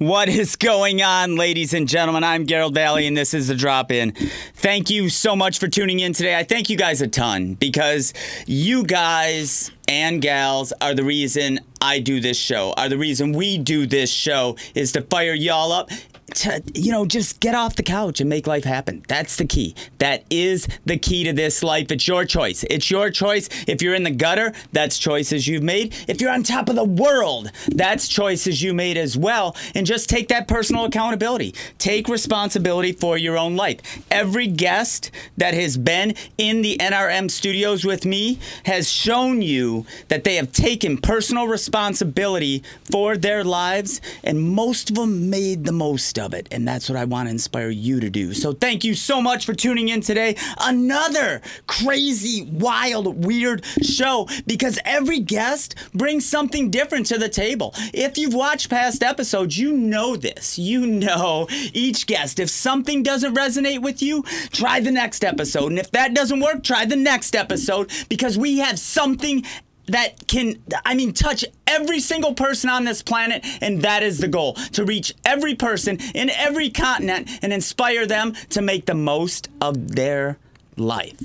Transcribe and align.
What 0.00 0.30
is 0.30 0.56
going 0.56 1.02
on, 1.02 1.36
ladies 1.36 1.74
and 1.74 1.86
gentlemen? 1.86 2.24
I'm 2.24 2.46
Garold 2.46 2.72
Vallie, 2.72 3.06
and 3.06 3.14
this 3.14 3.34
is 3.34 3.48
the 3.48 3.54
drop 3.54 3.92
in. 3.92 4.12
Thank 4.54 4.88
you 4.88 5.10
so 5.10 5.36
much 5.36 5.58
for 5.58 5.68
tuning 5.68 6.00
in 6.00 6.14
today. 6.14 6.38
I 6.38 6.42
thank 6.42 6.70
you 6.70 6.78
guys 6.78 7.02
a 7.02 7.06
ton 7.06 7.52
because 7.52 8.14
you 8.46 8.84
guys 8.84 9.70
and 9.88 10.22
gals 10.22 10.72
are 10.80 10.94
the 10.94 11.04
reason 11.04 11.60
I 11.82 11.98
do 11.98 12.18
this 12.18 12.38
show, 12.38 12.72
are 12.78 12.88
the 12.88 12.96
reason 12.96 13.32
we 13.32 13.58
do 13.58 13.84
this 13.84 14.10
show 14.10 14.56
is 14.74 14.92
to 14.92 15.02
fire 15.02 15.34
y'all 15.34 15.70
up 15.70 15.90
to, 16.34 16.62
you 16.74 16.92
know, 16.92 17.06
just 17.06 17.40
get 17.40 17.54
off 17.54 17.76
the 17.76 17.82
couch 17.82 18.20
and 18.20 18.28
make 18.28 18.46
life 18.46 18.64
happen. 18.64 19.02
That's 19.08 19.36
the 19.36 19.44
key. 19.44 19.74
That 19.98 20.24
is 20.30 20.68
the 20.84 20.96
key 20.96 21.24
to 21.24 21.32
this 21.32 21.62
life. 21.62 21.90
It's 21.90 22.06
your 22.06 22.24
choice. 22.24 22.64
It's 22.64 22.90
your 22.90 23.10
choice. 23.10 23.48
If 23.66 23.82
you're 23.82 23.94
in 23.94 24.02
the 24.02 24.10
gutter, 24.10 24.52
that's 24.72 24.98
choices 24.98 25.46
you've 25.46 25.62
made. 25.62 25.94
If 26.08 26.20
you're 26.20 26.30
on 26.30 26.42
top 26.42 26.68
of 26.68 26.76
the 26.76 26.84
world, 26.84 27.50
that's 27.68 28.08
choices 28.08 28.62
you 28.62 28.74
made 28.74 28.96
as 28.96 29.16
well. 29.16 29.56
And 29.74 29.86
just 29.86 30.08
take 30.08 30.28
that 30.28 30.48
personal 30.48 30.84
accountability. 30.84 31.54
Take 31.78 32.08
responsibility 32.08 32.92
for 32.92 33.18
your 33.18 33.36
own 33.38 33.56
life. 33.56 34.02
Every 34.10 34.46
guest 34.46 35.10
that 35.36 35.54
has 35.54 35.76
been 35.76 36.14
in 36.38 36.62
the 36.62 36.76
NRM 36.78 37.30
studios 37.30 37.84
with 37.84 38.04
me 38.04 38.38
has 38.64 38.90
shown 38.90 39.42
you 39.42 39.86
that 40.08 40.24
they 40.24 40.36
have 40.36 40.52
taken 40.52 40.98
personal 40.98 41.46
responsibility 41.46 42.62
for 42.90 43.16
their 43.16 43.44
lives, 43.44 44.00
and 44.22 44.40
most 44.40 44.90
of 44.90 44.96
them 44.96 45.30
made 45.30 45.64
the 45.64 45.72
most 45.72 46.06
of 46.20 46.34
it. 46.34 46.46
And 46.50 46.66
that's 46.66 46.88
what 46.88 46.96
I 46.96 47.04
want 47.04 47.26
to 47.26 47.30
inspire 47.30 47.70
you 47.70 48.00
to 48.00 48.10
do. 48.10 48.34
So 48.34 48.52
thank 48.52 48.84
you 48.84 48.94
so 48.94 49.20
much 49.20 49.46
for 49.46 49.54
tuning 49.54 49.88
in 49.88 50.00
today. 50.00 50.36
Another 50.60 51.40
crazy, 51.66 52.48
wild, 52.52 53.24
weird 53.24 53.64
show 53.82 54.28
because 54.46 54.78
every 54.84 55.20
guest 55.20 55.74
brings 55.94 56.26
something 56.26 56.70
different 56.70 57.06
to 57.06 57.18
the 57.18 57.28
table. 57.28 57.74
If 57.92 58.18
you've 58.18 58.34
watched 58.34 58.70
past 58.70 59.02
episodes, 59.02 59.58
you 59.58 59.72
know 59.72 60.16
this. 60.16 60.58
You 60.58 60.86
know 60.86 61.48
each 61.72 62.06
guest. 62.06 62.38
If 62.38 62.50
something 62.50 63.02
doesn't 63.02 63.34
resonate 63.34 63.82
with 63.82 64.02
you, 64.02 64.22
try 64.52 64.80
the 64.80 64.90
next 64.92 65.24
episode. 65.24 65.70
And 65.70 65.78
if 65.78 65.90
that 65.92 66.14
doesn't 66.14 66.40
work, 66.40 66.62
try 66.62 66.84
the 66.84 66.96
next 66.96 67.34
episode 67.34 67.90
because 68.08 68.36
we 68.36 68.58
have 68.58 68.78
something 68.78 69.44
that 69.90 70.26
can, 70.26 70.62
I 70.84 70.94
mean, 70.94 71.12
touch 71.12 71.44
every 71.66 72.00
single 72.00 72.34
person 72.34 72.70
on 72.70 72.84
this 72.84 73.02
planet, 73.02 73.44
and 73.60 73.82
that 73.82 74.02
is 74.02 74.18
the 74.18 74.28
goal 74.28 74.54
to 74.72 74.84
reach 74.84 75.14
every 75.24 75.54
person 75.54 75.98
in 76.14 76.30
every 76.30 76.70
continent 76.70 77.28
and 77.42 77.52
inspire 77.52 78.06
them 78.06 78.34
to 78.50 78.62
make 78.62 78.86
the 78.86 78.94
most 78.94 79.48
of 79.60 79.94
their 79.94 80.38
life. 80.76 81.20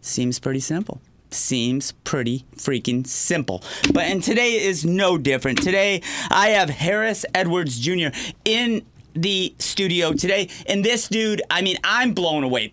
Seems 0.00 0.38
pretty 0.38 0.60
simple. 0.60 1.00
Seems 1.30 1.92
pretty 2.04 2.46
freaking 2.56 3.06
simple. 3.06 3.62
But 3.92 4.04
and 4.04 4.22
today 4.22 4.54
is 4.54 4.84
no 4.86 5.18
different. 5.18 5.62
Today 5.62 6.00
I 6.30 6.48
have 6.50 6.70
Harris 6.70 7.26
Edwards 7.34 7.78
Jr. 7.78 8.08
in 8.46 8.86
the 9.14 9.54
studio 9.58 10.12
today. 10.12 10.48
And 10.66 10.84
this 10.84 11.08
dude, 11.08 11.42
I 11.50 11.62
mean, 11.62 11.76
I'm 11.84 12.14
blown 12.14 12.44
away. 12.44 12.72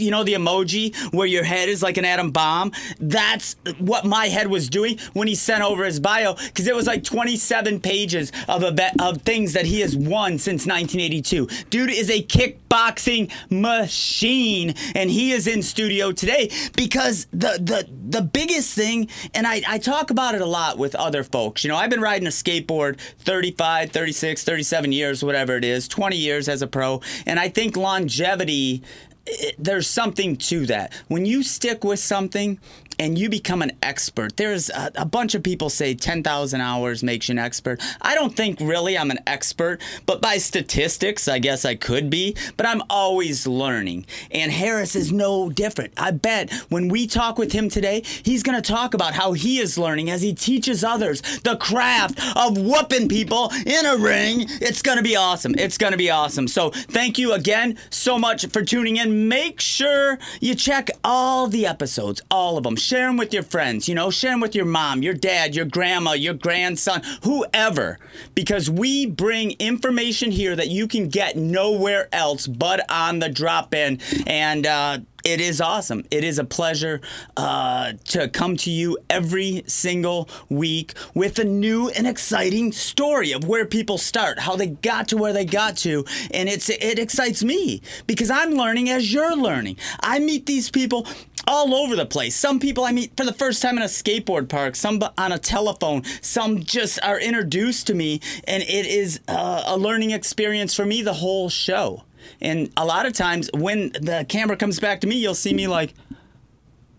You 0.06 0.12
know 0.12 0.22
the 0.22 0.34
emoji 0.34 0.94
where 1.12 1.26
your 1.26 1.42
head 1.42 1.68
is 1.68 1.82
like 1.82 1.96
an 1.96 2.04
atom 2.04 2.30
bomb? 2.30 2.72
That's 3.00 3.56
what 3.78 4.04
my 4.04 4.26
head 4.26 4.46
was 4.46 4.68
doing 4.68 4.98
when 5.14 5.26
he 5.26 5.34
sent 5.34 5.64
over 5.64 5.84
his 5.84 5.98
bio 5.98 6.34
because 6.34 6.68
it 6.68 6.76
was 6.76 6.86
like 6.86 7.02
27 7.02 7.80
pages 7.80 8.30
of 8.48 8.62
a 8.62 8.70
bet 8.70 8.94
of 9.00 9.22
things 9.22 9.52
that 9.54 9.66
he 9.66 9.80
has 9.80 9.96
won 9.96 10.38
since 10.38 10.66
1982. 10.66 11.48
Dude 11.70 11.90
is 11.90 12.08
a 12.10 12.22
kickboxing 12.22 13.32
machine 13.50 14.74
and 14.94 15.10
he 15.10 15.32
is 15.32 15.46
in 15.46 15.62
studio 15.62 16.12
today 16.12 16.50
because 16.76 17.26
the 17.32 17.58
the 17.60 17.88
the 18.08 18.22
biggest 18.22 18.74
thing 18.74 19.08
and 19.34 19.46
I, 19.46 19.62
I 19.66 19.78
talk 19.78 20.10
about 20.10 20.34
it 20.34 20.40
a 20.40 20.46
lot 20.46 20.78
with 20.78 20.94
other 20.94 21.24
folks. 21.24 21.64
You 21.64 21.68
know, 21.68 21.76
I've 21.76 21.90
been 21.90 22.00
riding 22.00 22.26
a 22.26 22.30
skateboard 22.30 22.98
35, 23.00 23.90
36, 23.90 24.44
37 24.44 24.92
years, 24.92 25.24
whatever 25.24 25.56
it 25.56 25.64
is, 25.64 25.88
20 25.88 26.16
years 26.16 26.48
as 26.48 26.62
a 26.62 26.66
pro, 26.66 27.00
and 27.26 27.38
I 27.38 27.48
think 27.48 27.76
longevity 27.76 28.82
it, 29.26 29.56
there's 29.58 29.86
something 29.86 30.36
to 30.36 30.66
that. 30.66 30.92
When 31.08 31.26
you 31.26 31.42
stick 31.42 31.84
with 31.84 31.98
something 31.98 32.58
and 32.98 33.18
you 33.18 33.28
become 33.28 33.60
an 33.62 33.72
expert, 33.82 34.36
there's 34.36 34.70
a, 34.70 34.90
a 34.96 35.04
bunch 35.04 35.34
of 35.34 35.42
people 35.42 35.68
say 35.68 35.94
10,000 35.94 36.60
hours 36.60 37.02
makes 37.02 37.28
you 37.28 37.32
an 37.34 37.38
expert. 37.38 37.80
I 38.00 38.14
don't 38.14 38.34
think 38.34 38.58
really 38.60 38.96
I'm 38.96 39.10
an 39.10 39.18
expert, 39.26 39.82
but 40.06 40.22
by 40.22 40.38
statistics, 40.38 41.28
I 41.28 41.38
guess 41.38 41.64
I 41.64 41.74
could 41.74 42.08
be, 42.08 42.36
but 42.56 42.66
I'm 42.66 42.82
always 42.88 43.46
learning. 43.46 44.06
And 44.30 44.50
Harris 44.50 44.96
is 44.96 45.12
no 45.12 45.50
different. 45.50 45.92
I 45.96 46.12
bet 46.12 46.52
when 46.68 46.88
we 46.88 47.06
talk 47.06 47.38
with 47.38 47.52
him 47.52 47.68
today, 47.68 48.02
he's 48.22 48.42
going 48.42 48.60
to 48.60 48.66
talk 48.66 48.94
about 48.94 49.12
how 49.12 49.32
he 49.32 49.58
is 49.58 49.76
learning 49.76 50.10
as 50.10 50.22
he 50.22 50.32
teaches 50.32 50.82
others 50.82 51.20
the 51.40 51.56
craft 51.56 52.18
of 52.36 52.56
whooping 52.56 53.08
people 53.08 53.50
in 53.66 53.84
a 53.84 53.96
ring. 53.96 54.46
It's 54.60 54.82
going 54.82 54.98
to 54.98 55.04
be 55.04 55.16
awesome. 55.16 55.54
It's 55.58 55.78
going 55.78 55.92
to 55.92 55.98
be 55.98 56.10
awesome. 56.10 56.48
So 56.48 56.70
thank 56.70 57.18
you 57.18 57.32
again 57.32 57.78
so 57.90 58.18
much 58.18 58.46
for 58.46 58.62
tuning 58.62 58.96
in 58.96 59.15
make 59.16 59.60
sure 59.60 60.18
you 60.40 60.54
check 60.54 60.90
all 61.02 61.46
the 61.48 61.66
episodes, 61.66 62.22
all 62.30 62.56
of 62.56 62.64
them. 62.64 62.76
Share 62.76 63.06
them 63.06 63.16
with 63.16 63.32
your 63.32 63.42
friends, 63.42 63.88
you 63.88 63.94
know, 63.94 64.10
share 64.10 64.32
them 64.32 64.40
with 64.40 64.54
your 64.54 64.64
mom, 64.64 65.02
your 65.02 65.14
dad, 65.14 65.54
your 65.54 65.64
grandma, 65.64 66.12
your 66.12 66.34
grandson, 66.34 67.02
whoever, 67.22 67.98
because 68.34 68.70
we 68.70 69.06
bring 69.06 69.52
information 69.58 70.30
here 70.30 70.54
that 70.54 70.68
you 70.68 70.86
can 70.86 71.08
get 71.08 71.36
nowhere 71.36 72.08
else 72.12 72.46
but 72.46 72.80
on 72.90 73.18
the 73.18 73.28
drop 73.28 73.74
in. 73.74 74.00
And, 74.26 74.66
uh, 74.66 74.98
it 75.26 75.40
is 75.40 75.60
awesome. 75.60 76.04
It 76.12 76.22
is 76.22 76.38
a 76.38 76.44
pleasure 76.44 77.00
uh, 77.36 77.94
to 78.10 78.28
come 78.28 78.56
to 78.58 78.70
you 78.70 78.96
every 79.10 79.64
single 79.66 80.28
week 80.48 80.94
with 81.14 81.40
a 81.40 81.44
new 81.44 81.88
and 81.88 82.06
exciting 82.06 82.70
story 82.70 83.32
of 83.32 83.44
where 83.44 83.66
people 83.66 83.98
start, 83.98 84.38
how 84.38 84.54
they 84.54 84.68
got 84.68 85.08
to 85.08 85.16
where 85.16 85.32
they 85.32 85.44
got 85.44 85.76
to, 85.78 86.04
and 86.30 86.48
it's 86.48 86.68
it 86.68 87.00
excites 87.00 87.42
me 87.42 87.82
because 88.06 88.30
I'm 88.30 88.52
learning 88.52 88.88
as 88.88 89.12
you're 89.12 89.36
learning. 89.36 89.78
I 89.98 90.20
meet 90.20 90.46
these 90.46 90.70
people 90.70 91.08
all 91.48 91.74
over 91.74 91.96
the 91.96 92.06
place. 92.06 92.36
Some 92.36 92.60
people 92.60 92.84
I 92.84 92.92
meet 92.92 93.16
for 93.16 93.24
the 93.24 93.32
first 93.32 93.60
time 93.60 93.76
in 93.76 93.82
a 93.82 93.86
skateboard 93.86 94.48
park, 94.48 94.76
some 94.76 95.02
on 95.18 95.32
a 95.32 95.40
telephone, 95.40 96.04
some 96.20 96.62
just 96.62 97.00
are 97.02 97.18
introduced 97.18 97.88
to 97.88 97.94
me, 97.94 98.20
and 98.46 98.62
it 98.62 98.86
is 98.86 99.18
uh, 99.26 99.64
a 99.66 99.76
learning 99.76 100.12
experience 100.12 100.72
for 100.72 100.86
me 100.86 101.02
the 101.02 101.14
whole 101.14 101.48
show. 101.48 102.04
And 102.40 102.70
a 102.76 102.84
lot 102.84 103.06
of 103.06 103.12
times 103.12 103.50
when 103.54 103.92
the 103.92 104.26
camera 104.28 104.56
comes 104.56 104.80
back 104.80 105.00
to 105.00 105.06
me, 105.06 105.16
you'll 105.16 105.34
see 105.34 105.54
me 105.54 105.66
like, 105.66 105.94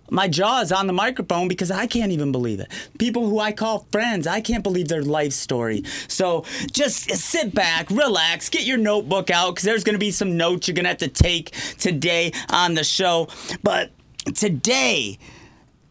my 0.09 0.27
jaw 0.29 0.61
is 0.61 0.71
on 0.71 0.87
the 0.87 0.93
microphone 0.93 1.49
because 1.49 1.69
I 1.69 1.85
can't 1.85 2.13
even 2.13 2.31
believe 2.31 2.61
it. 2.61 2.71
People 2.97 3.29
who 3.29 3.39
I 3.39 3.51
call 3.51 3.85
friends, 3.91 4.25
I 4.25 4.39
can't 4.39 4.63
believe 4.63 4.87
their 4.87 5.01
life 5.01 5.33
story. 5.33 5.83
So 6.07 6.45
just 6.71 7.09
sit 7.11 7.53
back, 7.53 7.89
relax, 7.89 8.47
get 8.47 8.65
your 8.65 8.77
notebook 8.77 9.29
out 9.29 9.55
because 9.55 9.65
there's 9.65 9.83
going 9.83 9.95
to 9.95 9.99
be 9.99 10.11
some 10.11 10.37
notes 10.37 10.67
you're 10.67 10.75
going 10.75 10.85
to 10.85 10.89
have 10.89 10.97
to 10.99 11.09
take 11.09 11.51
today 11.77 12.31
on 12.49 12.73
the 12.73 12.85
show. 12.85 13.27
But 13.63 13.91
today, 14.33 15.19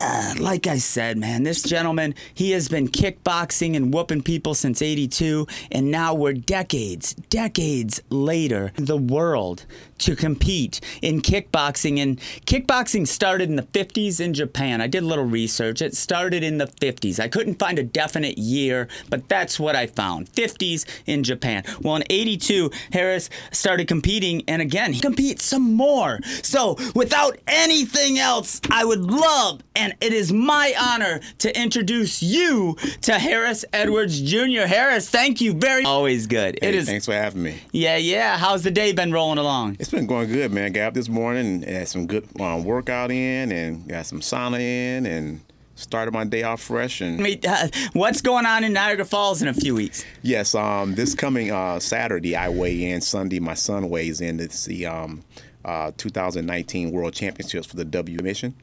uh, 0.01 0.34
like 0.39 0.67
I 0.67 0.79
said, 0.79 1.17
man, 1.17 1.43
this 1.43 1.62
gentleman, 1.62 2.15
he 2.34 2.51
has 2.51 2.69
been 2.69 2.89
kickboxing 2.89 3.77
and 3.77 3.93
whooping 3.93 4.23
people 4.23 4.55
since 4.55 4.83
82, 4.83 5.47
and 5.73 5.91
now 5.91 6.15
we're 6.15 6.34
decades, 6.34 7.15
decades 7.15 8.03
later, 8.11 8.73
the 8.77 8.97
world 8.97 9.65
to 9.99 10.17
compete 10.17 10.81
in 11.03 11.23
kickboxing. 11.23 12.01
And 12.01 12.19
kickboxing 12.47 13.07
started 13.07 13.49
in 13.49 13.57
the 13.57 13.62
50s 13.62 14.21
in 14.21 14.34
Japan. 14.34 14.81
I 14.81 14.87
did 14.87 15.03
a 15.03 15.07
little 15.07 15.25
research. 15.25 15.83
It 15.83 15.95
started 15.95 16.43
in 16.43 16.59
the 16.59 16.67
50s. 16.67 17.21
I 17.21 17.29
couldn't 17.29 17.59
find 17.59 17.79
a 17.79 17.83
definite 17.83 18.39
year, 18.39 18.89
but 19.09 19.29
that's 19.29 19.59
what 19.59 19.77
I 19.77 19.87
found 19.87 20.31
50s 20.33 20.84
in 21.07 21.25
Japan. 21.25 21.65
Well, 21.81 21.97
in 21.97 22.05
82, 22.11 22.71
Harris 22.93 23.31
started 23.53 23.89
competing, 23.89 24.43
and 24.48 24.63
again, 24.63 24.93
he 24.93 25.01
competes 25.01 25.45
some 25.45 25.75
more. 25.75 26.21
So, 26.42 26.77
without 26.95 27.39
anything 27.47 28.19
else, 28.19 28.60
I 28.71 28.84
would 28.84 29.01
love, 29.01 29.63
and 29.75 29.95
it 30.01 30.13
is 30.13 30.33
my 30.33 30.75
honor 30.81 31.21
to 31.39 31.60
introduce 31.60 32.22
you 32.22 32.77
to 33.03 33.19
Harris 33.19 33.65
Edwards 33.72 34.21
Jr. 34.21 34.66
Harris, 34.66 35.09
thank 35.09 35.41
you 35.41 35.53
very 35.54 35.84
Always 35.84 36.27
good. 36.27 36.59
Hey, 36.60 36.69
it 36.69 36.75
is. 36.75 36.87
Thanks 36.87 37.07
for 37.07 37.13
having 37.13 37.42
me. 37.42 37.59
Yeah, 37.72 37.97
yeah. 37.97 38.37
How's 38.39 38.63
the 38.63 38.71
day 38.71 38.92
been 38.92 39.13
rolling 39.13 39.39
along? 39.39 39.77
It's 39.78 39.85
been 39.91 40.06
going 40.06 40.28
good, 40.28 40.53
man. 40.53 40.72
Got 40.72 40.88
up 40.88 40.94
this 40.94 41.09
morning 41.09 41.62
and 41.62 41.65
had 41.65 41.88
some 41.88 42.06
good 42.06 42.28
um, 42.41 42.65
workout 42.65 43.10
in 43.10 43.53
and 43.53 43.86
got 43.88 44.06
some 44.06 44.21
sauna 44.21 44.60
in 44.60 45.06
and 45.06 45.41
started 45.74 46.12
my 46.12 46.24
day 46.24 46.42
off 46.42 46.60
fresh. 46.60 47.00
And 47.00 47.21
I 47.21 47.22
mean, 47.22 47.41
uh, 47.47 47.68
what's 47.92 48.21
going 48.21 48.47
on 48.47 48.65
in 48.65 48.72
Niagara 48.72 49.04
Falls 49.04 49.42
in 49.42 49.48
a 49.48 49.54
few 49.54 49.74
weeks? 49.74 50.04
yes, 50.22 50.54
um, 50.54 50.94
this 50.94 51.15
coming 51.15 51.50
uh, 51.53 51.78
Saturday 51.78 52.34
I 52.34 52.48
weigh 52.48 52.91
in. 52.91 53.00
Sunday 53.00 53.41
my 53.41 53.54
son 53.54 53.88
weighs 53.88 54.21
in. 54.21 54.41
It's 54.41 54.65
the 54.65 54.86
um, 54.86 55.22
uh, 55.65 55.92
2019 55.97 56.91
World 56.91 57.15
Championships 57.15 57.66
for 57.66 57.77
the 57.77 57.84
W 57.84 58.18
mission. 58.22 58.54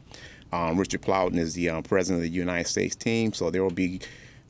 Um, 0.52 0.78
Richard 0.78 1.02
Plowden 1.02 1.40
is 1.40 1.54
the 1.56 1.70
um, 1.70 1.84
president 1.84 2.24
of 2.24 2.32
the 2.32 2.38
United 2.38 2.68
States 2.68 2.96
team, 2.96 3.34
so 3.34 3.50
there 3.50 3.64
will 3.64 3.72
be 3.72 4.02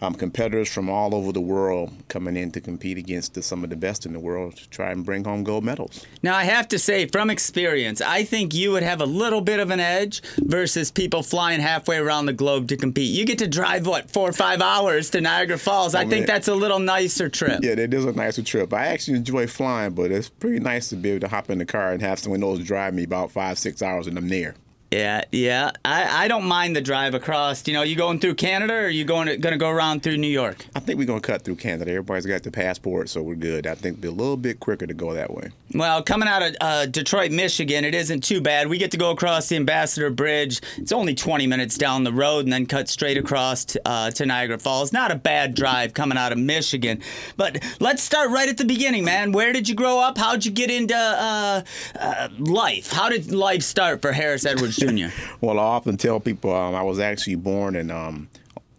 um, 0.03 0.13
competitors 0.13 0.67
from 0.71 0.89
all 0.89 1.15
over 1.15 1.31
the 1.31 1.39
world 1.41 1.91
coming 2.09 2.35
in 2.35 2.51
to 2.51 2.59
compete 2.59 2.97
against 2.97 3.33
the, 3.33 3.41
some 3.41 3.63
of 3.63 3.69
the 3.69 3.75
best 3.75 4.05
in 4.05 4.11
the 4.13 4.19
world 4.19 4.57
to 4.57 4.69
try 4.69 4.91
and 4.91 5.05
bring 5.05 5.23
home 5.23 5.43
gold 5.43 5.63
medals. 5.63 6.05
Now, 6.21 6.35
I 6.35 6.43
have 6.43 6.67
to 6.69 6.79
say, 6.79 7.07
from 7.07 7.29
experience, 7.29 8.01
I 8.01 8.23
think 8.25 8.53
you 8.53 8.71
would 8.71 8.83
have 8.83 8.99
a 8.99 9.05
little 9.05 9.39
bit 9.41 9.59
of 9.61 9.69
an 9.71 9.79
edge 9.79 10.21
versus 10.39 10.91
people 10.91 11.23
flying 11.23 11.61
halfway 11.61 11.97
around 11.97 12.25
the 12.25 12.33
globe 12.33 12.67
to 12.67 12.77
compete. 12.77 13.11
You 13.15 13.25
get 13.25 13.37
to 13.39 13.47
drive, 13.47 13.87
what, 13.87 14.11
four 14.11 14.29
or 14.29 14.33
five 14.33 14.61
hours 14.61 15.09
to 15.11 15.21
Niagara 15.21 15.57
Falls. 15.57 15.95
I 15.95 16.03
Oh, 16.03 16.09
think 16.09 16.27
that's 16.27 16.49
a 16.49 16.55
little 16.55 16.79
nicer 16.79 17.29
trip. 17.29 17.61
Yeah, 17.63 17.75
that 17.75 17.93
is 17.93 18.03
a 18.03 18.11
nicer 18.11 18.43
trip. 18.43 18.73
I 18.73 18.87
actually 18.87 19.17
enjoy 19.17 19.47
flying, 19.47 19.93
but 19.93 20.11
it's 20.11 20.27
pretty 20.27 20.59
nice 20.59 20.89
to 20.89 20.97
be 20.97 21.11
able 21.11 21.21
to 21.21 21.27
hop 21.29 21.49
in 21.49 21.59
the 21.59 21.65
car 21.65 21.93
and 21.93 22.01
have 22.01 22.19
someone 22.19 22.43
else 22.43 22.59
drive 22.59 22.93
me 22.93 23.03
about 23.03 23.31
five, 23.31 23.57
six 23.57 23.81
hours 23.81 24.07
and 24.07 24.17
I'm 24.17 24.27
there. 24.27 24.55
Yeah, 24.93 25.23
yeah. 25.31 25.71
I, 25.83 26.25
I 26.25 26.27
don't 26.27 26.45
mind 26.45 26.75
the 26.75 26.81
drive 26.81 27.15
across. 27.15 27.67
You 27.67 27.73
know, 27.73 27.81
you 27.81 27.95
going 27.95 28.19
through 28.19 28.35
Canada 28.35 28.75
or 28.75 28.89
you 28.89 29.05
going 29.05 29.27
to, 29.27 29.37
going 29.37 29.53
to 29.53 29.57
go 29.57 29.69
around 29.69 30.03
through 30.03 30.17
New 30.17 30.27
York? 30.27 30.67
I 30.75 30.79
think 30.79 30.99
we're 30.99 31.07
going 31.07 31.19
to 31.19 31.25
cut 31.25 31.41
through 31.41 31.55
Canada. 31.55 31.89
Everybody's 31.89 32.27
got 32.27 32.43
the 32.43 32.51
passport, 32.51 33.09
so 33.09 33.23
we're 33.23 33.33
good. 33.33 33.65
I 33.65 33.73
think 33.73 33.97
it'll 33.97 34.01
be 34.01 34.07
a 34.09 34.11
little 34.11 34.37
bit 34.37 34.59
quicker 34.59 34.85
to 34.85 34.93
go 34.93 35.13
that 35.13 35.33
way. 35.33 35.49
Well, 35.73 36.03
coming 36.03 36.29
out 36.29 36.43
of 36.43 36.55
uh, 36.61 36.85
Detroit, 36.85 37.31
Michigan, 37.31 37.83
it 37.83 37.95
isn't 37.95 38.23
too 38.23 38.39
bad. 38.39 38.67
We 38.67 38.77
get 38.77 38.91
to 38.91 38.97
go 38.97 39.09
across 39.09 39.49
the 39.49 39.55
Ambassador 39.55 40.11
Bridge. 40.11 40.61
It's 40.77 40.91
only 40.91 41.15
20 41.15 41.47
minutes 41.47 41.75
down 41.75 42.03
the 42.03 42.13
road 42.13 42.45
and 42.45 42.53
then 42.53 42.67
cut 42.67 42.87
straight 42.87 43.17
across 43.17 43.65
to, 43.65 43.81
uh, 43.87 44.11
to 44.11 44.27
Niagara 44.27 44.59
Falls. 44.59 44.93
Not 44.93 45.09
a 45.09 45.15
bad 45.15 45.55
drive 45.55 45.95
coming 45.95 46.19
out 46.19 46.31
of 46.31 46.37
Michigan. 46.37 47.01
But 47.35 47.63
let's 47.79 48.03
start 48.03 48.29
right 48.29 48.47
at 48.47 48.59
the 48.59 48.65
beginning, 48.65 49.03
man. 49.03 49.31
Where 49.31 49.53
did 49.53 49.67
you 49.67 49.73
grow 49.73 49.99
up? 49.99 50.19
How'd 50.19 50.45
you 50.45 50.51
get 50.51 50.69
into 50.69 50.95
uh, 50.95 51.63
uh, 51.99 52.27
life? 52.37 52.91
How 52.91 53.09
did 53.09 53.31
life 53.31 53.63
start 53.63 53.99
for 53.99 54.11
Harris 54.11 54.45
Edwards 54.45 54.82
Jr.? 54.89 55.07
Well, 55.41 55.59
I 55.59 55.63
often 55.63 55.97
tell 55.97 56.19
people 56.19 56.53
um, 56.53 56.75
I 56.75 56.83
was 56.83 56.99
actually 56.99 57.35
born 57.35 57.75
in 57.75 57.91
um, 57.91 58.29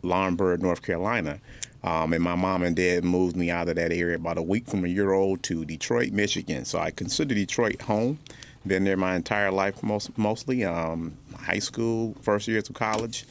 North 0.03 0.83
Carolina. 0.83 1.41
Um, 1.83 2.15
and 2.15 2.25
my 2.25 2.35
mom 2.35 2.62
and 2.62 2.75
dad 2.75 3.05
moved 3.05 3.37
me 3.37 3.51
out 3.51 3.69
of 3.69 3.77
that 3.77 3.93
area 3.93 4.17
about 4.17 4.39
a 4.39 4.43
week 4.43 4.67
from 4.67 4.87
a 4.87 4.89
year 4.89 5.12
old 5.12 5.43
to 5.45 5.67
Detroit, 5.67 6.12
Michigan. 6.12 6.65
So 6.65 6.79
I 6.79 6.91
consider 6.91 7.35
Detroit 7.35 7.83
home. 7.83 8.19
Been 8.67 8.85
there 8.85 8.97
my 8.97 9.15
entire 9.15 9.51
life, 9.51 9.83
most, 9.83 10.17
mostly 10.17 10.65
um, 10.65 11.15
high 11.39 11.59
school, 11.59 12.17
first 12.23 12.49
years 12.49 12.71
of 12.71 12.75
college, 12.75 13.27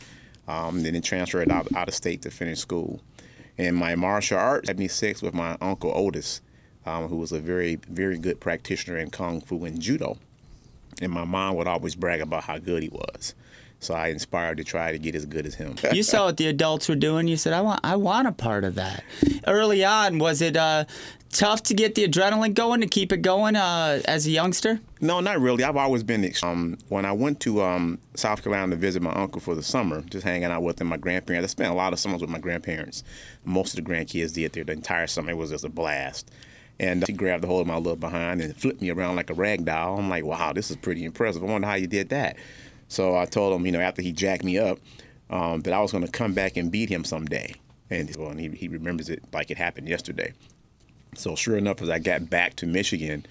um, 0.47 0.83
then 0.83 1.01
transferred 1.01 1.51
out, 1.51 1.67
out 1.75 1.87
of 1.87 1.95
state 1.95 2.21
to 2.21 2.29
finish 2.29 2.59
school. 2.59 3.01
And 3.57 3.75
my 3.75 3.95
martial 3.95 4.37
arts, 4.37 4.67
76, 4.67 5.23
with 5.23 5.33
my 5.33 5.57
uncle 5.59 5.91
Otis, 5.95 6.41
um, 6.85 7.07
who 7.07 7.15
was 7.15 7.31
a 7.31 7.39
very, 7.39 7.79
very 7.89 8.19
good 8.19 8.39
practitioner 8.39 8.97
in 8.97 9.09
kung 9.09 9.41
fu 9.41 9.65
and 9.65 9.79
judo 9.79 10.17
and 11.01 11.11
my 11.11 11.25
mom 11.25 11.55
would 11.55 11.67
always 11.67 11.95
brag 11.95 12.21
about 12.21 12.43
how 12.43 12.57
good 12.57 12.83
he 12.83 12.89
was. 12.89 13.35
So 13.79 13.93
I 13.93 14.07
inspired 14.07 14.57
to 14.57 14.63
try 14.63 14.93
to 14.93 14.97
get 14.97 15.13
as 15.13 15.25
good 15.25 15.45
as 15.45 15.55
him. 15.55 15.75
you 15.91 16.03
saw 16.03 16.25
what 16.25 16.37
the 16.37 16.47
adults 16.47 16.87
were 16.87 16.95
doing. 16.95 17.27
You 17.27 17.35
said, 17.35 17.51
"I 17.51 17.61
want, 17.61 17.81
I 17.83 17.97
want 17.97 18.27
a 18.27 18.31
part 18.31 18.63
of 18.63 18.75
that." 18.75 19.03
Early 19.45 19.83
on, 19.83 20.19
was 20.19 20.41
it 20.41 20.55
uh, 20.55 20.85
tough 21.33 21.63
to 21.63 21.73
get 21.73 21.95
the 21.95 22.07
adrenaline 22.07 22.53
going 22.53 22.79
to 22.79 22.87
keep 22.87 23.11
it 23.11 23.21
going 23.21 23.57
uh, 23.57 24.01
as 24.05 24.25
a 24.25 24.31
youngster? 24.31 24.79
no, 25.01 25.19
not 25.19 25.41
really. 25.41 25.65
I've 25.65 25.75
always 25.75 26.01
been. 26.01 26.31
Um, 26.43 26.77
when 26.87 27.03
I 27.03 27.11
went 27.11 27.41
to 27.41 27.61
um, 27.61 27.99
South 28.15 28.41
Carolina 28.41 28.73
to 28.73 28.77
visit 28.77 29.01
my 29.01 29.11
uncle 29.11 29.41
for 29.41 29.53
the 29.53 29.63
summer, 29.63 30.01
just 30.03 30.23
hanging 30.23 30.45
out 30.45 30.63
with 30.63 30.79
him, 30.79 30.87
my 30.87 30.97
grandparents. 30.97 31.45
I 31.45 31.51
spent 31.51 31.69
a 31.69 31.75
lot 31.75 31.91
of 31.91 31.99
summers 31.99 32.21
with 32.21 32.29
my 32.29 32.39
grandparents. 32.39 33.03
Most 33.43 33.77
of 33.77 33.83
the 33.83 33.91
grandkids 33.91 34.33
did 34.33 34.53
there 34.53 34.63
the 34.63 34.71
entire 34.71 35.07
summer. 35.07 35.31
It 35.31 35.37
was 35.37 35.49
just 35.49 35.65
a 35.65 35.69
blast. 35.69 36.31
And 36.79 37.05
she 37.05 37.13
grabbed 37.13 37.43
the 37.43 37.47
hold 37.47 37.61
of 37.61 37.67
my 37.67 37.77
little 37.77 37.95
behind 37.95 38.41
and 38.41 38.55
flipped 38.55 38.81
me 38.81 38.89
around 38.89 39.15
like 39.15 39.29
a 39.29 39.33
rag 39.33 39.65
doll. 39.65 39.99
I'm 39.99 40.09
like, 40.09 40.25
wow, 40.25 40.53
this 40.53 40.71
is 40.71 40.77
pretty 40.77 41.05
impressive. 41.05 41.43
I 41.43 41.45
wonder 41.45 41.67
how 41.67 41.75
you 41.75 41.87
did 41.87 42.09
that. 42.09 42.37
So 42.87 43.15
I 43.15 43.25
told 43.25 43.55
him, 43.55 43.65
you 43.65 43.71
know, 43.71 43.79
after 43.79 44.01
he 44.01 44.11
jacked 44.11 44.43
me 44.43 44.57
up, 44.57 44.79
um, 45.29 45.61
that 45.61 45.73
I 45.73 45.81
was 45.81 45.91
going 45.91 46.05
to 46.05 46.11
come 46.11 46.33
back 46.33 46.57
and 46.57 46.71
beat 46.71 46.89
him 46.89 47.03
someday. 47.03 47.55
And, 47.89 48.13
well, 48.17 48.29
and 48.29 48.39
he, 48.39 48.49
he 48.49 48.67
remembers 48.67 49.09
it 49.09 49.23
like 49.33 49.51
it 49.51 49.57
happened 49.57 49.87
yesterday. 49.87 50.33
So 51.15 51.35
sure 51.35 51.57
enough, 51.57 51.81
as 51.81 51.89
I 51.89 51.99
got 51.99 52.29
back 52.29 52.55
to 52.57 52.65
Michigan, 52.65 53.25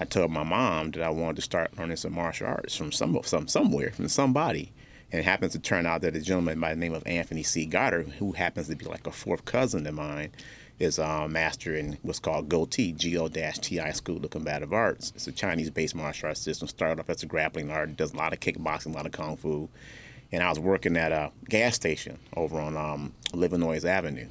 I 0.00 0.04
told 0.04 0.30
my 0.30 0.42
mom 0.42 0.90
that 0.92 1.02
I 1.02 1.10
wanted 1.10 1.36
to 1.36 1.42
start 1.42 1.76
learning 1.78 1.96
some 1.96 2.14
martial 2.14 2.46
arts 2.46 2.76
from 2.76 2.92
some 2.92 3.18
some 3.24 3.48
somewhere 3.48 3.92
from 3.92 4.08
somebody. 4.08 4.72
And 5.12 5.20
it 5.20 5.24
happens 5.24 5.52
to 5.52 5.58
turn 5.58 5.86
out 5.86 6.00
that 6.00 6.16
a 6.16 6.20
gentleman 6.20 6.58
by 6.58 6.74
the 6.74 6.80
name 6.80 6.94
of 6.94 7.06
Anthony 7.06 7.42
C. 7.42 7.64
Goddard, 7.64 8.08
who 8.08 8.32
happens 8.32 8.68
to 8.68 8.76
be 8.76 8.86
like 8.86 9.06
a 9.06 9.12
fourth 9.12 9.44
cousin 9.44 9.86
of 9.86 9.94
mine, 9.94 10.30
is 10.78 10.98
a 10.98 11.28
master 11.28 11.74
in 11.74 11.96
what's 12.02 12.18
called 12.18 12.48
GOTI, 12.48 12.92
G-O-T-I 12.92 13.90
School 13.92 14.24
of 14.24 14.30
Combative 14.30 14.72
Arts. 14.72 15.12
It's 15.14 15.26
a 15.26 15.32
Chinese-based 15.32 15.94
martial 15.94 16.28
arts 16.28 16.40
system. 16.40 16.68
Started 16.68 17.00
off 17.00 17.08
as 17.08 17.22
a 17.22 17.26
grappling 17.26 17.70
art, 17.70 17.96
does 17.96 18.12
a 18.12 18.16
lot 18.16 18.32
of 18.32 18.40
kickboxing, 18.40 18.92
a 18.92 18.96
lot 18.96 19.06
of 19.06 19.12
kung 19.12 19.36
fu. 19.36 19.68
And 20.32 20.42
I 20.42 20.48
was 20.50 20.58
working 20.58 20.96
at 20.96 21.12
a 21.12 21.30
gas 21.48 21.76
station 21.76 22.18
over 22.36 22.60
on 22.60 22.76
um, 22.76 23.12
Livernois 23.32 23.84
Avenue 23.84 24.26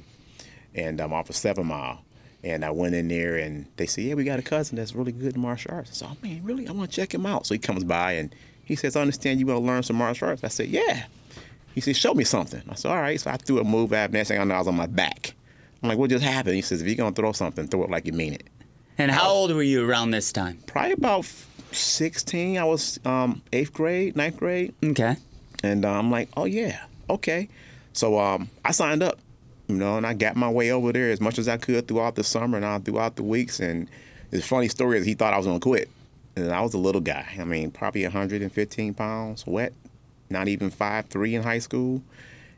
and 0.76 1.00
I'm 1.00 1.12
off 1.12 1.30
of 1.30 1.36
Seven 1.36 1.66
Mile. 1.66 2.02
And 2.44 2.64
I 2.64 2.70
went 2.70 2.94
in 2.94 3.08
there 3.08 3.36
and 3.36 3.66
they 3.76 3.86
said, 3.86 4.04
Yeah, 4.04 4.14
we 4.14 4.22
got 4.22 4.38
a 4.38 4.42
cousin 4.42 4.76
that's 4.76 4.94
really 4.94 5.10
good 5.10 5.34
in 5.34 5.40
martial 5.40 5.72
arts. 5.74 5.90
I 5.90 5.94
said, 5.94 6.08
Oh 6.12 6.16
man, 6.22 6.44
really? 6.44 6.68
I 6.68 6.72
want 6.72 6.90
to 6.90 6.96
check 6.96 7.12
him 7.12 7.26
out. 7.26 7.46
So 7.46 7.54
he 7.54 7.58
comes 7.58 7.82
by 7.82 8.12
and 8.12 8.32
he 8.66 8.74
says, 8.76 8.96
I 8.96 9.00
understand 9.00 9.40
you 9.40 9.46
want 9.46 9.60
to 9.60 9.64
learn 9.64 9.82
some 9.84 9.96
martial 9.96 10.28
arts. 10.28 10.44
I 10.44 10.48
said, 10.48 10.68
Yeah. 10.68 11.04
He 11.74 11.80
said, 11.80 11.96
Show 11.96 12.12
me 12.14 12.24
something. 12.24 12.62
I 12.68 12.74
said, 12.74 12.90
All 12.90 13.00
right. 13.00 13.18
So 13.18 13.30
I 13.30 13.36
threw 13.36 13.60
a 13.60 13.64
move 13.64 13.92
at 13.92 14.10
him. 14.10 14.12
Next 14.12 14.28
thing 14.28 14.40
I 14.40 14.44
know, 14.44 14.54
I 14.54 14.58
was 14.58 14.68
on 14.68 14.76
my 14.76 14.86
back. 14.86 15.34
I'm 15.82 15.88
like, 15.88 15.98
What 15.98 16.10
just 16.10 16.24
happened? 16.24 16.56
He 16.56 16.62
says, 16.62 16.82
If 16.82 16.88
you're 16.88 16.96
going 16.96 17.14
to 17.14 17.20
throw 17.20 17.32
something, 17.32 17.66
throw 17.68 17.84
it 17.84 17.90
like 17.90 18.06
you 18.06 18.12
mean 18.12 18.34
it. 18.34 18.46
And 18.98 19.10
how 19.10 19.28
old 19.28 19.54
were 19.54 19.62
you 19.62 19.88
around 19.88 20.10
this 20.10 20.32
time? 20.32 20.58
Probably 20.66 20.92
about 20.92 21.26
16. 21.72 22.58
I 22.58 22.64
was 22.64 22.98
um, 23.04 23.42
eighth 23.52 23.72
grade, 23.72 24.16
ninth 24.16 24.36
grade. 24.36 24.74
Okay. 24.82 25.16
And 25.62 25.84
uh, 25.84 25.90
I'm 25.90 26.10
like, 26.10 26.28
oh 26.36 26.44
yeah, 26.44 26.80
okay. 27.08 27.48
So 27.92 28.18
um, 28.18 28.50
I 28.64 28.72
signed 28.72 29.02
up, 29.02 29.18
you 29.68 29.76
know, 29.76 29.96
and 29.96 30.06
I 30.06 30.14
got 30.14 30.36
my 30.36 30.50
way 30.50 30.70
over 30.70 30.92
there 30.92 31.10
as 31.10 31.20
much 31.20 31.38
as 31.38 31.48
I 31.48 31.56
could 31.56 31.88
throughout 31.88 32.14
the 32.14 32.24
summer 32.24 32.56
and 32.56 32.64
all 32.64 32.78
throughout 32.78 33.16
the 33.16 33.22
weeks. 33.22 33.60
And 33.60 33.88
the 34.30 34.40
funny 34.40 34.68
story 34.68 34.98
is 34.98 35.06
he 35.06 35.14
thought 35.14 35.34
I 35.34 35.38
was 35.38 35.46
gonna 35.46 35.60
quit, 35.60 35.88
and 36.36 36.52
I 36.52 36.60
was 36.60 36.74
a 36.74 36.78
little 36.78 37.00
guy. 37.00 37.26
I 37.38 37.44
mean, 37.44 37.70
probably 37.70 38.02
115 38.02 38.94
pounds, 38.94 39.46
wet, 39.46 39.72
not 40.30 40.48
even 40.48 40.70
five 40.70 41.06
three 41.06 41.34
in 41.34 41.42
high 41.42 41.58
school. 41.58 42.02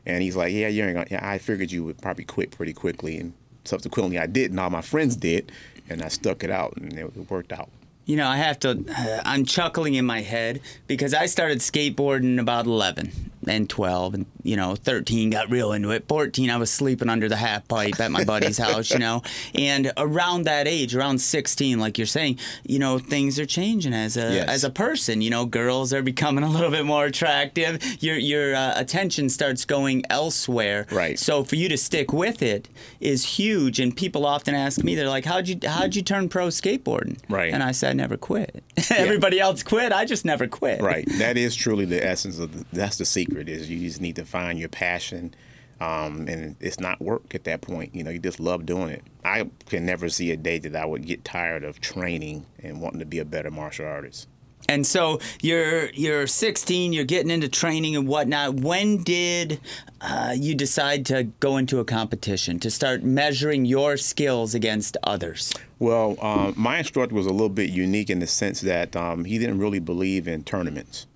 And 0.05 0.21
he's 0.23 0.35
like, 0.35 0.53
yeah, 0.53 0.67
you 0.67 0.83
ain't 0.83 0.95
gonna. 0.95 1.07
Yeah, 1.09 1.27
I 1.27 1.37
figured 1.37 1.71
you 1.71 1.83
would 1.83 2.01
probably 2.01 2.25
quit 2.25 2.51
pretty 2.51 2.73
quickly, 2.73 3.17
and 3.17 3.33
subsequently 3.63 4.17
I 4.17 4.25
did, 4.25 4.51
and 4.51 4.59
all 4.59 4.69
my 4.69 4.81
friends 4.81 5.15
did, 5.15 5.51
and 5.89 6.01
I 6.01 6.07
stuck 6.07 6.43
it 6.43 6.49
out, 6.49 6.77
and 6.77 6.93
it, 6.93 7.29
worked 7.29 7.51
out. 7.51 7.69
You 8.05 8.17
know, 8.17 8.27
I 8.27 8.37
have 8.37 8.59
to. 8.61 8.83
I'm 9.25 9.45
chuckling 9.45 9.93
in 9.95 10.05
my 10.05 10.21
head 10.21 10.61
because 10.87 11.13
I 11.13 11.27
started 11.27 11.59
skateboarding 11.59 12.39
about 12.39 12.65
11 12.65 13.11
and 13.47 13.69
12, 13.69 14.13
and 14.13 14.25
you 14.43 14.55
know, 14.55 14.75
13 14.75 15.29
got 15.29 15.49
real 15.49 15.71
into 15.71 15.91
it. 15.91 16.07
14, 16.07 16.49
I 16.49 16.57
was 16.57 16.69
sleeping 16.71 17.09
under 17.09 17.27
the 17.29 17.35
half 17.35 17.67
pipe 17.67 17.99
at 17.99 18.11
my 18.11 18.23
buddy's 18.23 18.57
house. 18.67 18.91
You 18.91 18.99
know, 18.99 19.21
and 19.55 19.91
around 19.97 20.43
that 20.43 20.67
age, 20.67 20.95
around 20.95 21.19
16, 21.19 21.79
like 21.79 21.97
you're 21.97 22.07
saying, 22.07 22.39
you 22.65 22.79
know, 22.79 22.99
things 22.99 23.39
are 23.39 23.45
changing 23.45 23.93
as 23.93 24.17
a 24.17 24.33
Yes. 24.33 24.49
as 24.49 24.63
a 24.63 24.69
person. 24.69 25.21
You 25.21 25.29
know, 25.29 25.45
girls 25.45 25.93
are 25.93 26.01
becoming 26.01 26.43
a 26.43 26.49
little 26.49 26.69
bit 26.71 26.85
more 26.85 27.05
attractive. 27.05 27.83
Your 28.03 28.17
your 28.17 28.55
uh, 28.55 28.73
attention 28.75 29.29
starts 29.29 29.65
going 29.65 30.03
elsewhere. 30.09 30.85
Right. 30.91 31.17
So 31.17 31.43
for 31.43 31.55
you 31.55 31.69
to 31.69 31.77
stick 31.77 32.13
with 32.13 32.41
it 32.41 32.69
is 32.99 33.23
huge. 33.25 33.79
And 33.79 33.95
people 33.95 34.25
often 34.25 34.53
ask 34.55 34.83
me, 34.83 34.95
they're 34.95 35.09
like, 35.09 35.25
"How'd 35.25 35.47
you 35.47 35.57
how'd 35.65 35.95
you 35.95 36.01
turn 36.01 36.29
pro 36.29 36.47
skateboarding?" 36.47 37.17
Right. 37.29 37.53
And 37.53 37.63
I 37.63 37.71
said, 37.71 37.91
"I 37.91 37.93
never 37.93 38.17
quit. 38.17 38.63
Everybody 38.91 39.39
else 39.39 39.63
quit. 39.63 39.91
I 39.91 40.05
just 40.05 40.25
never 40.25 40.47
quit." 40.47 40.81
Right. 40.81 41.07
That 41.17 41.37
is 41.37 41.55
truly 41.55 41.85
the 41.85 42.03
essence 42.05 42.39
of 42.39 42.51
the, 42.57 42.65
that's 42.73 42.97
the 42.97 43.05
secret 43.05 43.28
is 43.37 43.69
you 43.69 43.79
just 43.79 44.01
need 44.01 44.15
to 44.15 44.25
find 44.25 44.59
your 44.59 44.69
passion. 44.69 45.33
Um, 45.81 46.27
and 46.27 46.57
it's 46.59 46.79
not 46.79 46.99
work 47.01 47.33
at 47.33 47.45
that 47.45 47.61
point. 47.61 47.95
You 47.95 48.03
know, 48.03 48.09
you 48.09 48.19
just 48.19 48.39
love 48.39 48.65
doing 48.65 48.89
it. 48.89 49.03
I 49.23 49.49
can 49.67 49.85
never 49.85 50.09
see 50.09 50.31
a 50.31 50.37
day 50.37 50.59
that 50.59 50.75
I 50.75 50.85
would 50.85 51.05
get 51.05 51.23
tired 51.23 51.63
of 51.63 51.79
training 51.79 52.45
and 52.61 52.81
wanting 52.81 52.99
to 52.99 53.05
be 53.05 53.19
a 53.19 53.25
better 53.25 53.49
martial 53.49 53.85
artist. 53.85 54.27
And 54.67 54.85
so 54.85 55.19
you're 55.41 55.89
you're 55.91 56.27
16. 56.27 56.93
You're 56.93 57.05
getting 57.05 57.31
into 57.31 57.49
training 57.49 57.95
and 57.95 58.07
whatnot. 58.07 58.55
When 58.55 59.03
did 59.03 59.59
uh, 60.01 60.35
you 60.37 60.53
decide 60.53 61.07
to 61.07 61.23
go 61.39 61.57
into 61.57 61.79
a 61.79 61.85
competition 61.85 62.59
to 62.59 62.69
start 62.69 63.03
measuring 63.03 63.65
your 63.65 63.97
skills 63.97 64.53
against 64.53 64.97
others? 65.03 65.53
Well, 65.79 66.17
um, 66.21 66.53
my 66.57 66.77
instructor 66.79 67.15
was 67.15 67.25
a 67.25 67.31
little 67.31 67.49
bit 67.49 67.69
unique 67.69 68.09
in 68.09 68.19
the 68.19 68.27
sense 68.27 68.61
that 68.61 68.95
um, 68.95 69.23
he 69.25 69.39
didn't 69.39 69.59
really 69.59 69.79
believe 69.79 70.27
in 70.27 70.43
tournaments. 70.43 71.07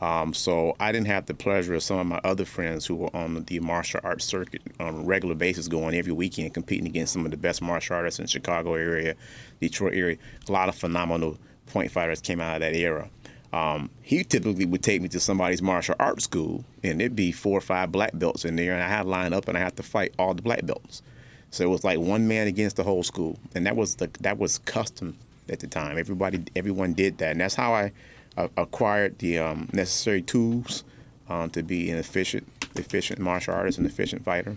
Um, 0.00 0.32
so 0.32 0.76
I 0.78 0.92
didn't 0.92 1.08
have 1.08 1.26
the 1.26 1.34
pleasure 1.34 1.74
of 1.74 1.82
some 1.82 1.98
of 1.98 2.06
my 2.06 2.20
other 2.22 2.44
friends 2.44 2.86
who 2.86 2.94
were 2.94 3.16
on 3.16 3.42
the 3.44 3.60
martial 3.60 4.00
arts 4.04 4.24
circuit 4.24 4.62
on 4.78 4.94
a 4.94 5.00
regular 5.00 5.34
basis, 5.34 5.66
going 5.66 5.94
every 5.94 6.12
weekend 6.12 6.54
competing 6.54 6.86
against 6.86 7.12
some 7.12 7.24
of 7.24 7.32
the 7.32 7.36
best 7.36 7.60
martial 7.60 7.96
artists 7.96 8.20
in 8.20 8.26
Chicago 8.26 8.74
area, 8.74 9.16
Detroit 9.60 9.94
area. 9.94 10.16
A 10.48 10.52
lot 10.52 10.68
of 10.68 10.76
phenomenal 10.76 11.36
point 11.66 11.90
fighters 11.90 12.20
came 12.20 12.40
out 12.40 12.56
of 12.56 12.60
that 12.60 12.74
era. 12.74 13.10
Um, 13.52 13.90
he 14.02 14.22
typically 14.24 14.66
would 14.66 14.82
take 14.82 15.00
me 15.00 15.08
to 15.08 15.20
somebody's 15.20 15.62
martial 15.62 15.96
arts 15.98 16.24
school, 16.24 16.64
and 16.84 17.00
there'd 17.00 17.16
be 17.16 17.32
four 17.32 17.58
or 17.58 17.62
five 17.62 17.90
black 17.90 18.10
belts 18.14 18.44
in 18.44 18.56
there, 18.56 18.74
and 18.74 18.82
I 18.82 18.88
had 18.88 19.04
to 19.04 19.08
line 19.08 19.32
up 19.32 19.48
and 19.48 19.56
I 19.56 19.60
had 19.60 19.76
to 19.78 19.82
fight 19.82 20.14
all 20.18 20.34
the 20.34 20.42
black 20.42 20.64
belts. 20.64 21.02
So 21.50 21.64
it 21.64 21.68
was 21.68 21.82
like 21.82 21.98
one 21.98 22.28
man 22.28 22.46
against 22.46 22.76
the 22.76 22.84
whole 22.84 23.02
school, 23.02 23.38
and 23.54 23.66
that 23.66 23.74
was 23.74 23.96
the 23.96 24.10
that 24.20 24.38
was 24.38 24.58
custom 24.58 25.16
at 25.48 25.60
the 25.60 25.66
time. 25.66 25.98
Everybody, 25.98 26.44
everyone 26.54 26.92
did 26.92 27.18
that, 27.18 27.32
and 27.32 27.40
that's 27.40 27.54
how 27.54 27.72
I 27.72 27.92
uh, 28.38 28.48
acquired 28.56 29.18
the 29.18 29.36
um, 29.38 29.68
necessary 29.72 30.22
tools 30.22 30.84
um, 31.28 31.50
to 31.50 31.62
be 31.62 31.90
an 31.90 31.98
efficient, 31.98 32.46
efficient 32.76 33.18
martial 33.18 33.52
artist 33.52 33.78
and 33.78 33.86
efficient 33.86 34.24
fighter. 34.24 34.56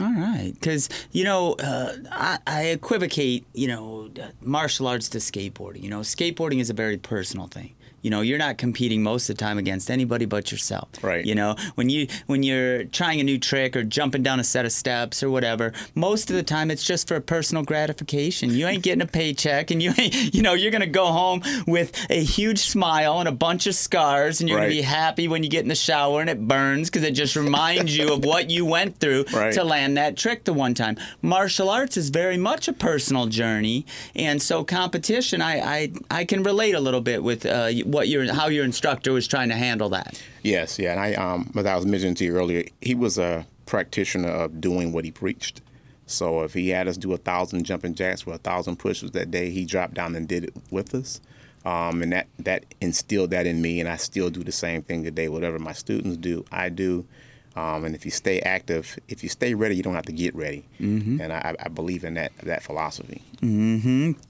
All 0.00 0.14
right, 0.14 0.52
because 0.54 0.88
you 1.12 1.24
know 1.24 1.54
uh, 1.54 1.92
I, 2.10 2.38
I 2.46 2.62
equivocate, 2.68 3.44
you 3.52 3.68
know, 3.68 4.08
martial 4.40 4.86
arts 4.86 5.10
to 5.10 5.18
skateboarding. 5.18 5.82
You 5.82 5.90
know, 5.90 6.00
skateboarding 6.00 6.60
is 6.60 6.70
a 6.70 6.74
very 6.74 6.96
personal 6.96 7.48
thing. 7.48 7.74
You 8.04 8.10
know, 8.10 8.20
you're 8.20 8.38
not 8.38 8.58
competing 8.58 9.02
most 9.02 9.28
of 9.30 9.36
the 9.36 9.40
time 9.40 9.56
against 9.58 9.90
anybody 9.90 10.26
but 10.26 10.52
yourself. 10.52 10.88
Right. 11.02 11.24
You 11.24 11.34
know, 11.34 11.56
when 11.74 11.88
you 11.88 12.06
when 12.26 12.42
you're 12.42 12.84
trying 12.84 13.18
a 13.18 13.24
new 13.24 13.38
trick 13.38 13.74
or 13.74 13.82
jumping 13.82 14.22
down 14.22 14.38
a 14.40 14.44
set 14.44 14.66
of 14.66 14.72
steps 14.72 15.22
or 15.22 15.30
whatever, 15.30 15.72
most 15.94 16.28
of 16.30 16.36
the 16.36 16.42
time 16.42 16.70
it's 16.70 16.84
just 16.84 17.08
for 17.08 17.18
personal 17.18 17.64
gratification. 17.64 18.50
You 18.50 18.66
ain't 18.66 18.82
getting 18.82 19.00
a 19.02 19.06
paycheck, 19.06 19.70
and 19.70 19.82
you 19.82 19.92
ain't, 19.98 20.34
you 20.34 20.42
know, 20.42 20.52
you're 20.54 20.70
gonna 20.70 20.86
go 20.86 21.06
home 21.06 21.42
with 21.66 21.92
a 22.10 22.22
huge 22.22 22.58
smile 22.58 23.20
and 23.20 23.28
a 23.28 23.32
bunch 23.32 23.66
of 23.66 23.74
scars, 23.74 24.40
and 24.40 24.48
you're 24.50 24.58
Right. 24.58 24.64
gonna 24.66 24.74
be 24.76 24.82
happy 24.82 25.26
when 25.26 25.42
you 25.42 25.48
get 25.48 25.62
in 25.62 25.68
the 25.68 25.74
shower 25.74 26.20
and 26.20 26.28
it 26.28 26.46
burns 26.46 26.90
because 26.90 27.02
it 27.04 27.12
just 27.12 27.36
reminds 27.36 27.96
you 27.96 28.12
of 28.12 28.24
what 28.24 28.50
you 28.50 28.66
went 28.66 28.98
through 29.00 29.24
Right. 29.32 29.54
to 29.54 29.64
land 29.64 29.96
that 29.96 30.16
trick 30.18 30.44
the 30.44 30.52
one 30.52 30.74
time. 30.74 30.96
Martial 31.22 31.70
arts 31.70 31.96
is 31.96 32.10
very 32.10 32.36
much 32.36 32.68
a 32.68 32.72
personal 32.74 33.26
journey, 33.26 33.86
and 34.14 34.42
so 34.42 34.62
competition, 34.62 35.40
I 35.40 35.54
I, 35.74 35.92
I 36.10 36.24
can 36.26 36.42
relate 36.42 36.74
a 36.74 36.80
little 36.80 37.00
bit 37.00 37.22
with 37.22 37.46
uh, 37.46 37.70
what 37.94 38.08
your 38.08 38.32
how 38.34 38.48
your 38.48 38.64
instructor 38.64 39.12
was 39.12 39.26
trying 39.26 39.48
to 39.48 39.54
handle 39.54 39.88
that. 39.90 40.20
Yes, 40.42 40.78
yeah, 40.78 40.90
and 40.90 41.00
I, 41.00 41.14
um, 41.14 41.50
as 41.56 41.64
I 41.64 41.76
was 41.76 41.86
mentioning 41.86 42.16
to 42.16 42.24
you 42.24 42.36
earlier, 42.36 42.64
he 42.80 42.94
was 42.94 43.16
a 43.18 43.46
practitioner 43.66 44.28
of 44.28 44.60
doing 44.60 44.92
what 44.92 45.04
he 45.04 45.10
preached. 45.10 45.62
So 46.06 46.42
if 46.42 46.52
he 46.52 46.68
had 46.68 46.88
us 46.88 46.98
do 46.98 47.14
a 47.14 47.16
thousand 47.16 47.64
jumping 47.64 47.94
jacks 47.94 48.26
or 48.26 48.34
a 48.34 48.38
thousand 48.38 48.76
pushes 48.76 49.12
that 49.12 49.30
day, 49.30 49.48
he 49.48 49.64
dropped 49.64 49.94
down 49.94 50.14
and 50.14 50.28
did 50.28 50.44
it 50.44 50.54
with 50.70 50.94
us, 50.94 51.20
um, 51.64 52.02
and 52.02 52.12
that 52.12 52.26
that 52.40 52.64
instilled 52.80 53.30
that 53.30 53.46
in 53.46 53.62
me, 53.62 53.80
and 53.80 53.88
I 53.88 53.96
still 53.96 54.28
do 54.28 54.42
the 54.42 54.52
same 54.52 54.82
thing 54.82 55.04
today. 55.04 55.28
Whatever 55.28 55.58
my 55.58 55.72
students 55.72 56.16
do, 56.16 56.44
I 56.50 56.68
do. 56.68 57.06
Um, 57.56 57.84
and 57.84 57.94
if 57.94 58.04
you 58.04 58.10
stay 58.10 58.40
active, 58.40 58.98
if 59.08 59.22
you 59.22 59.28
stay 59.28 59.54
ready, 59.54 59.76
you 59.76 59.82
don't 59.82 59.94
have 59.94 60.06
to 60.06 60.12
get 60.12 60.34
ready. 60.34 60.64
Mm-hmm. 60.80 61.20
And 61.20 61.32
I, 61.32 61.54
I 61.58 61.68
believe 61.68 62.04
in 62.04 62.14
that 62.14 62.32
that 62.38 62.62
philosophy. 62.62 63.22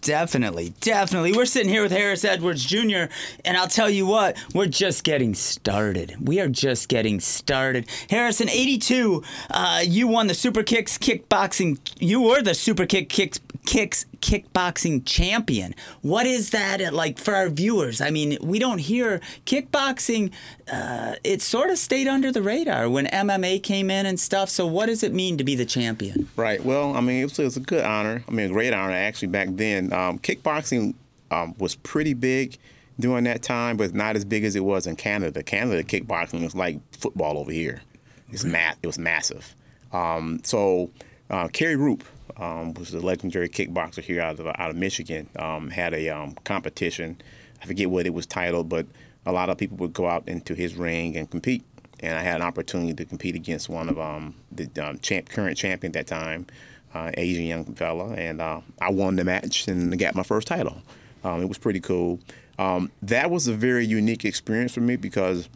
Definitely, 0.01 0.75
definitely. 0.81 1.33
We're 1.33 1.47
sitting 1.47 1.71
here 1.71 1.83
with 1.83 1.93
Harris 1.93 2.25
Edwards 2.25 2.65
Jr., 2.65 3.05
and 3.45 3.57
I'll 3.57 3.69
tell 3.69 3.89
you 3.89 4.07
what, 4.07 4.37
we're 4.55 4.67
just 4.67 5.05
getting 5.05 5.35
started. 5.35 6.17
We 6.21 6.41
are 6.41 6.49
just 6.49 6.89
getting 6.89 7.21
started. 7.21 7.89
Harrison, 8.11 8.49
82, 8.49 9.23
uh, 9.51 9.83
you 9.87 10.09
won 10.09 10.27
the 10.27 10.35
Super 10.35 10.63
Kicks 10.63 10.99
kickboxing. 10.99 11.79
You 12.01 12.23
were 12.23 12.43
the 12.43 12.55
Super 12.55 12.87
Kick 12.87 13.09
Kicks, 13.09 13.41
Kicks 13.65 14.05
kickboxing 14.21 15.05
champion. 15.05 15.75
What 16.01 16.27
is 16.27 16.51
that 16.51 16.93
like 16.93 17.19
for 17.19 17.35
our 17.35 17.49
viewers? 17.51 18.01
I 18.01 18.11
mean, 18.11 18.39
we 18.41 18.59
don't 18.59 18.79
hear 18.79 19.21
kickboxing. 19.47 20.33
Uh, 20.71 21.15
it 21.23 21.43
sort 21.43 21.69
of 21.71 21.79
stayed 21.79 22.09
under 22.09 22.33
the 22.33 22.41
radar 22.41 22.89
when 22.89 23.07
MMA 23.07 23.63
came 23.63 23.91
in 23.91 24.07
and 24.07 24.19
stuff. 24.19 24.49
So, 24.49 24.67
what 24.67 24.87
does 24.87 25.03
it 25.03 25.13
mean 25.13 25.37
to 25.37 25.45
be 25.45 25.55
the 25.55 25.67
champion? 25.67 26.29
Right. 26.37 26.65
Well, 26.65 26.97
I 26.97 27.01
mean, 27.01 27.21
it 27.21 27.25
was, 27.25 27.39
it 27.39 27.45
was 27.45 27.57
a 27.57 27.61
good 27.61 27.85
honor. 27.85 28.25
I 28.27 28.31
mean, 28.31 28.51
a 28.51 28.53
great 28.53 28.73
honor 28.73 28.95
actually 28.95 29.29
back 29.29 29.49
then. 29.53 29.93
Um, 29.93 30.19
kickboxing 30.19 30.95
um, 31.31 31.55
was 31.59 31.75
pretty 31.75 32.15
big 32.15 32.57
during 32.99 33.25
that 33.25 33.43
time, 33.43 33.77
but 33.77 33.93
not 33.95 34.17
as 34.17 34.25
big 34.25 34.45
as 34.45 34.57
it 34.57 34.65
was 34.65 34.87
in 34.87 34.97
Canada. 34.97 35.43
Canada 35.43 35.83
kickboxing 35.83 36.43
was 36.43 36.55
like 36.55 36.79
football 36.93 37.39
over 37.39 37.53
here. 37.53 37.83
It's 38.31 38.45
ma- 38.45 38.75
It 38.83 38.87
was 38.87 38.99
massive. 38.99 39.55
Um, 39.93 40.41
so 40.45 40.91
uh, 41.31 41.49
Kerry 41.49 41.77
Roop 41.77 42.05
um, 42.37 42.75
was 42.75 42.91
the 42.91 43.01
legendary 43.01 43.49
kickboxer 43.49 44.03
here 44.03 44.21
out 44.21 44.39
of 44.39 44.47
out 44.47 44.71
of 44.71 44.77
Michigan. 44.77 45.29
Um, 45.39 45.71
had 45.71 45.95
a 45.95 46.09
um, 46.09 46.35
competition. 46.45 47.21
I 47.63 47.67
forget 47.67 47.91
what 47.91 48.07
it 48.07 48.15
was 48.15 48.27
titled, 48.27 48.69
but 48.69 48.87
a 49.27 49.33
lot 49.33 49.51
of 49.51 49.59
people 49.59 49.77
would 49.79 49.93
go 49.93 50.09
out 50.09 50.29
into 50.29 50.55
his 50.55 50.75
ring 50.75 51.17
and 51.17 51.31
compete. 51.31 51.65
And 52.01 52.19
I 52.19 52.23
had 52.23 52.37
an 52.37 52.43
opportunity 52.43 52.93
to 52.95 53.05
compete 53.05 53.35
against 53.35 53.69
one 53.69 53.89
of 53.89 53.99
um, 53.99 54.35
the 54.53 54.69
um, 54.85 54.99
champ, 54.99 55.29
current 55.29 55.57
champion 55.57 55.97
at 55.97 56.07
that 56.07 56.07
time, 56.07 56.47
uh, 56.93 57.11
Asian 57.15 57.45
young 57.45 57.65
fella, 57.75 58.13
and 58.15 58.41
uh, 58.41 58.61
I 58.81 58.91
won 58.91 59.17
the 59.17 59.25
match 59.25 59.69
and 59.69 59.97
got 59.99 60.15
my 60.15 60.23
first 60.23 60.47
title. 60.47 60.83
Um, 61.23 61.41
it 61.41 61.49
was 61.49 61.59
pretty 61.59 61.81
cool. 61.81 62.21
Um, 62.59 62.91
that 63.03 63.31
was 63.31 63.49
a 63.49 63.55
very 63.55 63.87
unique 63.87 64.25
experience 64.25 64.75
for 64.75 64.81
me 64.81 64.97
because 64.97 65.49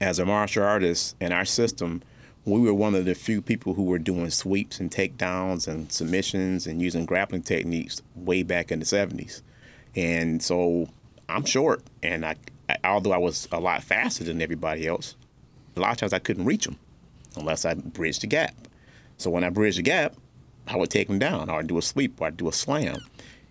as 0.00 0.18
a 0.18 0.26
martial 0.26 0.62
artist 0.62 1.16
in 1.20 1.32
our 1.32 1.44
system, 1.44 2.02
we 2.44 2.60
were 2.60 2.72
one 2.72 2.94
of 2.94 3.04
the 3.04 3.14
few 3.14 3.42
people 3.42 3.74
who 3.74 3.82
were 3.82 3.98
doing 3.98 4.30
sweeps 4.30 4.78
and 4.78 4.90
takedowns 4.90 5.66
and 5.66 5.90
submissions 5.90 6.66
and 6.66 6.80
using 6.80 7.04
grappling 7.04 7.42
techniques 7.42 8.02
way 8.14 8.42
back 8.42 8.70
in 8.70 8.78
the 8.78 8.84
70s. 8.84 9.42
And 9.96 10.42
so 10.42 10.88
I'm 11.28 11.44
short, 11.44 11.82
and 12.02 12.24
I, 12.24 12.30
I 12.30 12.36
although 12.84 13.12
I 13.12 13.18
was 13.18 13.48
a 13.52 13.60
lot 13.60 13.82
faster 13.82 14.24
than 14.24 14.42
everybody 14.42 14.86
else, 14.86 15.14
a 15.76 15.80
lot 15.80 15.92
of 15.92 15.96
times 15.98 16.12
I 16.12 16.18
couldn't 16.18 16.44
reach 16.44 16.64
them 16.64 16.78
unless 17.36 17.64
I 17.64 17.74
bridged 17.74 18.22
the 18.22 18.26
gap. 18.26 18.54
So 19.18 19.30
when 19.30 19.44
I 19.44 19.50
bridged 19.50 19.78
the 19.78 19.82
gap, 19.82 20.14
I 20.66 20.76
would 20.76 20.90
take 20.90 21.08
them 21.08 21.18
down, 21.18 21.48
or 21.48 21.60
I'd 21.60 21.66
do 21.66 21.78
a 21.78 21.82
sweep, 21.82 22.20
or 22.20 22.26
I'd 22.26 22.36
do 22.36 22.48
a 22.48 22.52
slam. 22.52 22.98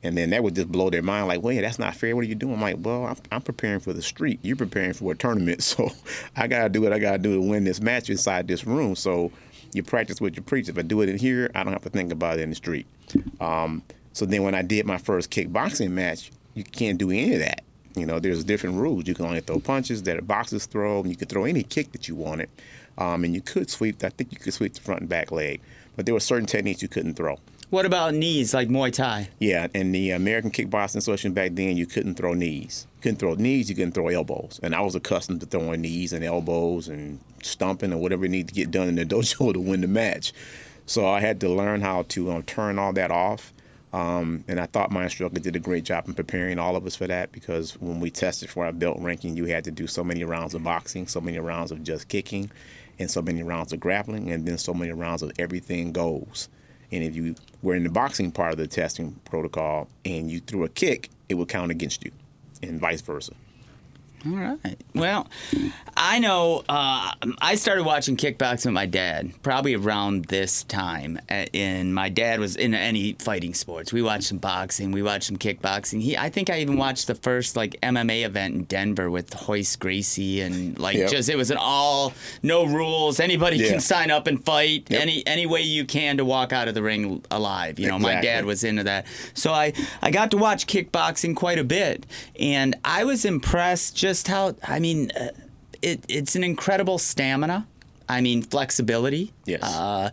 And 0.03 0.15
then 0.15 0.29
that 0.31 0.43
would 0.43 0.53
just 0.53 0.71
blow 0.71 0.89
their 0.89 1.01
mind, 1.01 1.27
like, 1.27 1.41
wait, 1.41 1.61
that's 1.61 1.79
not 1.79 1.95
fair. 1.95 2.15
What 2.15 2.25
are 2.25 2.27
you 2.27 2.35
doing? 2.35 2.55
I'm 2.55 2.61
like, 2.61 2.77
well, 2.79 3.05
I'm, 3.05 3.15
I'm 3.31 3.41
preparing 3.41 3.79
for 3.79 3.93
the 3.93 4.03
street. 4.03 4.39
You're 4.43 4.55
preparing 4.55 4.93
for 4.93 5.11
a 5.11 5.15
tournament. 5.15 5.63
So 5.75 5.89
I 6.35 6.47
got 6.47 6.63
to 6.63 6.69
do 6.69 6.81
what 6.81 6.93
I 6.93 6.99
got 6.99 7.13
to 7.13 7.17
do 7.17 7.35
to 7.35 7.41
win 7.41 7.63
this 7.63 7.81
match 7.81 8.09
inside 8.09 8.47
this 8.47 8.65
room. 8.67 8.95
So 8.95 9.31
you 9.73 9.81
practice 9.81 10.21
what 10.21 10.35
you 10.35 10.41
preach. 10.41 10.69
If 10.69 10.77
I 10.77 10.83
do 10.83 11.01
it 11.01 11.09
in 11.09 11.17
here, 11.17 11.49
I 11.55 11.63
don't 11.63 11.73
have 11.73 11.81
to 11.83 11.89
think 11.89 12.11
about 12.11 12.37
it 12.37 12.43
in 12.43 12.49
the 12.49 12.55
street. 12.55 12.85
Um, 13.39 13.81
so 14.13 14.25
then 14.25 14.43
when 14.43 14.53
I 14.53 14.61
did 14.61 14.85
my 14.85 14.97
first 14.97 15.31
kickboxing 15.31 15.91
match, 15.91 16.31
you 16.53 16.63
can't 16.63 16.97
do 16.97 17.09
any 17.09 17.33
of 17.33 17.39
that. 17.39 17.64
You 17.95 18.05
know, 18.05 18.19
there's 18.19 18.43
different 18.43 18.77
rules. 18.77 19.07
You 19.07 19.15
can 19.15 19.25
only 19.25 19.41
throw 19.41 19.59
punches 19.59 20.03
that 20.03 20.17
a 20.17 20.21
boxers 20.21 20.65
throw, 20.65 20.99
and 20.99 21.09
you 21.09 21.15
could 21.15 21.29
throw 21.29 21.45
any 21.45 21.63
kick 21.63 21.91
that 21.93 22.07
you 22.07 22.15
wanted. 22.15 22.49
Um, 22.97 23.23
and 23.23 23.33
you 23.33 23.41
could 23.41 23.69
sweep. 23.69 24.03
I 24.03 24.09
think 24.09 24.31
you 24.31 24.39
could 24.39 24.53
sweep 24.53 24.73
the 24.73 24.81
front 24.81 25.01
and 25.01 25.09
back 25.09 25.31
leg, 25.31 25.61
but 25.95 26.05
there 26.05 26.13
were 26.13 26.19
certain 26.19 26.45
techniques 26.45 26.81
you 26.81 26.87
couldn't 26.87 27.15
throw. 27.15 27.39
What 27.71 27.85
about 27.85 28.13
knees 28.13 28.53
like 28.53 28.69
Muay 28.69 28.93
Thai? 28.93 29.29
Yeah, 29.39 29.67
in 29.73 29.91
the 29.91 30.11
American 30.11 30.51
Kickboxing 30.51 30.97
Association 30.97 31.33
back 31.33 31.55
then, 31.55 31.75
you 31.75 31.87
couldn't 31.87 32.15
throw 32.15 32.33
knees. 32.33 32.85
You 32.97 33.01
couldn't 33.01 33.17
throw 33.17 33.33
knees, 33.33 33.69
you 33.69 33.75
couldn't 33.75 33.93
throw 33.93 34.07
elbows. 34.07 34.59
And 34.61 34.75
I 34.75 34.81
was 34.81 34.95
accustomed 34.95 35.41
to 35.41 35.47
throwing 35.47 35.81
knees 35.81 36.13
and 36.13 36.23
elbows 36.23 36.87
and 36.87 37.19
stumping 37.41 37.91
and 37.91 37.99
whatever 38.01 38.27
needed 38.27 38.49
to 38.49 38.53
get 38.53 38.71
done 38.71 38.87
in 38.87 38.95
the 38.95 39.05
dojo 39.15 39.51
to 39.51 39.59
win 39.59 39.81
the 39.81 39.87
match. 39.87 40.31
So 40.85 41.07
I 41.07 41.19
had 41.19 41.39
to 41.41 41.49
learn 41.49 41.81
how 41.81 42.03
to 42.09 42.31
um, 42.31 42.43
turn 42.43 42.77
all 42.77 42.93
that 42.93 43.09
off. 43.09 43.51
Um, 43.95 44.43
and 44.49 44.59
I 44.59 44.65
thought 44.65 44.91
my 44.91 45.05
instructor 45.05 45.39
did 45.39 45.55
a 45.55 45.59
great 45.59 45.85
job 45.85 46.09
in 46.09 46.15
preparing 46.15 46.59
all 46.59 46.75
of 46.75 46.85
us 46.85 46.97
for 46.97 47.07
that 47.07 47.31
because 47.31 47.79
when 47.79 48.01
we 48.01 48.11
tested 48.11 48.49
for 48.49 48.65
our 48.65 48.73
belt 48.73 48.97
ranking, 48.99 49.37
you 49.37 49.45
had 49.45 49.63
to 49.63 49.71
do 49.71 49.87
so 49.87 50.03
many 50.03 50.25
rounds 50.25 50.53
of 50.53 50.65
boxing, 50.65 51.07
so 51.07 51.21
many 51.21 51.39
rounds 51.39 51.71
of 51.71 51.81
just 51.81 52.09
kicking, 52.09 52.51
and 52.99 53.09
so 53.09 53.21
many 53.21 53.41
rounds 53.41 53.71
of 53.71 53.79
grappling, 53.79 54.31
and 54.31 54.45
then 54.45 54.57
so 54.57 54.73
many 54.73 54.91
rounds 54.91 55.23
of 55.23 55.31
everything 55.39 55.93
goes. 55.93 56.49
And 56.91 57.05
if 57.05 57.15
you 57.15 57.35
were 57.61 57.73
in 57.75 57.83
the 57.83 57.89
boxing 57.89 58.33
part 58.33 58.51
of 58.51 58.57
the 58.57 58.67
testing 58.67 59.13
protocol 59.23 59.87
and 60.03 60.29
you 60.29 60.41
threw 60.41 60.65
a 60.65 60.69
kick, 60.69 61.09
it 61.29 61.35
would 61.35 61.47
count 61.47 61.71
against 61.71 62.03
you, 62.03 62.11
and 62.61 62.81
vice 62.81 62.99
versa. 62.99 63.31
All 64.27 64.31
right. 64.35 64.77
Well, 64.95 65.27
I 65.95 66.17
know 66.17 66.63
uh, 66.67 67.11
I 67.41 67.53
started 67.55 67.83
watching 67.85 68.17
kickboxing 68.17 68.65
with 68.65 68.73
my 68.73 68.87
dad 68.87 69.31
probably 69.43 69.75
around 69.75 70.25
this 70.25 70.63
time. 70.63 71.19
And 71.29 71.93
my 71.93 72.09
dad 72.09 72.39
was 72.39 72.55
in 72.55 72.73
any 72.73 73.13
fighting 73.19 73.53
sports. 73.53 73.93
We 73.93 74.01
watched 74.01 74.23
some 74.23 74.39
boxing. 74.39 74.91
We 74.91 75.03
watched 75.03 75.25
some 75.25 75.37
kickboxing. 75.37 76.01
He, 76.01 76.17
I 76.17 76.29
think 76.29 76.49
I 76.49 76.59
even 76.61 76.77
watched 76.77 77.05
the 77.05 77.13
first 77.13 77.55
like 77.55 77.79
MMA 77.83 78.25
event 78.25 78.55
in 78.55 78.63
Denver 78.63 79.11
with 79.11 79.47
Royce 79.47 79.75
Gracie 79.75 80.41
and 80.41 80.79
like 80.79 80.95
Yep. 80.95 81.11
just 81.11 81.29
it 81.29 81.35
was 81.35 81.51
an 81.51 81.57
all 81.59 82.11
no 82.41 82.65
rules. 82.65 83.19
Anybody 83.19 83.57
Yeah. 83.57 83.69
can 83.73 83.79
sign 83.79 84.09
up 84.09 84.25
and 84.25 84.43
fight 84.43 84.87
Yep. 84.89 85.01
any 85.01 85.27
any 85.27 85.45
way 85.45 85.61
you 85.61 85.85
can 85.85 86.17
to 86.17 86.25
walk 86.25 86.51
out 86.51 86.67
of 86.67 86.73
the 86.73 86.81
ring 86.81 87.23
alive. 87.29 87.77
You 87.77 87.89
know, 87.89 87.99
my 87.99 88.21
dad 88.21 88.45
was 88.45 88.63
into 88.63 88.83
that. 88.85 89.05
So 89.35 89.53
I 89.53 89.73
I 90.01 90.09
got 90.09 90.31
to 90.31 90.37
watch 90.37 90.65
kickboxing 90.65 91.35
quite 91.35 91.59
a 91.59 91.63
bit, 91.63 92.07
and 92.39 92.75
I 92.83 93.03
was 93.03 93.23
impressed 93.23 93.95
just 93.95 94.14
how 94.23 94.55
I 94.67 94.79
mean, 94.79 95.11
uh, 95.11 95.29
it 95.81 96.03
it's 96.07 96.35
an 96.35 96.43
incredible 96.43 96.97
stamina. 96.97 97.67
I 98.07 98.21
mean, 98.21 98.41
flexibility. 98.43 99.33
Yes. 99.45 99.63
Uh, 99.63 100.11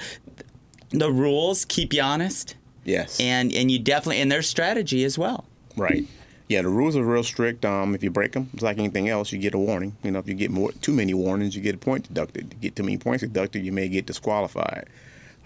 the 0.91 1.11
rules 1.11 1.65
keep 1.65 1.93
you 1.93 2.03
honest, 2.03 2.55
Yes. 2.85 3.19
and 3.21 3.53
and 3.53 3.71
you 3.71 3.79
definitely 3.79 4.21
and 4.21 4.31
their 4.31 4.43
strategy 4.43 5.05
as 5.05 5.19
well. 5.19 5.45
Right. 5.77 6.05
Yeah, 6.49 6.63
the 6.63 6.69
rules 6.69 6.97
are 6.97 7.05
real 7.05 7.23
strict. 7.23 7.65
Um, 7.65 7.95
if 7.95 8.03
you 8.03 8.11
break 8.11 8.33
them, 8.33 8.51
it's 8.53 8.63
like 8.63 8.79
anything 8.79 9.09
else. 9.09 9.33
You 9.33 9.39
get 9.39 9.55
a 9.55 9.59
warning. 9.59 9.97
You 10.03 10.11
know, 10.11 10.19
if 10.19 10.29
you 10.29 10.35
get 10.35 10.51
more 10.51 10.71
too 10.73 10.93
many 10.93 11.15
warnings, 11.15 11.57
you 11.57 11.63
get 11.63 11.75
a 11.75 11.79
point 11.79 12.09
deducted. 12.09 12.53
You 12.53 12.59
get 12.61 12.77
too 12.77 12.83
many 12.83 12.99
points 12.99 13.23
deducted, 13.23 13.65
you 13.65 13.73
may 13.73 13.89
get 13.89 14.05
disqualified. 14.05 14.89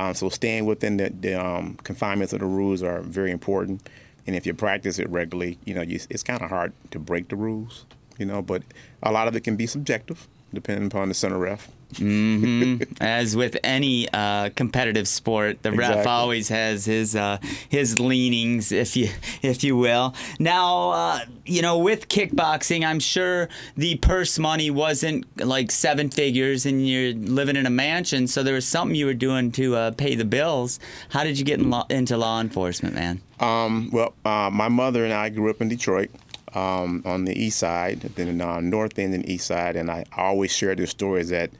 Um, 0.01 0.15
so 0.15 0.29
staying 0.29 0.67
within 0.67 0.97
the, 0.97 1.11
the 1.11 1.35
um, 1.35 1.77
confinements 1.85 2.33
of 2.33 2.41
the 2.41 2.47
rules 2.47 2.83
are 2.83 3.01
very 3.03 3.31
important. 3.31 3.89
And 4.27 4.35
if 4.35 4.47
you 4.47 4.53
practice 4.53 4.99
it 4.99 5.09
regularly, 5.09 5.59
you 5.65 5.75
know, 5.75 5.83
you, 5.83 6.01
it's 6.11 6.25
kind 6.25 6.43
of 6.43 6.51
hard 6.51 6.73
to 6.91 6.99
break 6.99 7.29
the 7.29 7.37
rules. 7.37 7.87
You 8.19 8.27
know, 8.27 8.43
but 8.43 8.63
a 9.03 9.13
lot 9.13 9.29
of 9.29 9.37
it 9.37 9.41
can 9.41 9.57
be 9.57 9.67
subjective, 9.67 10.27
depending 10.53 10.87
upon 10.87 11.09
the 11.09 11.15
center 11.15 11.39
ref. 11.39 11.69
As 13.01 13.37
with 13.37 13.57
any 13.63 14.09
uh, 14.13 14.51
competitive 14.57 15.07
sport, 15.07 15.63
the 15.63 15.71
ref 15.71 16.05
always 16.05 16.49
has 16.49 16.85
his 16.85 17.15
uh, 17.15 17.39
his 17.69 18.01
leanings, 18.01 18.73
if 18.73 18.97
you 18.97 19.09
if 19.41 19.63
you 19.63 19.77
will. 19.77 20.13
Now, 20.41 20.91
uh, 20.91 21.21
you 21.45 21.63
know, 21.63 21.79
with 21.79 22.09
kickboxing, 22.09 22.85
I'm 22.85 22.99
sure 22.99 23.49
the 23.77 23.95
purse 23.97 24.37
money 24.37 24.69
wasn't 24.69 25.25
like 25.39 25.71
seven 25.71 26.11
figures, 26.11 26.67
and 26.67 26.87
you're 26.87 27.15
living 27.15 27.55
in 27.55 27.67
a 27.67 27.71
mansion, 27.71 28.27
so 28.27 28.43
there 28.43 28.55
was 28.55 28.67
something 28.67 28.97
you 28.97 29.07
were 29.07 29.15
doing 29.15 29.53
to 29.53 29.77
uh, 29.77 29.91
pay 29.93 30.17
the 30.17 30.25
bills. 30.25 30.81
How 31.11 31.23
did 31.23 31.39
you 31.39 31.45
get 31.45 31.61
in 31.61 31.71
law, 31.71 31.87
into 31.89 32.17
law 32.17 32.41
enforcement, 32.41 32.97
man? 32.97 33.23
Um, 33.39 33.91
well, 33.93 34.13
uh, 34.25 34.51
my 34.53 34.69
mother 34.69 35.05
and 35.05 35.15
I 35.15 35.29
grew 35.29 35.51
up 35.51 35.61
in 35.61 35.69
Detroit 35.69 36.11
um, 36.55 37.03
on 37.05 37.25
the 37.25 37.39
east 37.39 37.59
side, 37.59 38.01
then 38.15 38.41
uh, 38.41 38.61
north 38.61 38.99
end 38.99 39.15
and 39.15 39.29
east 39.29 39.47
side, 39.47 39.77
and 39.77 39.91
I 39.91 40.05
always 40.17 40.53
share 40.53 40.75
this 40.75 40.91
story 40.91 41.21
is 41.21 41.31
that 41.31 41.51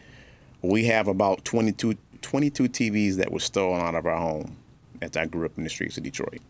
we 0.63 0.85
have 0.85 1.09
about 1.09 1.45
22, 1.45 1.97
22 2.23 2.65
TVs 2.65 3.17
that 3.17 3.31
were 3.31 3.41
stolen 3.41 3.81
out 3.81 3.95
of 3.95 4.07
our 4.07 4.17
home 4.17 4.57
as 5.03 5.17
I 5.17 5.27
grew 5.27 5.45
up 5.47 5.57
in 5.59 5.65
the 5.65 5.71
streets 5.71 5.97
of 5.97 6.05
Detroit. 6.05 6.41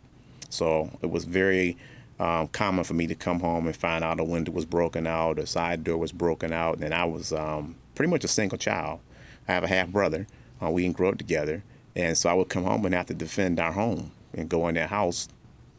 So 0.49 0.90
it 1.02 1.11
was 1.11 1.25
very 1.25 1.76
um, 2.19 2.49
common 2.49 2.85
for 2.85 2.95
me 2.95 3.07
to 3.07 3.14
come 3.14 3.40
home 3.40 3.66
and 3.66 3.76
find 3.76 4.02
out 4.05 4.21
a 4.21 4.25
window 4.25 4.52
was 4.52 4.64
broken 4.64 5.07
out, 5.07 5.38
a 5.38 5.47
side 5.47 5.85
door 5.85 5.99
was 5.99 6.12
broken 6.12 6.52
out, 6.52 6.78
and 6.78 6.95
I 6.95 7.05
was 7.05 7.33
um, 7.33 7.75
pretty 7.95 8.11
much 8.11 8.25
a 8.25 8.28
single 8.28 8.59
child. 8.59 9.00
I 9.49 9.52
have 9.52 9.64
a 9.64 9.69
half 9.69 9.88
brother. 9.88 10.26
Uh, 10.62 10.71
we 10.71 10.83
didn't 10.83 10.97
grow 10.97 11.11
up 11.11 11.19
together, 11.19 11.62
and 11.95 12.16
so 12.16 12.31
I 12.31 12.35
would 12.35 12.49
come 12.49 12.64
home 12.64 12.85
and 12.87 12.95
have 12.95 13.07
to 13.07 13.14
defend 13.14 13.61
our 13.61 13.73
home 13.73 14.12
and 14.33 14.49
go 14.49 14.69
in 14.69 14.75
that 14.76 14.90
house 14.90 15.28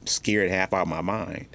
scared 0.05 0.51
half 0.51 0.73
out 0.73 0.83
of 0.83 0.87
my 0.87 1.01
mind. 1.01 1.47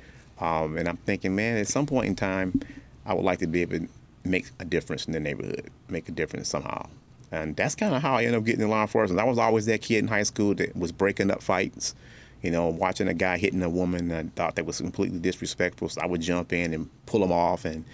Um, 0.42 0.76
and 0.76 0.88
I'm 0.88 0.96
thinking, 0.96 1.36
man, 1.36 1.56
at 1.56 1.68
some 1.68 1.86
point 1.86 2.08
in 2.08 2.16
time, 2.16 2.60
I 3.06 3.14
would 3.14 3.24
like 3.24 3.38
to 3.38 3.46
be 3.46 3.62
able 3.62 3.78
to 3.78 3.88
make 4.24 4.46
a 4.58 4.64
difference 4.64 5.06
in 5.06 5.12
the 5.12 5.20
neighborhood, 5.20 5.70
make 5.88 6.08
a 6.08 6.12
difference 6.12 6.48
somehow. 6.48 6.88
And 7.30 7.54
that's 7.54 7.76
kind 7.76 7.94
of 7.94 8.02
how 8.02 8.16
I 8.16 8.24
ended 8.24 8.40
up 8.40 8.44
getting 8.44 8.60
in 8.60 8.68
law 8.68 8.82
enforcement. 8.82 9.20
I 9.20 9.24
was 9.24 9.38
always 9.38 9.66
that 9.66 9.82
kid 9.82 9.98
in 9.98 10.08
high 10.08 10.24
school 10.24 10.52
that 10.56 10.76
was 10.76 10.90
breaking 10.90 11.30
up 11.30 11.44
fights, 11.44 11.94
you 12.42 12.50
know, 12.50 12.66
watching 12.66 13.06
a 13.06 13.14
guy 13.14 13.38
hitting 13.38 13.62
a 13.62 13.70
woman 13.70 14.10
and 14.10 14.30
I 14.30 14.32
thought 14.34 14.56
that 14.56 14.66
was 14.66 14.78
completely 14.78 15.20
disrespectful. 15.20 15.88
So 15.88 16.00
I 16.00 16.06
would 16.06 16.20
jump 16.20 16.52
in 16.52 16.74
and 16.74 16.90
pull 17.06 17.22
him 17.22 17.30
off. 17.30 17.64
And 17.64 17.84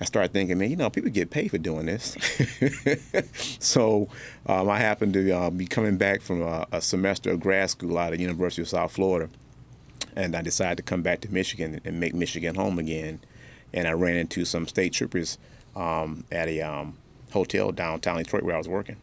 I 0.00 0.06
started 0.06 0.32
thinking, 0.32 0.56
man, 0.56 0.70
you 0.70 0.76
know, 0.76 0.88
people 0.88 1.10
get 1.10 1.30
paid 1.30 1.50
for 1.50 1.58
doing 1.58 1.84
this. 1.84 2.16
so 3.60 4.08
um, 4.46 4.70
I 4.70 4.78
happened 4.78 5.12
to 5.12 5.30
uh, 5.30 5.50
be 5.50 5.66
coming 5.66 5.98
back 5.98 6.22
from 6.22 6.40
a, 6.40 6.66
a 6.72 6.80
semester 6.80 7.32
of 7.32 7.40
grad 7.40 7.68
school 7.68 7.98
out 7.98 8.12
of 8.12 8.18
the 8.18 8.22
University 8.22 8.62
of 8.62 8.68
South 8.68 8.92
Florida 8.92 9.28
and 10.16 10.36
I 10.36 10.42
decided 10.42 10.76
to 10.76 10.82
come 10.82 11.02
back 11.02 11.20
to 11.22 11.32
Michigan 11.32 11.80
and 11.84 12.00
make 12.00 12.14
Michigan 12.14 12.54
home 12.54 12.78
again. 12.78 13.20
And 13.72 13.88
I 13.88 13.92
ran 13.92 14.16
into 14.16 14.44
some 14.44 14.68
state 14.68 14.92
troopers 14.92 15.38
um, 15.74 16.24
at 16.30 16.48
a 16.48 16.60
um, 16.60 16.96
hotel 17.32 17.72
downtown 17.72 18.18
Detroit 18.18 18.42
where 18.42 18.54
I 18.54 18.58
was 18.58 18.68
working. 18.68 18.96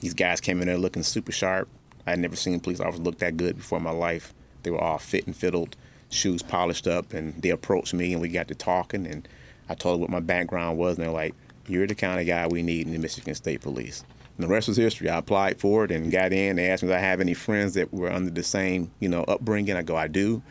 These 0.00 0.14
guys 0.14 0.40
came 0.40 0.60
in 0.60 0.68
there 0.68 0.78
looking 0.78 1.02
super 1.02 1.32
sharp. 1.32 1.68
I 2.06 2.10
had 2.10 2.18
never 2.18 2.36
seen 2.36 2.60
police 2.60 2.80
officers 2.80 3.04
look 3.04 3.18
that 3.18 3.36
good 3.36 3.56
before 3.56 3.78
in 3.78 3.84
my 3.84 3.90
life. 3.90 4.34
They 4.62 4.70
were 4.70 4.80
all 4.80 4.98
fit 4.98 5.26
and 5.26 5.36
fiddled, 5.36 5.76
shoes 6.10 6.42
polished 6.42 6.86
up, 6.86 7.12
and 7.12 7.40
they 7.40 7.50
approached 7.50 7.94
me 7.94 8.12
and 8.12 8.20
we 8.20 8.28
got 8.28 8.48
to 8.48 8.54
talking. 8.54 9.06
And 9.06 9.26
I 9.68 9.74
told 9.74 9.94
them 9.94 10.00
what 10.02 10.10
my 10.10 10.20
background 10.20 10.78
was, 10.78 10.96
and 10.96 11.04
they're 11.04 11.12
like, 11.12 11.34
"You're 11.66 11.86
the 11.86 11.94
kind 11.94 12.20
of 12.20 12.26
guy 12.26 12.46
we 12.46 12.62
need 12.62 12.86
in 12.86 12.92
the 12.92 12.98
Michigan 12.98 13.34
State 13.34 13.62
Police." 13.62 14.04
And 14.36 14.44
the 14.44 14.48
rest 14.48 14.68
was 14.68 14.76
history. 14.76 15.08
I 15.08 15.18
applied 15.18 15.60
for 15.60 15.84
it 15.84 15.90
and 15.90 16.10
got 16.10 16.32
in. 16.32 16.56
They 16.56 16.68
asked 16.68 16.82
me 16.82 16.88
if 16.88 16.94
I 16.94 16.98
have 16.98 17.20
any 17.20 17.34
friends 17.34 17.74
that 17.74 17.92
were 17.92 18.10
under 18.10 18.30
the 18.30 18.42
same, 18.42 18.90
you 19.00 19.08
know, 19.08 19.22
upbringing. 19.24 19.76
I 19.76 19.82
go, 19.82 19.96
I 19.96 20.08
do. 20.08 20.42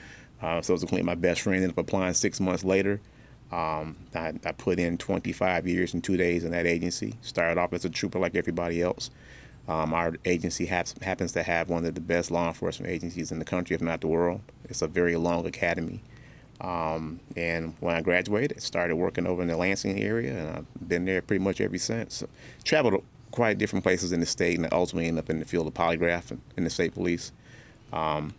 Uh, 0.41 0.61
subsequently, 0.61 1.03
my 1.03 1.15
best 1.15 1.41
friend 1.41 1.57
ended 1.57 1.71
up 1.71 1.77
applying 1.77 2.13
six 2.13 2.39
months 2.39 2.63
later. 2.63 3.01
Um, 3.51 3.97
I, 4.15 4.33
I 4.45 4.51
put 4.53 4.79
in 4.79 4.97
25 4.97 5.67
years 5.67 5.93
and 5.93 6.03
two 6.03 6.17
days 6.17 6.43
in 6.43 6.51
that 6.51 6.65
agency. 6.65 7.15
Started 7.21 7.59
off 7.59 7.73
as 7.73 7.85
a 7.85 7.89
trooper 7.89 8.19
like 8.19 8.35
everybody 8.35 8.81
else. 8.81 9.09
Um, 9.67 9.93
our 9.93 10.15
agency 10.25 10.65
has, 10.65 10.95
happens 11.01 11.31
to 11.33 11.43
have 11.43 11.69
one 11.69 11.85
of 11.85 11.95
the 11.95 12.01
best 12.01 12.31
law 12.31 12.47
enforcement 12.47 12.91
agencies 12.91 13.31
in 13.31 13.39
the 13.39 13.45
country, 13.45 13.75
if 13.75 13.81
not 13.81 14.01
the 14.01 14.07
world. 14.07 14.41
It's 14.65 14.81
a 14.81 14.87
very 14.87 15.15
long 15.15 15.45
academy. 15.45 16.01
Um, 16.59 17.19
and 17.35 17.75
when 17.79 17.95
I 17.95 18.01
graduated, 18.01 18.61
started 18.61 18.95
working 18.95 19.25
over 19.25 19.41
in 19.41 19.47
the 19.47 19.57
Lansing 19.57 20.01
area, 20.01 20.37
and 20.37 20.49
I've 20.49 20.87
been 20.87 21.05
there 21.05 21.21
pretty 21.21 21.43
much 21.43 21.61
ever 21.61 21.77
since. 21.77 22.15
So, 22.15 22.29
traveled 22.63 23.03
quite 23.33 23.57
different 23.57 23.81
places 23.81 24.11
in 24.11 24.19
the 24.19 24.27
state, 24.27 24.57
and 24.57 24.67
I 24.67 24.69
ultimately 24.71 25.07
end 25.07 25.17
up 25.17 25.27
in 25.27 25.39
the 25.39 25.45
field 25.45 25.65
of 25.65 25.73
polygraph 25.73 26.37
in, 26.55 26.63
the 26.63 26.69
state 26.69 26.93
police. 26.93 27.31
Um, 27.91 28.35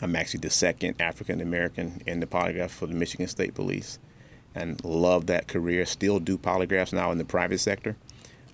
I'm 0.00 0.16
actually 0.16 0.40
the 0.40 0.50
second 0.50 0.96
African 0.98 1.42
American 1.42 2.00
in 2.06 2.20
the 2.20 2.26
polygraph 2.26 2.70
for 2.70 2.86
the 2.86 2.94
Michigan 2.94 3.28
State 3.28 3.54
Police, 3.54 3.98
and 4.54 4.82
love 4.82 5.26
that 5.26 5.46
career. 5.46 5.84
Still 5.84 6.20
do 6.20 6.38
polygraphs 6.38 6.92
now 6.92 7.12
in 7.12 7.18
the 7.18 7.24
private 7.24 7.58
sector. 7.58 7.96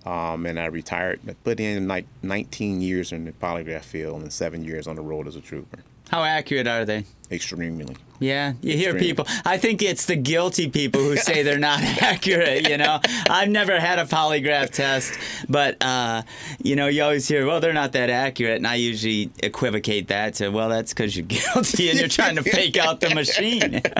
Um, 0.05 0.45
and 0.45 0.59
I 0.59 0.65
retired, 0.65 1.21
I 1.27 1.33
put 1.43 1.59
in 1.59 1.87
like 1.87 2.05
19 2.21 2.81
years 2.81 3.13
in 3.13 3.23
the 3.23 3.31
polygraph 3.31 3.83
field 3.83 4.21
and 4.21 4.33
seven 4.33 4.65
years 4.65 4.87
on 4.87 4.97
the 4.97 5.01
road 5.01 5.25
as 5.27 5.35
a 5.37 5.41
trooper. 5.41 5.79
How 6.09 6.23
accurate 6.23 6.67
are 6.67 6.83
they? 6.83 7.05
Extremely. 7.31 7.95
Yeah, 8.19 8.53
you 8.61 8.77
hear 8.77 8.93
people. 8.93 9.25
I 9.45 9.57
think 9.57 9.81
it's 9.81 10.05
the 10.05 10.15
guilty 10.15 10.69
people 10.69 11.01
who 11.01 11.15
say 11.17 11.41
they're 11.41 11.57
not 11.57 11.79
accurate. 12.01 12.69
You 12.69 12.77
know, 12.77 12.99
I've 13.29 13.49
never 13.49 13.79
had 13.79 13.97
a 13.97 14.05
polygraph 14.05 14.69
test, 14.69 15.13
but 15.49 15.81
uh, 15.81 16.21
you 16.61 16.75
know, 16.75 16.85
you 16.87 17.01
always 17.03 17.27
hear, 17.27 17.47
"Well, 17.47 17.59
they're 17.59 17.73
not 17.73 17.93
that 17.93 18.11
accurate," 18.11 18.57
and 18.57 18.67
I 18.67 18.75
usually 18.75 19.31
equivocate 19.41 20.09
that 20.09 20.35
to, 20.35 20.49
"Well, 20.49 20.69
that's 20.69 20.93
because 20.93 21.17
you're 21.17 21.25
guilty 21.55 21.89
and 21.89 21.97
you're 21.97 22.09
trying 22.09 22.35
to 22.35 22.43
fake 22.43 22.77
out 22.77 22.99
the 22.99 23.15
machine." 23.15 23.81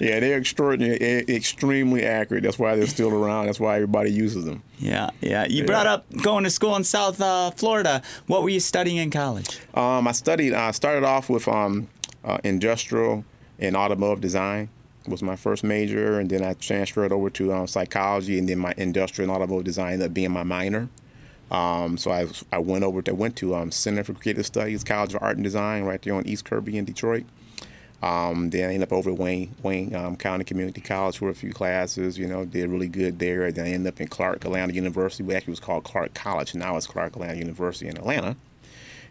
Yeah, 0.00 0.18
they're 0.18 0.38
extraordinary, 0.38 0.96
e- 0.96 1.36
extremely 1.36 2.06
accurate. 2.06 2.42
That's 2.42 2.58
why 2.58 2.74
they're 2.74 2.86
still 2.86 3.12
around. 3.12 3.46
That's 3.46 3.60
why 3.60 3.74
everybody 3.76 4.10
uses 4.10 4.46
them. 4.46 4.62
yeah, 4.78 5.10
yeah. 5.20 5.46
You 5.46 5.64
brought 5.66 5.86
up 5.86 6.06
going 6.22 6.44
to 6.44 6.50
school 6.50 6.74
in 6.76 6.84
South 6.84 7.20
uh, 7.20 7.50
Florida. 7.50 8.00
What 8.26 8.42
were 8.42 8.48
you 8.48 8.60
studying 8.60 8.96
in 8.96 9.10
college? 9.10 9.60
Um, 9.74 10.08
I 10.08 10.12
studied. 10.12 10.54
I 10.54 10.70
started 10.70 11.04
off 11.04 11.28
with 11.28 11.46
um, 11.48 11.88
uh, 12.24 12.38
industrial 12.44 13.24
and 13.58 13.76
automotive 13.76 14.20
design 14.20 14.68
was 15.06 15.22
my 15.22 15.36
first 15.36 15.64
major, 15.64 16.20
and 16.20 16.28
then 16.28 16.44
I 16.44 16.54
transferred 16.54 17.12
over 17.12 17.30
to 17.30 17.52
um, 17.52 17.66
psychology, 17.66 18.38
and 18.38 18.48
then 18.48 18.58
my 18.58 18.74
industrial 18.76 19.30
and 19.30 19.36
automotive 19.36 19.64
design 19.64 19.94
ended 19.94 20.08
up 20.08 20.14
being 20.14 20.30
my 20.30 20.42
minor. 20.42 20.88
Um, 21.50 21.96
so 21.96 22.10
I, 22.12 22.28
I 22.52 22.58
went 22.58 22.84
over 22.84 23.02
to 23.02 23.14
went 23.14 23.36
to 23.36 23.54
um, 23.54 23.72
Center 23.72 24.04
for 24.04 24.14
Creative 24.14 24.46
Studies, 24.46 24.84
College 24.84 25.14
of 25.14 25.22
Art 25.22 25.36
and 25.36 25.44
Design, 25.44 25.84
right 25.84 26.00
there 26.00 26.14
on 26.14 26.26
East 26.26 26.44
Kirby 26.44 26.78
in 26.78 26.84
Detroit. 26.84 27.24
Um, 28.02 28.48
then 28.48 28.70
I 28.70 28.74
ended 28.74 28.88
up 28.88 28.92
over 28.92 29.10
at 29.10 29.18
Wayne 29.18 29.54
Wayne 29.62 29.94
um, 29.94 30.16
County 30.16 30.44
Community 30.44 30.80
College 30.80 31.18
for 31.18 31.28
a 31.28 31.34
few 31.34 31.52
classes. 31.52 32.18
You 32.18 32.26
know, 32.26 32.44
did 32.44 32.70
really 32.70 32.88
good 32.88 33.18
there. 33.18 33.50
Then 33.52 33.66
I 33.66 33.70
ended 33.70 33.92
up 33.92 34.00
in 34.00 34.08
Clark 34.08 34.44
Atlanta 34.44 34.72
University. 34.72 35.24
which 35.24 35.36
actually 35.36 35.52
was 35.52 35.60
called 35.60 35.84
Clark 35.84 36.14
College. 36.14 36.54
Now 36.54 36.76
it's 36.76 36.86
Clark 36.86 37.14
Atlanta 37.16 37.38
University 37.38 37.88
in 37.88 37.96
Atlanta. 37.96 38.36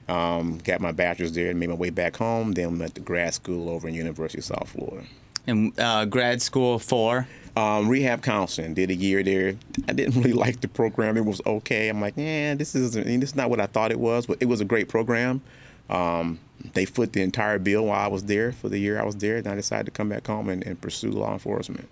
Um, 0.10 0.58
got 0.58 0.82
my 0.82 0.92
bachelor's 0.92 1.34
there 1.34 1.52
and 1.52 1.60
made 1.60 1.70
my 1.70 1.76
way 1.76 1.92
back 1.92 2.18
home. 2.18 2.54
Then 2.54 2.80
went 2.80 2.96
to 2.96 3.02
grad 3.02 3.34
school 3.34 3.70
over 3.70 3.88
in 3.88 3.94
University 3.94 4.40
of 4.40 4.46
South 4.46 4.70
Florida. 4.70 5.06
In 5.46 5.72
uh, 5.78 6.06
grad 6.06 6.42
school 6.42 6.80
for? 6.80 7.28
Um, 7.56 7.88
rehab 7.88 8.24
counseling. 8.24 8.74
Did 8.74 8.90
a 8.90 8.96
year 8.96 9.22
there. 9.22 9.56
I 9.88 9.94
didn't 9.94 10.16
really 10.16 10.34
like 10.46 10.62
the 10.62 10.68
program. 10.68 11.16
It 11.16 11.26
was 11.26 11.42
okay. 11.46 11.90
I'm 11.90 12.02
like, 12.02 12.16
yeah, 12.18 12.56
this 12.56 12.74
isn't. 12.74 13.06
This 13.06 13.30
is 13.30 13.36
not 13.36 13.50
what 13.50 13.60
I 13.60 13.68
thought 13.68 13.92
it 13.92 14.00
was. 14.00 14.26
But 14.26 14.42
it 14.42 14.46
was 14.46 14.62
a 14.62 14.66
great 14.66 14.90
program. 14.90 15.42
Um, 15.90 16.40
they 16.74 16.86
foot 16.86 17.14
the 17.14 17.22
entire 17.22 17.60
bill 17.60 17.86
while 17.86 18.00
I 18.00 18.08
was 18.08 18.24
there 18.24 18.52
for 18.52 18.68
the 18.68 18.80
year 18.80 19.00
I 19.00 19.06
was 19.06 19.16
there. 19.18 19.38
And 19.38 19.48
I 19.48 19.56
decided 19.56 19.86
to 19.86 19.92
come 19.92 20.10
back 20.10 20.26
home 20.26 20.50
and, 20.50 20.66
and 20.66 20.80
pursue 20.82 21.12
law 21.12 21.34
enforcement. 21.34 21.88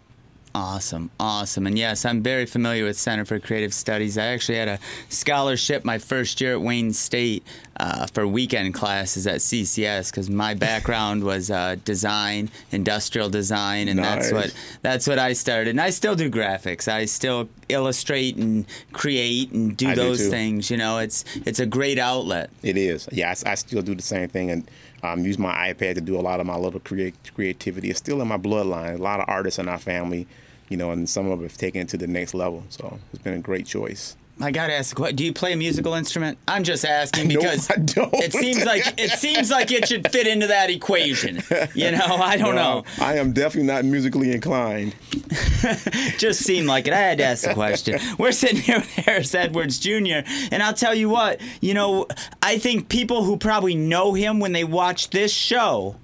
Awesome, 0.60 1.12
awesome. 1.20 1.68
And 1.68 1.78
yes, 1.78 2.04
I'm 2.04 2.24
very 2.24 2.48
familiar 2.48 2.84
with 2.84 2.98
Center 2.98 3.26
for 3.26 3.40
Creative 3.40 3.72
Studies. 3.72 4.18
I 4.18 4.26
actually 4.26 4.58
had 4.58 4.68
a 4.68 4.80
scholarship 5.08 5.86
my 5.86 6.00
first 6.00 6.42
year 6.42 6.54
at 6.54 6.62
Wayne 6.62 6.94
State 6.94 7.46
uh, 7.80 8.08
for 8.08 8.28
weekend 8.28 8.74
classes 8.74 9.28
at 9.28 9.36
CCS 9.36 10.10
because 10.10 10.32
my 10.32 10.54
background 10.68 11.24
was 11.24 11.52
uh, 11.52 11.76
design, 11.86 12.50
industrial 12.72 13.30
design, 13.30 13.88
and 13.88 14.00
that's 14.00 14.32
what 14.32 14.52
that's 14.82 15.06
what 15.06 15.20
I 15.20 15.34
started. 15.34 15.70
And 15.70 15.80
I 15.80 15.92
still 15.92 16.16
do 16.16 16.28
graphics. 16.28 16.88
I 16.92 17.06
still 17.06 17.50
illustrate 17.70 18.36
and 18.38 18.66
create 18.94 19.52
and 19.52 19.78
do 19.78 19.90
I 19.90 19.94
those 19.94 20.18
too. 20.18 20.32
things. 20.32 20.72
You 20.72 20.78
know, 20.78 20.98
it's 20.98 21.24
it's 21.46 21.60
a 21.60 21.68
great 21.68 22.00
outlet. 22.00 22.50
It 22.64 22.78
is. 22.78 23.08
Yeah, 23.12 23.30
I, 23.30 23.52
I 23.52 23.54
still 23.54 23.84
do 23.84 23.94
the 23.94 24.02
same 24.02 24.28
thing 24.28 24.50
and 24.50 24.68
um, 25.04 25.24
use 25.24 25.38
my 25.38 25.72
iPad 25.72 25.94
to 25.96 26.02
do 26.02 26.20
a 26.20 26.22
lot 26.22 26.40
of 26.40 26.48
my 26.48 26.58
little 26.58 26.80
create, 26.80 27.16
creativity. 27.36 27.92
It's 27.92 28.00
still 28.00 28.22
in 28.24 28.28
my 28.28 28.40
bloodline. 28.40 28.96
A 28.96 29.04
lot 29.04 29.20
of 29.20 29.26
artists 29.30 29.60
in 29.60 29.68
our 29.68 29.78
family, 29.78 30.28
you 30.70 30.78
know, 30.78 30.92
and 30.92 31.08
some 31.10 31.26
of 31.26 31.40
them 31.40 31.48
have 31.48 31.58
taken 31.58 31.82
it 31.82 31.90
to 31.90 31.98
the 31.98 32.08
next 32.08 32.34
level. 32.34 32.64
So 32.70 33.00
it's 33.14 33.22
been 33.24 33.34
a 33.36 33.40
great 33.40 33.66
choice. 33.66 34.16
I 34.40 34.52
gotta 34.52 34.74
ask, 34.76 34.98
a 35.00 35.04
que- 35.04 35.14
do 35.14 35.26
you 35.26 35.34
play 35.34 35.54
a 35.54 35.56
musical 35.58 35.96
instrument? 35.96 36.38
I'm 36.48 36.64
just 36.64 36.86
asking 36.86 37.28
No, 37.30 37.40
because 37.40 37.68
don't. 37.68 38.14
it 38.14 38.32
seems 38.34 38.64
like 38.66 38.84
it 38.96 39.10
seems 39.18 39.50
like 39.50 39.72
it 39.72 39.88
should 39.88 40.12
fit 40.12 40.28
into 40.28 40.46
that 40.48 40.70
equation. 40.70 41.42
You 41.74 41.92
know, 41.92 42.06
I 42.06 42.38
don't 42.38 42.56
know. 42.56 42.84
I 43.00 43.18
am 43.18 43.34
definitely 43.34 43.68
not 43.68 43.84
musically 43.86 44.32
inclined. 44.32 44.96
Just 46.18 46.44
seemed 46.44 46.68
like 46.68 46.88
it. 46.88 46.94
I 46.94 46.98
had 46.98 47.18
to 47.20 47.24
ask 47.26 47.44
the 47.48 47.54
question. 47.54 48.00
We're 48.18 48.32
sitting 48.32 48.62
here 48.62 48.78
with 48.80 48.90
Harris 48.90 49.34
Edwards 49.36 49.78
Jr. 49.80 50.22
and 50.52 50.64
I'll 50.64 50.74
tell 50.74 50.96
you 50.96 51.10
what. 51.10 51.40
You 51.62 51.74
know, 51.74 52.08
I 52.42 52.58
think 52.58 52.90
people 52.90 53.24
who 53.24 53.38
probably 53.38 53.76
know 53.76 54.14
him 54.14 54.40
when 54.40 54.54
they 54.54 54.64
watch 54.64 55.10
this 55.12 55.32
show 55.32 55.96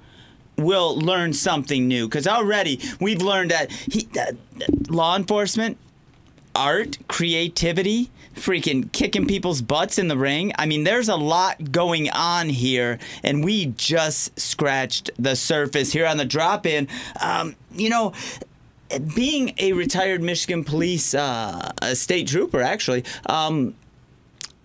will 0.57 0.97
learn 0.97 1.33
something 1.33 1.87
new 1.87 2.07
because 2.07 2.27
already 2.27 2.79
we've 2.99 3.21
learned 3.21 3.51
that 3.51 3.71
he 3.71 4.07
uh, 4.19 4.33
law 4.89 5.15
enforcement 5.15 5.77
art, 6.55 6.97
creativity, 7.07 8.11
freaking 8.35 8.91
kicking 8.91 9.27
people's 9.27 9.61
butts 9.61 9.97
in 9.97 10.07
the 10.07 10.17
ring. 10.17 10.51
I 10.57 10.65
mean, 10.65 10.83
there's 10.83 11.09
a 11.09 11.15
lot 11.15 11.71
going 11.71 12.09
on 12.09 12.49
here, 12.49 12.99
and 13.23 13.43
we 13.43 13.67
just 13.67 14.37
scratched 14.39 15.11
the 15.17 15.35
surface 15.35 15.91
here 15.91 16.05
on 16.05 16.17
the 16.17 16.25
drop 16.25 16.65
in. 16.65 16.87
Um, 17.19 17.55
you 17.71 17.89
know, 17.89 18.13
being 19.15 19.53
a 19.57 19.73
retired 19.73 20.21
Michigan 20.21 20.63
police 20.63 21.13
uh, 21.13 21.71
state 21.93 22.27
trooper, 22.27 22.61
actually, 22.61 23.03
um, 23.25 23.75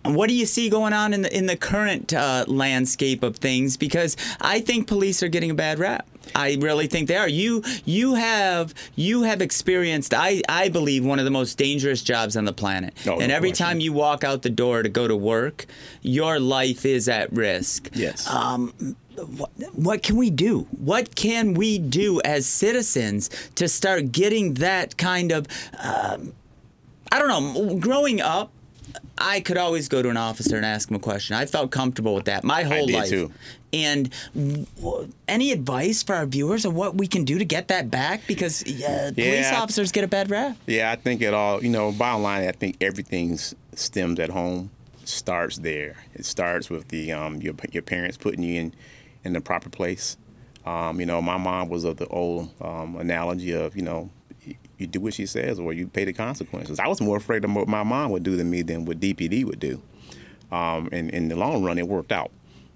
what 0.05 0.29
do 0.29 0.35
you 0.35 0.45
see 0.45 0.69
going 0.69 0.93
on 0.93 1.13
in 1.13 1.23
the 1.23 1.37
in 1.37 1.45
the 1.45 1.57
current 1.57 2.13
uh, 2.13 2.45
landscape 2.47 3.23
of 3.23 3.37
things? 3.37 3.77
Because 3.77 4.15
I 4.39 4.61
think 4.61 4.87
police 4.87 5.21
are 5.21 5.27
getting 5.27 5.51
a 5.51 5.55
bad 5.55 5.79
rap. 5.79 6.07
I 6.35 6.57
really 6.59 6.87
think 6.87 7.07
they 7.07 7.17
are. 7.17 7.27
You 7.27 7.63
you 7.85 8.15
have 8.15 8.73
you 8.95 9.23
have 9.23 9.41
experienced 9.41 10.13
I, 10.13 10.41
I 10.47 10.69
believe 10.69 11.05
one 11.05 11.19
of 11.19 11.25
the 11.25 11.31
most 11.31 11.57
dangerous 11.57 12.01
jobs 12.01 12.37
on 12.37 12.45
the 12.45 12.53
planet. 12.53 12.93
Oh, 13.05 13.15
no 13.15 13.19
and 13.19 13.31
every 13.31 13.49
question. 13.49 13.65
time 13.67 13.79
you 13.79 13.93
walk 13.93 14.23
out 14.23 14.41
the 14.41 14.49
door 14.49 14.83
to 14.83 14.89
go 14.89 15.07
to 15.07 15.15
work, 15.15 15.65
your 16.01 16.39
life 16.39 16.85
is 16.85 17.09
at 17.09 17.31
risk. 17.33 17.89
Yes. 17.93 18.29
Um, 18.29 18.95
what, 19.15 19.51
what 19.73 20.03
can 20.03 20.15
we 20.15 20.29
do? 20.29 20.61
What 20.77 21.15
can 21.15 21.53
we 21.55 21.77
do 21.77 22.21
as 22.23 22.45
citizens 22.45 23.29
to 23.55 23.67
start 23.67 24.11
getting 24.13 24.53
that 24.55 24.97
kind 24.97 25.31
of 25.31 25.47
um, 25.77 26.33
I 27.11 27.19
don't 27.19 27.27
know, 27.27 27.75
growing 27.79 28.21
up 28.21 28.51
I 29.17 29.41
could 29.41 29.57
always 29.57 29.87
go 29.89 30.01
to 30.01 30.09
an 30.09 30.17
officer 30.17 30.55
and 30.55 30.65
ask 30.65 30.89
him 30.89 30.95
a 30.95 30.99
question. 30.99 31.35
I 31.35 31.45
felt 31.45 31.71
comfortable 31.71 32.15
with 32.15 32.25
that 32.25 32.43
my 32.43 32.63
whole 32.63 32.89
life. 32.89 33.09
too. 33.09 33.31
And 33.73 34.09
w- 34.33 35.11
any 35.27 35.51
advice 35.51 36.01
for 36.01 36.15
our 36.15 36.25
viewers 36.25 36.65
of 36.65 36.73
what 36.73 36.95
we 36.95 37.05
can 37.05 37.25
do 37.25 37.37
to 37.37 37.45
get 37.45 37.67
that 37.67 37.91
back? 37.91 38.21
Because 38.27 38.63
uh, 38.63 39.11
police 39.13 39.51
Yeah. 39.51 39.59
officers 39.61 39.91
get 39.91 40.03
a 40.03 40.07
bad 40.07 40.29
rap. 40.31 40.57
Yeah, 40.65 40.91
I 40.91 40.95
think 40.95 41.21
it 41.21 41.33
all, 41.33 41.63
you 41.63 41.69
know, 41.69 41.91
bottom 41.91 42.23
line, 42.23 42.47
I 42.47 42.51
think 42.51 42.77
everything 42.81 43.37
stems 43.75 44.19
at 44.19 44.29
home, 44.29 44.71
starts 45.05 45.57
there. 45.57 45.97
It 46.15 46.25
starts 46.25 46.69
with 46.69 46.87
the 46.87 47.11
um, 47.11 47.41
your, 47.41 47.53
your 47.71 47.83
parents 47.83 48.17
putting 48.17 48.41
you 48.41 48.59
in, 48.61 48.73
in 49.23 49.33
the 49.33 49.41
proper 49.41 49.69
place. 49.69 50.17
Um, 50.65 50.99
you 50.99 51.05
know, 51.05 51.21
my 51.21 51.37
mom 51.37 51.69
was 51.69 51.83
of 51.83 51.97
the 51.97 52.07
old 52.07 52.51
um, 52.61 52.95
analogy 52.95 53.51
of, 53.51 53.75
you 53.75 53.81
know, 53.83 54.09
you 54.79 54.87
do 54.87 54.99
what 54.99 55.13
she 55.13 55.25
says 55.25 55.59
or 55.59 55.73
you 55.73 55.87
pay 55.87 56.05
the 56.05 56.13
consequences. 56.13 56.79
I 56.79 56.87
was 56.87 57.01
more 57.01 57.17
afraid 57.17 57.43
of 57.43 57.53
what 57.53 57.67
my 57.67 57.83
mom 57.83 58.11
would 58.11 58.23
do 58.23 58.37
to 58.37 58.43
me 58.43 58.61
than 58.61 58.85
what 58.85 58.99
DPD 58.99 59.45
would 59.45 59.59
do. 59.59 59.81
Um, 60.51 60.89
and 60.91 61.09
in 61.11 61.27
the 61.27 61.35
long 61.35 61.63
run, 61.63 61.77
it 61.77 61.87
worked 61.87 62.11
out. 62.11 62.31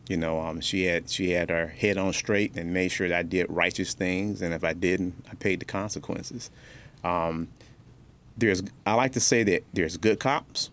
You 0.10 0.18
know, 0.18 0.40
um, 0.42 0.60
she 0.60 0.84
had 0.84 1.10
she 1.10 1.32
had 1.32 1.50
her 1.50 1.68
head 1.68 1.98
on 1.98 2.12
straight 2.12 2.58
and 2.58 2.74
made 2.74 2.90
sure 2.90 3.08
that 3.08 3.18
I 3.18 3.24
did 3.24 3.46
righteous 3.50 3.94
things, 3.94 4.42
and 4.42 4.54
if 4.54 4.64
I 4.64 4.74
didn't, 4.74 5.14
I 5.32 5.36
paid 5.36 5.62
the 5.62 5.66
consequences. 5.66 6.52
Um, 7.06 7.48
there's 8.38 8.62
I 8.86 8.96
like 8.96 9.14
to 9.14 9.22
say 9.22 9.44
that 9.44 9.64
there's 9.72 9.96
good 9.96 10.20
cops, 10.20 10.72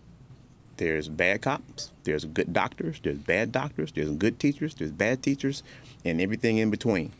there's 0.75 1.07
bad 1.07 1.41
cops, 1.41 1.93
there's 2.03 2.25
good 2.25 2.51
doctors, 2.51 2.99
there's 3.01 3.19
bad 3.19 3.53
doctors, 3.53 3.93
there's 3.93 4.09
good 4.11 4.37
teachers, 4.37 4.75
there's 4.75 4.91
bad 4.91 5.23
teachers, 5.23 5.63
and 6.03 6.19
everything 6.19 6.57
in 6.57 6.69
between. 6.69 7.13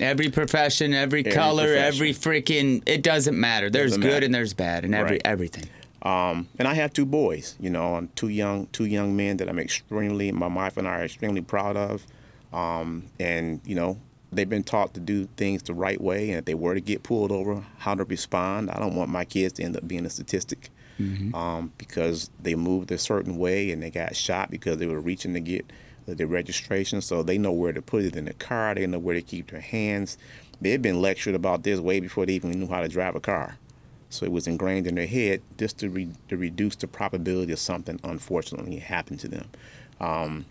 Every 0.00 0.30
profession, 0.30 0.94
every, 0.94 1.20
Every 1.20 1.32
color, 1.32 1.66
profession. 1.66 1.94
every 1.94 2.12
freaking 2.14 2.82
it 2.86 3.02
doesn't 3.02 3.38
matter. 3.38 3.70
There's 3.70 3.90
Doesn't 3.92 4.02
good 4.02 4.12
matter. 4.12 4.26
and 4.26 4.34
there's 4.34 4.54
bad 4.54 4.84
and 4.84 4.94
every 4.94 5.12
Right. 5.12 5.22
everything. 5.24 5.64
Um, 6.02 6.48
and 6.58 6.66
I 6.66 6.74
have 6.74 6.92
two 6.94 7.04
boys, 7.04 7.56
you 7.60 7.68
know, 7.68 7.96
um, 7.96 8.08
two 8.14 8.28
young 8.28 8.66
two 8.72 8.86
young 8.86 9.14
men 9.16 9.36
that 9.36 9.48
I'm 9.50 9.58
extremely 9.58 10.32
my 10.32 10.46
wife 10.46 10.76
and 10.78 10.88
I 10.88 11.00
are 11.00 11.04
extremely 11.04 11.42
proud 11.42 11.76
of. 11.76 12.06
Um, 12.54 13.04
and 13.18 13.60
you 13.66 13.74
know, 13.74 13.98
they've 14.32 14.48
been 14.48 14.62
taught 14.64 14.94
to 14.94 15.00
do 15.00 15.28
things 15.36 15.62
the 15.62 15.74
right 15.74 16.00
way, 16.00 16.30
and 16.30 16.38
if 16.38 16.46
they 16.46 16.54
were 16.54 16.74
to 16.74 16.80
get 16.80 17.02
pulled 17.02 17.30
over, 17.30 17.62
how 17.78 17.94
to 17.94 18.04
respond. 18.04 18.70
I 18.70 18.78
don't 18.78 18.94
want 18.96 19.10
my 19.10 19.24
kids 19.26 19.52
to 19.54 19.62
end 19.62 19.76
up 19.76 19.86
being 19.86 20.06
a 20.06 20.10
statistic 20.10 20.70
um, 21.34 21.72
because 21.78 22.28
they 22.42 22.54
moved 22.54 22.92
a 22.92 22.98
certain 22.98 23.36
way 23.38 23.70
and 23.70 23.82
they 23.82 23.90
got 23.90 24.14
shot 24.14 24.50
because 24.50 24.76
they 24.76 24.86
were 24.86 25.00
reaching 25.00 25.32
to 25.34 25.40
get 25.40 25.64
the, 26.06 26.14
the 26.14 26.26
registration. 26.26 27.00
So 27.00 27.22
they 27.22 27.38
know 27.38 27.52
where 27.52 27.72
to 27.72 27.82
put 27.82 28.04
it 28.04 28.16
in 28.16 28.26
the 28.26 28.34
car. 28.34 28.74
They 28.74 28.86
know 28.86 28.98
where 28.98 29.14
to 29.14 29.22
keep 29.22 29.50
their 29.50 29.60
hands. 29.60 30.18
They've 30.60 30.80
been 30.80 31.00
lectured 31.00 31.34
about 31.34 31.62
this 31.62 31.80
way 31.80 32.00
before 32.00 32.26
they 32.26 32.34
even 32.34 32.50
knew 32.50 32.68
how 32.68 32.80
to 32.80 32.88
drive 32.88 33.16
a 33.16 33.20
car. 33.20 33.56
So 34.10 34.26
it 34.26 34.32
was 34.32 34.46
ingrained 34.46 34.86
in 34.86 34.96
their 34.96 35.06
head 35.06 35.40
just 35.56 35.78
to, 35.78 35.88
re- 35.88 36.12
to 36.28 36.36
reduce 36.36 36.76
the 36.76 36.88
probability 36.88 37.52
of 37.52 37.58
something 37.58 38.00
unfortunately 38.02 38.76
happened 38.78 39.20
to 39.20 39.28
them. 39.28 39.48
Um, 40.00 40.44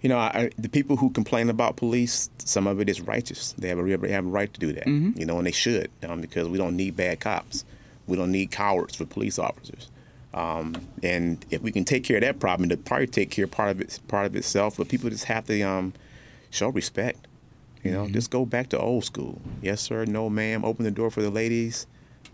you 0.00 0.08
know, 0.08 0.18
I, 0.18 0.50
the 0.58 0.68
people 0.68 0.96
who 0.96 1.10
complain 1.10 1.48
about 1.48 1.76
police, 1.76 2.28
some 2.38 2.66
of 2.66 2.80
it 2.80 2.88
is 2.88 3.00
righteous. 3.00 3.54
They 3.56 3.68
have 3.68 3.78
a, 3.78 3.96
they 3.96 4.10
have 4.10 4.26
a 4.26 4.28
right 4.28 4.52
to 4.52 4.58
do 4.58 4.72
that, 4.72 4.86
you 5.16 5.24
know, 5.24 5.38
and 5.38 5.46
they 5.46 5.52
should 5.52 5.90
um, 6.02 6.20
because 6.20 6.48
we 6.48 6.58
don't 6.58 6.76
need 6.76 6.96
bad 6.96 7.20
cops. 7.20 7.64
We 8.08 8.16
don't 8.16 8.32
need 8.32 8.50
cowards 8.50 8.96
for 8.96 9.04
police 9.06 9.38
officers. 9.38 9.88
Um, 10.34 10.74
and 11.02 11.44
if 11.50 11.62
we 11.62 11.72
can 11.72 11.84
take 11.84 12.04
care 12.04 12.16
of 12.16 12.22
that 12.22 12.40
problem, 12.40 12.70
it'll 12.70 12.82
probably 12.82 13.06
take 13.06 13.30
care 13.30 13.44
of 13.44 13.50
part 13.50 13.70
of 13.70 13.80
it, 13.80 13.98
part 14.08 14.26
of 14.26 14.36
itself. 14.36 14.76
But 14.76 14.88
people 14.88 15.10
just 15.10 15.24
have 15.24 15.46
to 15.46 15.62
um, 15.62 15.92
show 16.50 16.68
respect. 16.68 17.26
You 17.82 17.90
know, 17.90 18.08
just 18.08 18.30
go 18.30 18.46
back 18.46 18.68
to 18.70 18.78
old 18.78 19.04
school. 19.04 19.40
Yes, 19.60 19.80
sir. 19.80 20.04
No, 20.04 20.30
ma'am. 20.30 20.64
Open 20.64 20.84
the 20.84 20.90
door 20.90 21.10
for 21.10 21.20
the 21.20 21.30
ladies. 21.30 21.86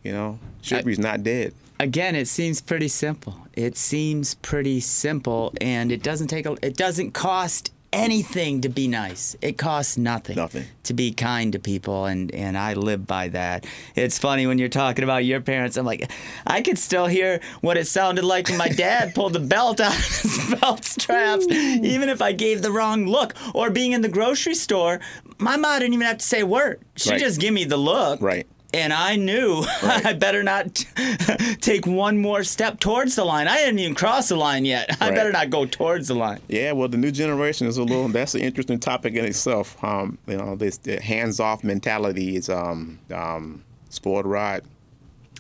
You 0.02 0.12
know, 0.12 0.38
chivalry's 0.62 0.98
not 0.98 1.22
dead. 1.22 1.54
Again, 1.80 2.14
it 2.14 2.28
seems 2.28 2.60
pretty 2.60 2.88
simple. 2.88 3.36
It 3.54 3.76
seems 3.76 4.34
pretty 4.34 4.80
simple, 4.80 5.54
and 5.60 5.90
it 5.90 6.02
doesn't 6.02 6.28
take 6.28 6.44
a. 6.44 6.56
It 6.62 6.76
doesn't 6.76 7.12
cost 7.12 7.72
anything 7.92 8.60
to 8.62 8.68
be 8.68 8.88
nice. 8.88 9.36
It 9.40 9.58
costs 9.58 9.96
nothing. 9.96 10.36
Nothing. 10.36 10.64
to 10.84 10.94
be 10.94 11.12
kind 11.12 11.52
to 11.52 11.58
people, 11.58 12.06
and 12.06 12.34
and 12.34 12.56
I 12.56 12.74
live 12.74 13.06
by 13.06 13.28
that. 13.28 13.66
It's 13.94 14.18
funny 14.18 14.46
when 14.46 14.58
you're 14.58 14.68
talking 14.68 15.04
about 15.04 15.24
your 15.24 15.40
parents. 15.40 15.76
I'm 15.76 15.84
like, 15.86 16.10
I 16.46 16.62
could 16.62 16.78
still 16.78 17.06
hear 17.06 17.40
what 17.60 17.76
it 17.76 17.86
sounded 17.86 18.24
like 18.24 18.48
when 18.48 18.58
my 18.58 18.68
dad 18.68 19.14
pulled 19.14 19.32
the 19.34 19.40
belt 19.40 19.80
out 19.80 19.92
of 19.92 20.04
his 20.04 20.54
belt 20.60 20.84
straps, 20.84 21.46
even 21.48 22.08
if 22.08 22.22
I 22.22 22.32
gave 22.32 22.62
the 22.62 22.72
wrong 22.72 23.06
look. 23.06 23.34
Or 23.54 23.70
being 23.70 23.92
in 23.92 24.00
the 24.02 24.08
grocery 24.08 24.54
store, 24.54 25.00
my 25.38 25.56
mom 25.56 25.78
didn't 25.80 25.94
even 25.94 26.06
have 26.06 26.18
to 26.18 26.24
say 26.26 26.40
a 26.40 26.46
word. 26.46 26.80
She 26.96 27.10
Right. 27.10 27.20
just 27.20 27.40
give 27.40 27.52
me 27.54 27.64
the 27.64 27.76
look. 27.76 28.20
Right. 28.20 28.46
And 28.78 28.92
I 28.92 29.16
knew 29.16 29.64
I 29.82 30.12
better 30.12 30.42
not 30.42 30.74
take 31.60 31.86
one 31.86 32.18
more 32.18 32.44
step 32.44 32.78
towards 32.80 33.16
the 33.16 33.24
line. 33.24 33.48
I 33.48 33.56
hadn't 33.58 33.78
even 33.80 33.94
crossed 33.94 34.28
the 34.28 34.36
line 34.36 34.64
yet. 34.64 34.96
I 35.00 35.08
Right. 35.08 35.14
better 35.16 35.32
not 35.32 35.50
go 35.50 35.66
towards 35.66 36.08
the 36.08 36.14
line. 36.14 36.40
Yeah, 36.48 36.72
well, 36.72 36.88
the 36.88 36.96
new 36.98 37.10
generation 37.10 37.66
is 37.66 37.76
a 37.76 37.82
little. 37.82 38.08
That's 38.08 38.34
an 38.34 38.40
interesting 38.42 38.78
topic 38.78 39.14
in 39.14 39.24
itself. 39.24 39.82
Um, 39.82 40.18
you 40.26 40.36
know, 40.36 40.54
this 40.54 40.76
the 40.78 41.00
hands-off 41.00 41.64
mentality 41.64 42.36
is 42.36 42.48
um, 42.48 42.98
um, 43.12 43.64
spoiled 43.90 44.26
ride. 44.26 44.62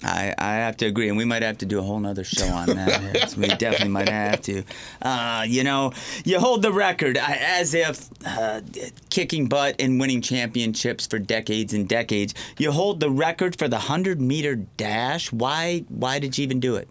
I, 0.02 0.32
I 0.38 0.54
have 0.54 0.76
to 0.78 0.86
agree, 0.86 1.08
and 1.08 1.18
we 1.18 1.24
might 1.24 1.42
have 1.42 1.58
to 1.58 1.66
do 1.66 1.80
a 1.80 1.82
whole 1.82 1.98
nother 1.98 2.24
show 2.24 2.46
on 2.46 2.68
that. 2.68 3.18
We 3.38 3.48
definitely 3.48 3.88
might 3.88 4.08
have 4.08 4.40
to. 4.42 4.64
Uh, 5.00 5.44
you 5.46 5.62
know, 5.62 5.92
you 6.24 6.40
hold 6.40 6.62
the 6.62 6.72
record 6.72 7.16
uh, 7.16 7.24
as 7.26 7.74
if 7.74 8.08
uh, 8.26 8.62
kicking 9.10 9.46
butt 9.46 9.76
and 9.78 10.00
winning 10.00 10.22
championships 10.22 11.06
for 11.06 11.18
decades 11.18 11.72
and 11.72 11.88
decades. 11.88 12.34
You 12.58 12.72
hold 12.72 13.00
the 13.00 13.10
record 13.10 13.56
for 13.56 13.68
the 13.68 13.78
hundred 13.78 14.20
meter 14.20 14.56
dash. 14.56 15.30
Why? 15.32 15.84
Why 15.88 16.18
did 16.18 16.38
you 16.38 16.42
even 16.42 16.58
do 16.58 16.76
it? 16.76 16.88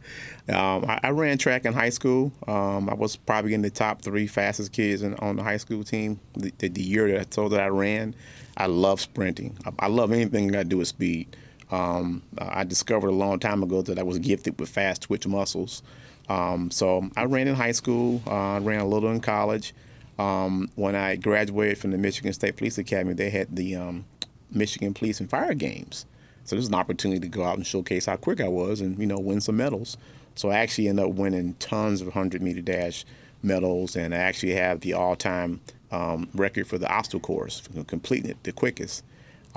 Um, 0.49 0.85
I, 0.87 0.99
I 1.03 1.09
ran 1.09 1.37
track 1.37 1.65
in 1.65 1.73
high 1.73 1.89
school. 1.89 2.31
Um, 2.47 2.89
I 2.89 2.93
was 2.93 3.15
probably 3.17 3.53
in 3.53 3.61
the 3.61 3.69
top 3.69 4.01
three 4.01 4.27
fastest 4.27 4.71
kids 4.71 5.01
in, 5.01 5.15
on 5.15 5.35
the 5.35 5.43
high 5.43 5.57
school 5.57 5.83
team. 5.83 6.19
The, 6.35 6.53
the, 6.59 6.69
the 6.69 6.83
year 6.83 7.09
that 7.11 7.19
I 7.19 7.23
told 7.23 7.51
that 7.51 7.61
I 7.61 7.67
ran, 7.67 8.15
I 8.55 8.67
love 8.67 9.01
sprinting. 9.01 9.57
I, 9.65 9.71
I 9.79 9.87
love 9.87 10.11
anything 10.11 10.47
that 10.51 10.59
I 10.59 10.63
do 10.63 10.77
with 10.77 10.87
speed. 10.87 11.35
Um, 11.71 12.23
I 12.37 12.63
discovered 12.63 13.09
a 13.09 13.13
long 13.13 13.39
time 13.39 13.63
ago 13.63 13.81
that 13.83 13.99
I 13.99 14.03
was 14.03 14.19
gifted 14.19 14.59
with 14.59 14.69
fast 14.69 15.03
twitch 15.03 15.27
muscles. 15.27 15.83
Um, 16.29 16.71
so 16.71 17.09
I 17.15 17.25
ran 17.25 17.47
in 17.47 17.55
high 17.55 17.71
school. 17.71 18.21
Uh, 18.27 18.59
ran 18.61 18.79
a 18.79 18.87
little 18.87 19.11
in 19.11 19.21
college. 19.21 19.73
Um, 20.19 20.69
when 20.75 20.95
I 20.95 21.15
graduated 21.15 21.77
from 21.77 21.91
the 21.91 21.97
Michigan 21.97 22.33
State 22.33 22.57
Police 22.57 22.77
Academy, 22.77 23.13
they 23.13 23.29
had 23.29 23.55
the 23.55 23.75
um, 23.75 24.05
Michigan 24.51 24.93
Police 24.93 25.19
and 25.19 25.29
Fire 25.29 25.53
Games. 25.53 26.05
So 26.43 26.55
this 26.55 26.63
was 26.63 26.69
an 26.69 26.75
opportunity 26.75 27.19
to 27.19 27.27
go 27.27 27.43
out 27.43 27.57
and 27.57 27.67
showcase 27.67 28.05
how 28.05 28.15
quick 28.15 28.39
I 28.39 28.47
was 28.47 28.81
and, 28.81 28.97
you 28.97 29.05
know, 29.05 29.19
win 29.19 29.41
some 29.41 29.57
medals. 29.57 29.97
So 30.35 30.49
I 30.49 30.55
actually 30.59 30.87
ended 30.87 31.05
up 31.05 31.11
winning 31.11 31.55
tons 31.55 31.99
of 32.01 32.07
100 32.07 32.41
meter 32.41 32.61
dash 32.61 33.05
medals, 33.43 33.95
and 33.95 34.13
I 34.13 34.19
actually 34.19 34.53
have 34.53 34.79
the 34.79 34.93
all 34.93 35.15
time 35.15 35.61
um, 35.91 36.29
record 36.33 36.67
for 36.67 36.77
the 36.77 36.89
obstacle 36.89 37.19
course, 37.19 37.61
completing 37.87 38.31
it 38.31 38.43
the 38.43 38.51
quickest. 38.51 39.03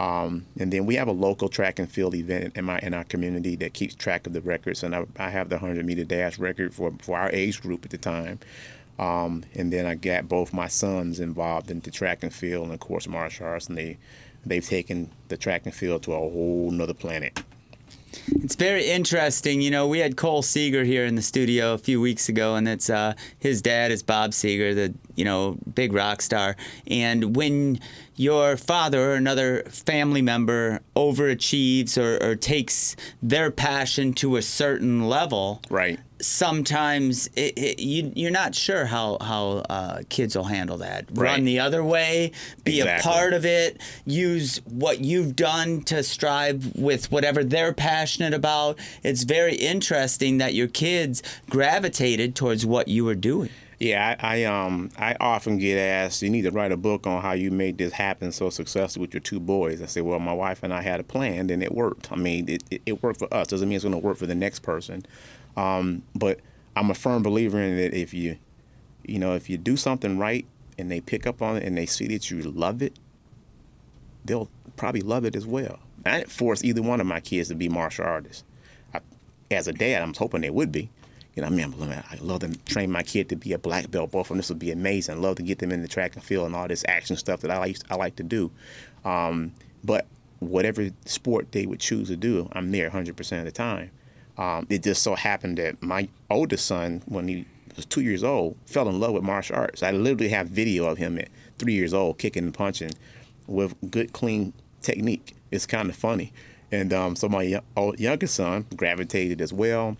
Um, 0.01 0.47
and 0.59 0.73
then 0.73 0.87
we 0.87 0.95
have 0.95 1.09
a 1.09 1.13
local 1.13 1.51
track 1.51 1.79
and 1.79 1.91
field 1.91 2.15
event 2.15 2.57
in 2.57 2.65
my 2.65 2.79
in 2.79 2.95
our 2.95 3.05
community 3.05 3.55
that 3.57 3.75
keeps 3.75 3.95
track 3.95 4.27
of 4.27 4.33
the 4.33 4.41
records, 4.41 4.83
and 4.83 4.97
I, 4.97 5.05
I 5.19 5.29
have 5.29 5.51
the 5.51 5.57
100 5.57 5.85
meter 5.85 6.05
dash 6.05 6.39
record 6.39 6.73
for 6.73 6.91
for 7.03 7.19
our 7.19 7.31
age 7.33 7.61
group 7.61 7.85
at 7.85 7.91
the 7.91 7.99
time. 7.99 8.39
Um, 8.99 9.45
and 9.55 9.71
then 9.71 9.85
I 9.85 9.97
got 9.97 10.27
both 10.27 10.55
my 10.55 10.69
sons 10.69 11.21
involved 11.21 11.71
in 11.71 11.81
the 11.81 11.91
track 11.91 12.23
and 12.23 12.33
field 12.33 12.65
and 12.65 12.73
of 12.73 12.81
course 12.81 13.07
martial 13.07 13.47
arts, 13.47 13.67
and 13.67 13.77
they 13.77 13.99
they've 14.47 14.67
taken 14.67 15.11
the 15.29 15.37
track 15.37 15.67
and 15.67 15.75
field 15.75 16.03
to 16.05 16.15
a 16.15 16.19
whole 16.19 16.71
nother 16.71 16.95
planet. 16.95 17.43
It's 18.43 18.55
very 18.55 18.87
interesting. 18.87 19.61
You 19.61 19.71
know, 19.71 19.87
we 19.87 19.99
had 19.99 20.17
Cole 20.17 20.43
Seger 20.43 20.85
here 20.85 21.05
in 21.05 21.15
the 21.15 21.23
studio 21.23 21.75
a 21.75 21.79
few 21.79 22.01
weeks 22.01 22.29
ago, 22.29 22.57
and 22.57 22.67
it's 22.67 22.89
uh, 22.91 23.15
his 23.39 23.61
dad 23.63 23.93
is 23.93 24.03
Bob 24.03 24.31
Seger, 24.31 24.75
the 24.75 24.95
you 25.15 25.25
know, 25.25 25.59
big 25.75 25.93
rock 25.93 26.23
star. 26.23 26.57
And 26.87 27.37
when 27.37 27.79
your 28.21 28.55
father 28.59 29.13
or 29.13 29.15
another 29.15 29.63
family 29.71 30.21
member 30.21 30.79
overachieves 30.95 31.97
or, 31.97 32.23
or 32.23 32.37
takes 32.37 32.95
their 33.23 33.51
passion 33.51 34.13
to 34.13 34.37
a 34.37 34.43
certain 34.43 35.09
level, 35.09 35.63
Right. 35.71 35.99
sometimes 36.21 37.29
it, 37.29 37.57
it, 37.57 37.79
you, 37.81 38.13
you're 38.15 38.31
not 38.31 38.55
sure 38.55 38.85
how 38.85 39.17
how 39.23 39.65
uh, 39.71 40.03
kids 40.11 40.37
will 40.37 40.45
handle 40.45 40.77
that. 40.79 41.07
Right. 41.15 41.31
Run 41.33 41.45
the 41.45 41.61
other 41.61 41.83
way, 41.83 42.33
be 42.63 42.81
a 42.81 42.99
part 43.01 43.33
of 43.33 43.47
it, 43.47 43.81
use 44.05 44.61
what 44.67 45.01
you've 45.01 45.35
done 45.35 45.81
to 45.85 46.03
strive 46.03 46.77
with 46.77 47.11
whatever 47.11 47.43
they're 47.43 47.73
passionate 47.73 48.35
about. 48.35 48.79
It's 49.03 49.23
very 49.23 49.55
interesting 49.55 50.37
that 50.39 50.53
your 50.53 50.69
kids 50.69 51.23
gravitated 51.49 52.35
towards 52.37 52.67
what 52.67 52.87
you 52.89 53.07
were 53.07 53.15
doing. 53.15 53.49
Yeah, 53.81 54.17
I, 54.21 54.43
I 54.43 54.45
um 54.45 54.91
I 54.99 55.17
often 55.21 55.57
get 55.57 55.79
asked, 55.79 56.21
you 56.21 56.29
need 56.29 56.43
to 56.43 56.51
write 56.51 56.71
a 56.71 56.77
book 56.77 57.07
on 57.07 57.23
how 57.23 57.33
you 57.33 57.51
made 57.51 57.79
this 57.79 57.95
happen 57.95 58.31
so 58.31 58.51
successfully 58.51 59.01
with 59.07 59.15
your 59.15 59.23
two 59.23 59.41
boys. 59.41 59.81
I 59.81 59.87
say, 59.87 60.03
well, 60.03 60.19
my 60.19 60.35
wife 60.35 60.63
and 60.63 60.73
I 60.73 60.83
had 60.83 61.01
a 61.01 61.03
plan, 61.03 61.49
and 61.49 61.63
it 61.63 61.73
worked. 61.73 62.13
I 62.13 62.17
mean, 62.17 62.47
it, 62.47 62.63
it, 62.71 62.83
it 62.85 63.03
worked 63.03 63.19
for 63.19 63.33
us. 63.33 63.47
Doesn't 63.47 63.67
mean 63.69 63.77
it's 63.77 63.85
going 63.85 63.93
to 63.93 63.99
work 63.99 64.19
for 64.19 64.27
the 64.27 64.35
next 64.35 64.61
person. 64.61 65.07
Um, 65.57 66.03
but 66.15 66.41
I'm 66.77 66.91
a 66.91 66.95
firm 66.95 67.23
believer 67.23 67.59
in 67.59 67.77
that 67.79 67.95
if 67.95 68.13
you, 68.13 68.37
you 69.07 69.19
know, 69.19 69.35
if 69.35 69.49
you 69.49 69.57
do 69.57 69.79
something 69.79 70.19
right 70.19 70.45
and 70.79 70.91
they 70.91 71.01
pick 71.01 71.27
up 71.27 71.41
on 71.41 71.57
it 71.57 71.65
and 71.65 71.77
they 71.77 71.87
see 71.87 72.07
that 72.09 72.31
you 72.31 72.43
love 72.43 72.83
it, 72.83 72.99
they'll 74.27 74.51
probably 74.77 75.01
love 75.01 75.25
it 75.25 75.35
as 75.35 75.47
well. 75.47 75.79
I 76.05 76.19
didn't 76.19 76.31
force 76.31 76.63
either 76.63 76.83
one 76.83 77.01
of 77.01 77.07
my 77.07 77.21
kids 77.21 77.49
to 77.49 77.55
be 77.55 77.71
martial 77.71 78.05
artists. 78.05 78.45
I, 78.93 79.01
as 79.51 79.69
a 79.69 79.73
dad, 79.73 80.03
I'm 80.03 80.13
hoping 80.13 80.43
they 80.43 80.51
would 80.51 80.71
be. 80.71 80.91
You 81.35 81.43
know, 81.43 81.49
I 81.49 81.51
mean, 81.51 81.73
I 82.11 82.17
love 82.21 82.41
to 82.41 82.57
train 82.65 82.91
my 82.91 83.03
kid 83.03 83.29
to 83.29 83.37
be 83.37 83.53
a 83.53 83.59
black 83.59 83.91
belt. 83.91 84.11
Both 84.11 84.27
of 84.27 84.29
them, 84.29 84.37
this 84.39 84.49
would 84.49 84.59
be 84.59 84.73
amazing. 84.73 85.17
I 85.17 85.19
love 85.19 85.37
to 85.37 85.43
get 85.43 85.59
them 85.59 85.71
in 85.71 85.83
the 85.83 85.89
track 85.89 86.15
and 86.15 86.25
field 86.25 86.47
and 86.47 86.57
all 86.57 86.67
this 86.67 86.85
action 86.89 87.17
stuff 87.17 87.41
that 87.43 87.51
I 87.51 87.59
like. 87.59 87.77
I 87.89 87.95
like 87.95 88.17
to 88.17 88.23
do. 88.23 88.51
Um, 89.05 89.53
but 89.85 90.07
whatever 90.41 90.91
sport 91.05 91.53
they 91.53 91.67
would 91.67 91.81
choose 91.81 92.09
to 92.09 92.17
do, 92.17 92.49
I'm 92.53 92.73
there 92.73 92.91
100% 92.91 93.39
of 93.39 93.45
the 93.45 93.53
time. 93.53 93.91
Um, 94.39 94.67
it 94.71 94.83
just 94.83 95.03
so 95.03 95.15
happened 95.15 95.59
that 95.59 95.83
my 95.83 96.09
oldest 96.31 96.67
son, 96.67 97.03
when 97.07 97.29
he 97.29 97.45
was 97.77 97.85
two 97.85 98.01
years 98.01 98.25
old, 98.25 98.57
fell 98.67 98.89
in 98.89 98.99
love 98.99 99.13
with 99.13 99.23
martial 99.23 99.57
arts. 99.57 99.83
I 99.83 99.93
literally 99.93 100.31
have 100.31 100.49
video 100.49 100.87
of 100.87 100.99
him 100.99 101.19
at 101.19 101.29
three 101.59 101.75
years 101.75 101.95
old 101.95 102.19
kicking 102.19 102.45
and 102.45 102.55
punching 102.55 102.93
with 103.47 103.75
good, 103.91 104.13
clean 104.13 104.53
technique. 104.81 105.37
It's 105.51 105.67
kind 105.67 105.89
of 105.91 105.97
funny. 105.97 106.33
And 106.73 106.93
um, 106.93 107.17
so 107.17 107.29
my 107.29 107.61
youngest 107.99 108.35
son 108.35 108.67
gravitated 108.77 109.41
as 109.41 109.53
well. 109.53 109.97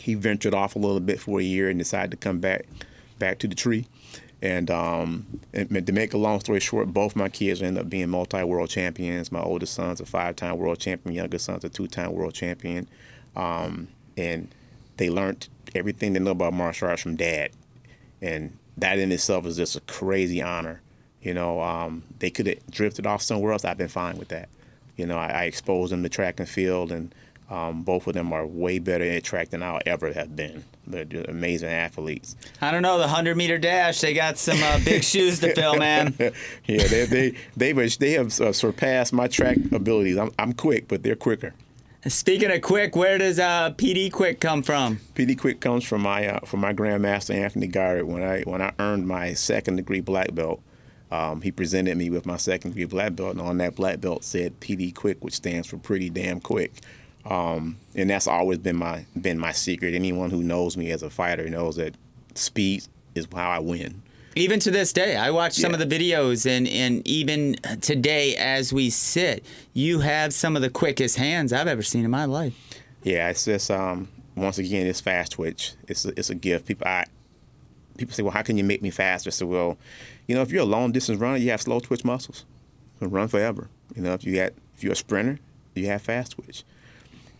He 0.00 0.14
ventured 0.14 0.54
off 0.54 0.76
a 0.76 0.78
little 0.78 1.00
bit 1.00 1.20
for 1.20 1.40
a 1.40 1.42
year 1.42 1.68
and 1.68 1.78
decided 1.78 2.10
to 2.12 2.16
come 2.16 2.38
back 2.40 2.66
back 3.18 3.38
to 3.40 3.48
the 3.48 3.54
tree. 3.54 3.86
And, 4.40 4.70
um, 4.70 5.26
and 5.52 5.84
to 5.86 5.92
make 5.92 6.14
a 6.14 6.18
long 6.18 6.38
story 6.38 6.60
short, 6.60 6.92
both 6.92 7.16
my 7.16 7.28
kids 7.28 7.60
ended 7.60 7.82
up 7.82 7.90
being 7.90 8.08
multi-world 8.08 8.70
champions. 8.70 9.32
My 9.32 9.40
oldest 9.40 9.74
son's 9.74 10.00
a 10.00 10.06
five-time 10.06 10.58
world 10.58 10.78
champion. 10.78 11.14
Youngest 11.16 11.44
son's 11.44 11.64
a 11.64 11.68
two-time 11.68 12.12
world 12.12 12.34
champion. 12.34 12.86
Um, 13.34 13.88
and 14.16 14.48
they 14.96 15.10
learned 15.10 15.48
everything 15.74 16.12
they 16.12 16.20
know 16.20 16.30
about 16.30 16.52
martial 16.52 16.88
arts 16.88 17.02
from 17.02 17.16
dad. 17.16 17.50
And 18.22 18.56
that 18.76 19.00
in 19.00 19.10
itself 19.10 19.44
is 19.44 19.56
just 19.56 19.74
a 19.74 19.80
crazy 19.80 20.40
honor. 20.40 20.80
You 21.20 21.34
know, 21.34 21.60
um, 21.60 22.04
they 22.20 22.30
could 22.30 22.46
have 22.46 22.64
drifted 22.70 23.06
off 23.06 23.22
somewhere 23.22 23.52
else. 23.52 23.64
I've 23.64 23.76
been 23.76 23.88
fine 23.88 24.18
with 24.18 24.28
that. 24.28 24.48
You 24.96 25.06
know, 25.06 25.18
I, 25.18 25.28
I 25.28 25.44
exposed 25.44 25.92
them 25.92 26.04
to 26.04 26.08
track 26.08 26.38
and 26.38 26.48
field, 26.48 26.92
and 26.92 27.12
um, 27.50 27.82
both 27.82 28.06
of 28.06 28.14
them 28.14 28.32
are 28.32 28.46
way 28.46 28.78
better 28.78 29.04
at 29.04 29.24
track 29.24 29.50
than 29.50 29.62
I'll 29.62 29.80
ever 29.86 30.12
have 30.12 30.36
been. 30.36 30.64
They're 30.86 31.06
amazing 31.28 31.70
athletes. 31.70 32.36
I 32.60 32.70
don't 32.70 32.82
know 32.82 32.98
the 32.98 33.08
hundred 33.08 33.36
meter 33.36 33.58
dash. 33.58 34.00
They 34.00 34.14
got 34.14 34.38
some 34.38 34.62
uh, 34.62 34.80
big 34.84 35.02
shoes 35.04 35.40
to 35.40 35.54
fill, 35.54 35.76
man. 35.76 36.14
yeah, 36.66 36.86
they 36.86 37.06
they 37.06 37.34
they 37.56 37.72
they 37.72 38.12
have 38.12 38.38
uh, 38.40 38.52
surpassed 38.52 39.12
my 39.12 39.28
track 39.28 39.58
abilities. 39.72 40.18
I'm 40.18 40.30
I'm 40.38 40.52
quick, 40.52 40.88
but 40.88 41.02
they're 41.02 41.16
quicker. 41.16 41.54
Speaking 42.06 42.50
of 42.50 42.62
quick, 42.62 42.94
where 42.94 43.18
does 43.18 43.38
uh, 43.38 43.72
PD 43.72 44.10
Quick 44.12 44.40
come 44.40 44.62
from? 44.62 45.00
PD 45.14 45.36
Quick 45.36 45.60
comes 45.60 45.84
from 45.84 46.02
my 46.02 46.28
uh, 46.28 46.40
from 46.40 46.60
my 46.60 46.72
grandmaster 46.72 47.34
Anthony 47.34 47.66
Garrett. 47.66 48.06
When 48.06 48.22
I 48.22 48.42
when 48.42 48.62
I 48.62 48.72
earned 48.78 49.08
my 49.08 49.34
second 49.34 49.76
degree 49.76 50.00
black 50.00 50.34
belt, 50.34 50.62
um, 51.10 51.42
he 51.42 51.50
presented 51.50 51.96
me 51.96 52.08
with 52.08 52.24
my 52.24 52.36
second 52.36 52.70
degree 52.70 52.84
black 52.84 53.16
belt, 53.16 53.32
and 53.32 53.40
on 53.40 53.58
that 53.58 53.74
black 53.74 54.00
belt 54.00 54.22
said 54.22 54.60
PD 54.60 54.94
Quick, 54.94 55.24
which 55.24 55.34
stands 55.34 55.66
for 55.66 55.76
pretty 55.76 56.08
damn 56.08 56.40
quick. 56.40 56.72
Um, 57.28 57.76
and 57.94 58.08
that's 58.10 58.26
always 58.26 58.58
been 58.58 58.76
my 58.76 59.04
been 59.20 59.38
my 59.38 59.52
secret. 59.52 59.94
Anyone 59.94 60.30
who 60.30 60.42
knows 60.42 60.76
me 60.76 60.90
as 60.90 61.02
a 61.02 61.10
fighter 61.10 61.48
knows 61.48 61.76
that 61.76 61.94
speed 62.34 62.84
is 63.14 63.28
how 63.32 63.50
I 63.50 63.58
win. 63.58 64.02
Even 64.34 64.60
to 64.60 64.70
this 64.70 64.92
day, 64.92 65.16
I 65.16 65.30
watch 65.30 65.54
some 65.54 65.72
Yeah. 65.72 65.80
of 65.82 65.88
the 65.88 65.98
videos, 65.98 66.46
and, 66.46 66.68
and 66.68 67.06
even 67.08 67.56
today, 67.80 68.36
as 68.36 68.72
we 68.72 68.88
sit, 68.88 69.44
you 69.74 69.98
have 70.00 70.32
some 70.32 70.54
of 70.54 70.62
the 70.62 70.70
quickest 70.70 71.16
hands 71.16 71.52
I've 71.52 71.66
ever 71.66 71.82
seen 71.82 72.04
in 72.04 72.10
my 72.10 72.24
life. 72.24 72.54
Yeah, 73.02 73.30
it's 73.30 73.44
just 73.46 73.70
um, 73.70 74.08
once 74.36 74.58
again, 74.58 74.86
it's 74.86 75.00
fast 75.00 75.32
twitch. 75.32 75.72
It's 75.88 76.04
a, 76.04 76.10
it's 76.18 76.30
a 76.30 76.34
gift. 76.34 76.66
People 76.66 76.86
I 76.86 77.04
people 77.96 78.14
say, 78.14 78.22
well, 78.22 78.32
how 78.32 78.42
can 78.42 78.56
you 78.56 78.64
make 78.64 78.80
me 78.80 78.90
faster? 78.90 79.30
So 79.30 79.44
well, 79.46 79.76
you 80.28 80.34
know, 80.34 80.42
if 80.42 80.50
you're 80.52 80.62
a 80.62 80.66
long 80.66 80.92
distance 80.92 81.18
runner, 81.20 81.36
you 81.36 81.50
have 81.50 81.60
slow 81.60 81.80
twitch 81.80 82.04
muscles. 82.04 82.44
You 83.00 83.08
can 83.08 83.10
run 83.10 83.28
forever. 83.28 83.68
You 83.96 84.02
know, 84.02 84.14
if 84.14 84.24
you 84.24 84.34
got 84.36 84.52
if 84.76 84.82
you're 84.84 84.92
a 84.92 84.96
sprinter, 84.96 85.40
you 85.74 85.86
have 85.86 86.00
fast 86.02 86.32
twitch. 86.32 86.62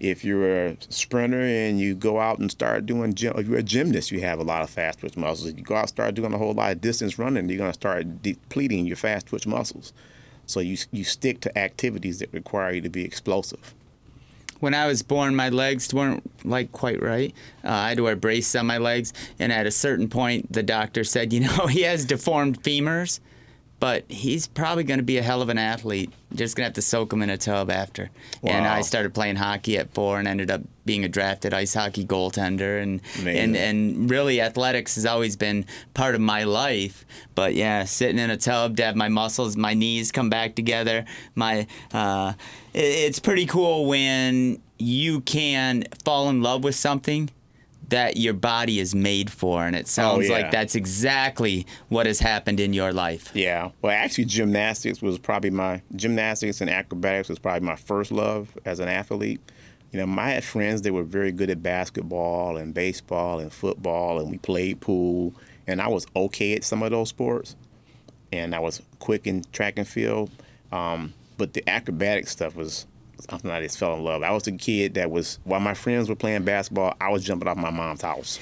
If 0.01 0.25
you're 0.25 0.67
a 0.67 0.77
sprinter 0.91 1.41
and 1.41 1.81
you 1.81 1.95
go 1.95 2.21
out 2.21 2.39
and 2.39 2.51
start 2.51 2.87
doing 2.87 3.15
gym, 3.15 3.35
if 3.37 3.49
you're 3.49 3.59
a 3.59 3.63
gymnast, 3.63 4.13
you 4.13 4.21
have 4.21 4.39
a 4.39 4.45
lot 4.45 4.63
of 4.63 4.71
fast 4.71 5.01
twitch 5.01 5.17
muscles. 5.17 5.49
If 5.49 5.59
you 5.59 5.65
go 5.65 5.75
out 5.75 5.81
and 5.81 5.89
start 5.89 6.15
doing 6.15 6.33
a 6.33 6.39
whole 6.39 6.55
lot 6.55 6.73
of 6.73 6.81
distance 6.81 7.19
running, 7.19 7.49
you're 7.49 7.59
going 7.59 7.71
to 7.71 7.75
start 7.75 8.23
depleting 8.23 8.87
your 8.87 8.97
fast 8.97 9.27
twitch 9.27 9.47
muscles. 9.47 9.93
So 10.47 10.61
you 10.61 10.79
you 10.93 11.05
stick 11.05 11.41
to 11.43 11.59
activities 11.59 12.21
that 12.21 12.33
require 12.33 12.73
you 12.73 12.81
to 12.81 12.89
be 12.89 13.05
explosive. 13.05 13.75
When 14.61 14.75
I 14.75 14.87
was 14.87 15.03
born, 15.03 15.37
my 15.37 15.51
legs 15.51 15.93
weren't 15.95 16.25
like 16.45 16.73
quite 16.73 17.01
right. 17.01 17.33
Uh, 17.65 17.71
I 17.71 17.89
had 17.91 17.99
to 17.99 18.03
wear 18.05 18.17
braces 18.17 18.57
on 18.57 18.67
my 18.67 18.79
legs, 18.79 19.13
and 19.39 19.53
at 19.53 19.67
a 19.67 19.71
certain 19.71 20.09
point, 20.09 20.53
the 20.53 20.63
doctor 20.63 21.05
said, 21.05 21.33
"You 21.33 21.41
know, 21.41 21.67
he 21.71 21.83
has 21.83 22.05
deformed 22.05 22.63
femurs, 22.63 23.21
but 23.81 24.05
he's 24.09 24.47
probably 24.49 24.85
going 24.85 24.99
to 24.99 25.05
be 25.05 25.19
a 25.19 25.23
hell 25.23 25.41
of 25.43 25.49
an 25.49 25.59
athlete. 25.59 26.11
Just 26.35 26.57
gonna 26.57 26.65
have 26.67 26.75
to 26.75 26.83
soak 26.83 27.13
him 27.13 27.23
in 27.23 27.31
a 27.31 27.39
tub 27.39 27.71
after." 27.71 28.11
Wow. 28.43 28.53
And 28.53 28.67
I 28.67 28.83
started 28.83 29.15
playing 29.15 29.37
hockey 29.37 29.79
at 29.79 29.93
four, 29.95 30.19
and 30.19 30.27
ended 30.29 30.51
up 30.51 30.61
being 30.85 31.05
a 31.05 31.09
drafted 31.09 31.55
ice 31.55 31.75
hockey 31.75 32.05
goaltender. 32.05 32.83
And 32.83 33.01
and 33.17 33.23
Amazing. 33.23 33.57
and 33.57 34.11
really, 34.11 34.41
athletics 34.41 34.95
has 34.97 35.07
always 35.07 35.37
been 35.37 35.65
part 35.95 36.15
of 36.15 36.21
my 36.21 36.45
life. 36.45 37.05
But 37.35 37.55
yeah, 37.55 37.85
sitting 37.85 38.19
in 38.19 38.31
a 38.31 38.37
tub 38.37 38.77
to 38.79 38.85
have 38.85 38.97
my 38.97 39.09
muscles, 39.09 39.57
my 39.57 39.75
knees 39.75 40.13
come 40.13 40.29
back 40.29 40.55
together. 40.55 41.05
My 41.35 41.67
uh, 41.93 42.35
it- 42.75 42.81
it's 42.81 43.19
pretty 43.21 43.47
cool 43.47 43.87
when 43.87 44.61
you 44.79 45.21
can 45.23 45.85
fall 46.05 46.29
in 46.29 46.41
love 46.43 46.63
with 46.63 46.75
something 46.75 47.31
that 47.89 48.17
your 48.19 48.35
body 48.35 48.81
is 48.81 48.95
made 48.95 49.31
for, 49.31 49.65
and 49.65 49.75
it 49.75 49.89
sounds 49.89 50.29
yeah. 50.29 50.37
like 50.37 50.51
that's 50.51 50.75
exactly 50.75 51.67
what 51.89 52.07
has 52.07 52.19
happened 52.19 52.61
in 52.61 52.73
your 52.73 52.93
life. 52.93 53.31
Yeah. 53.35 53.71
Well, 53.81 53.93
actually, 53.93 54.27
gymnastics 54.27 55.01
was 55.01 55.19
probably 55.19 55.51
my 55.51 55.83
gymnastics 55.97 56.61
and 56.61 56.69
acrobatics 56.69 57.29
was 57.29 57.39
probably 57.39 57.67
my 57.67 57.77
first 57.77 58.13
love 58.13 58.57
as 58.65 58.81
an 58.81 58.89
athlete. 58.89 59.41
You 59.93 60.05
know, 60.05 60.21
I 60.21 60.31
had 60.31 60.45
friends 60.45 60.83
that 60.83 60.93
were 60.93 61.03
very 61.03 61.33
good 61.33 61.49
at 61.49 61.63
basketball 61.63 62.59
and 62.59 62.75
baseball 62.75 63.39
and 63.39 63.51
football, 63.51 64.19
and 64.21 64.31
we 64.31 64.37
played 64.37 64.81
pool, 64.81 65.35
and 65.67 65.81
I 65.81 65.89
was 65.89 66.07
okay 66.15 66.55
at 66.55 66.65
some 66.65 66.83
of 66.83 66.91
those 66.91 67.09
sports, 67.09 67.57
and 68.33 68.55
I 68.55 68.59
was 68.59 68.83
quick 68.99 69.27
in 69.27 69.45
track 69.53 69.79
and 69.79 69.89
field. 69.89 70.31
Um, 70.73 71.15
but 71.39 71.55
the 71.55 71.67
acrobatic 71.69 72.29
stuff 72.29 72.55
was 72.55 72.87
something 73.21 73.51
I 73.51 73.63
just 73.63 73.79
fell 73.79 73.95
in 73.95 74.05
love. 74.05 74.23
I 74.23 74.31
was 74.31 74.47
a 74.47 74.53
kid 74.53 74.95
that 74.95 75.11
was 75.11 75.39
while 75.45 75.61
my 75.61 75.75
friends 75.75 76.09
were 76.09 76.15
playing 76.15 76.45
basketball, 76.45 76.95
I 77.01 77.11
was 77.11 77.25
jumping 77.25 77.49
off 77.49 77.57
my 77.57 77.71
mom's 77.71 78.03
house. 78.03 78.39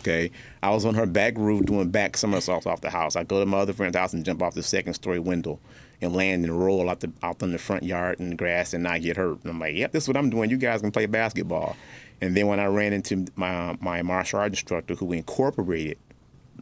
Okay, 0.00 0.30
I 0.62 0.70
was 0.70 0.84
on 0.84 0.94
her 0.94 1.06
back 1.06 1.36
roof 1.36 1.66
doing 1.66 1.90
back 1.90 2.16
somersaults 2.16 2.64
off 2.66 2.80
the 2.80 2.90
house. 2.90 3.16
I 3.16 3.24
go 3.24 3.40
to 3.40 3.46
my 3.46 3.58
other 3.58 3.72
friend's 3.72 3.96
house 3.96 4.12
and 4.12 4.24
jump 4.24 4.40
off 4.40 4.54
the 4.54 4.62
second 4.62 4.94
story 4.94 5.18
window 5.18 5.58
and 6.00 6.14
land 6.14 6.44
and 6.44 6.64
roll 6.64 6.88
out 6.88 7.00
the 7.00 7.10
out 7.22 7.42
in 7.42 7.50
the 7.50 7.58
front 7.58 7.82
yard 7.82 8.18
the 8.18 8.34
grass 8.36 8.72
and 8.72 8.84
not 8.84 9.02
get 9.02 9.16
hurt. 9.16 9.42
And 9.42 9.50
I'm 9.50 9.58
like, 9.58 9.74
yep, 9.74 9.92
this 9.92 10.04
is 10.04 10.08
what 10.08 10.16
I'm 10.16 10.30
doing. 10.30 10.50
You 10.50 10.58
guys 10.58 10.80
can 10.80 10.92
play 10.92 11.06
basketball. 11.06 11.76
And 12.20 12.36
then 12.36 12.46
when 12.46 12.60
I 12.60 12.66
ran 12.66 12.92
into 12.92 13.26
my 13.34 13.76
my 13.80 14.02
martial 14.02 14.38
arts 14.38 14.52
instructor 14.52 14.94
who 14.94 15.12
incorporated 15.12 15.98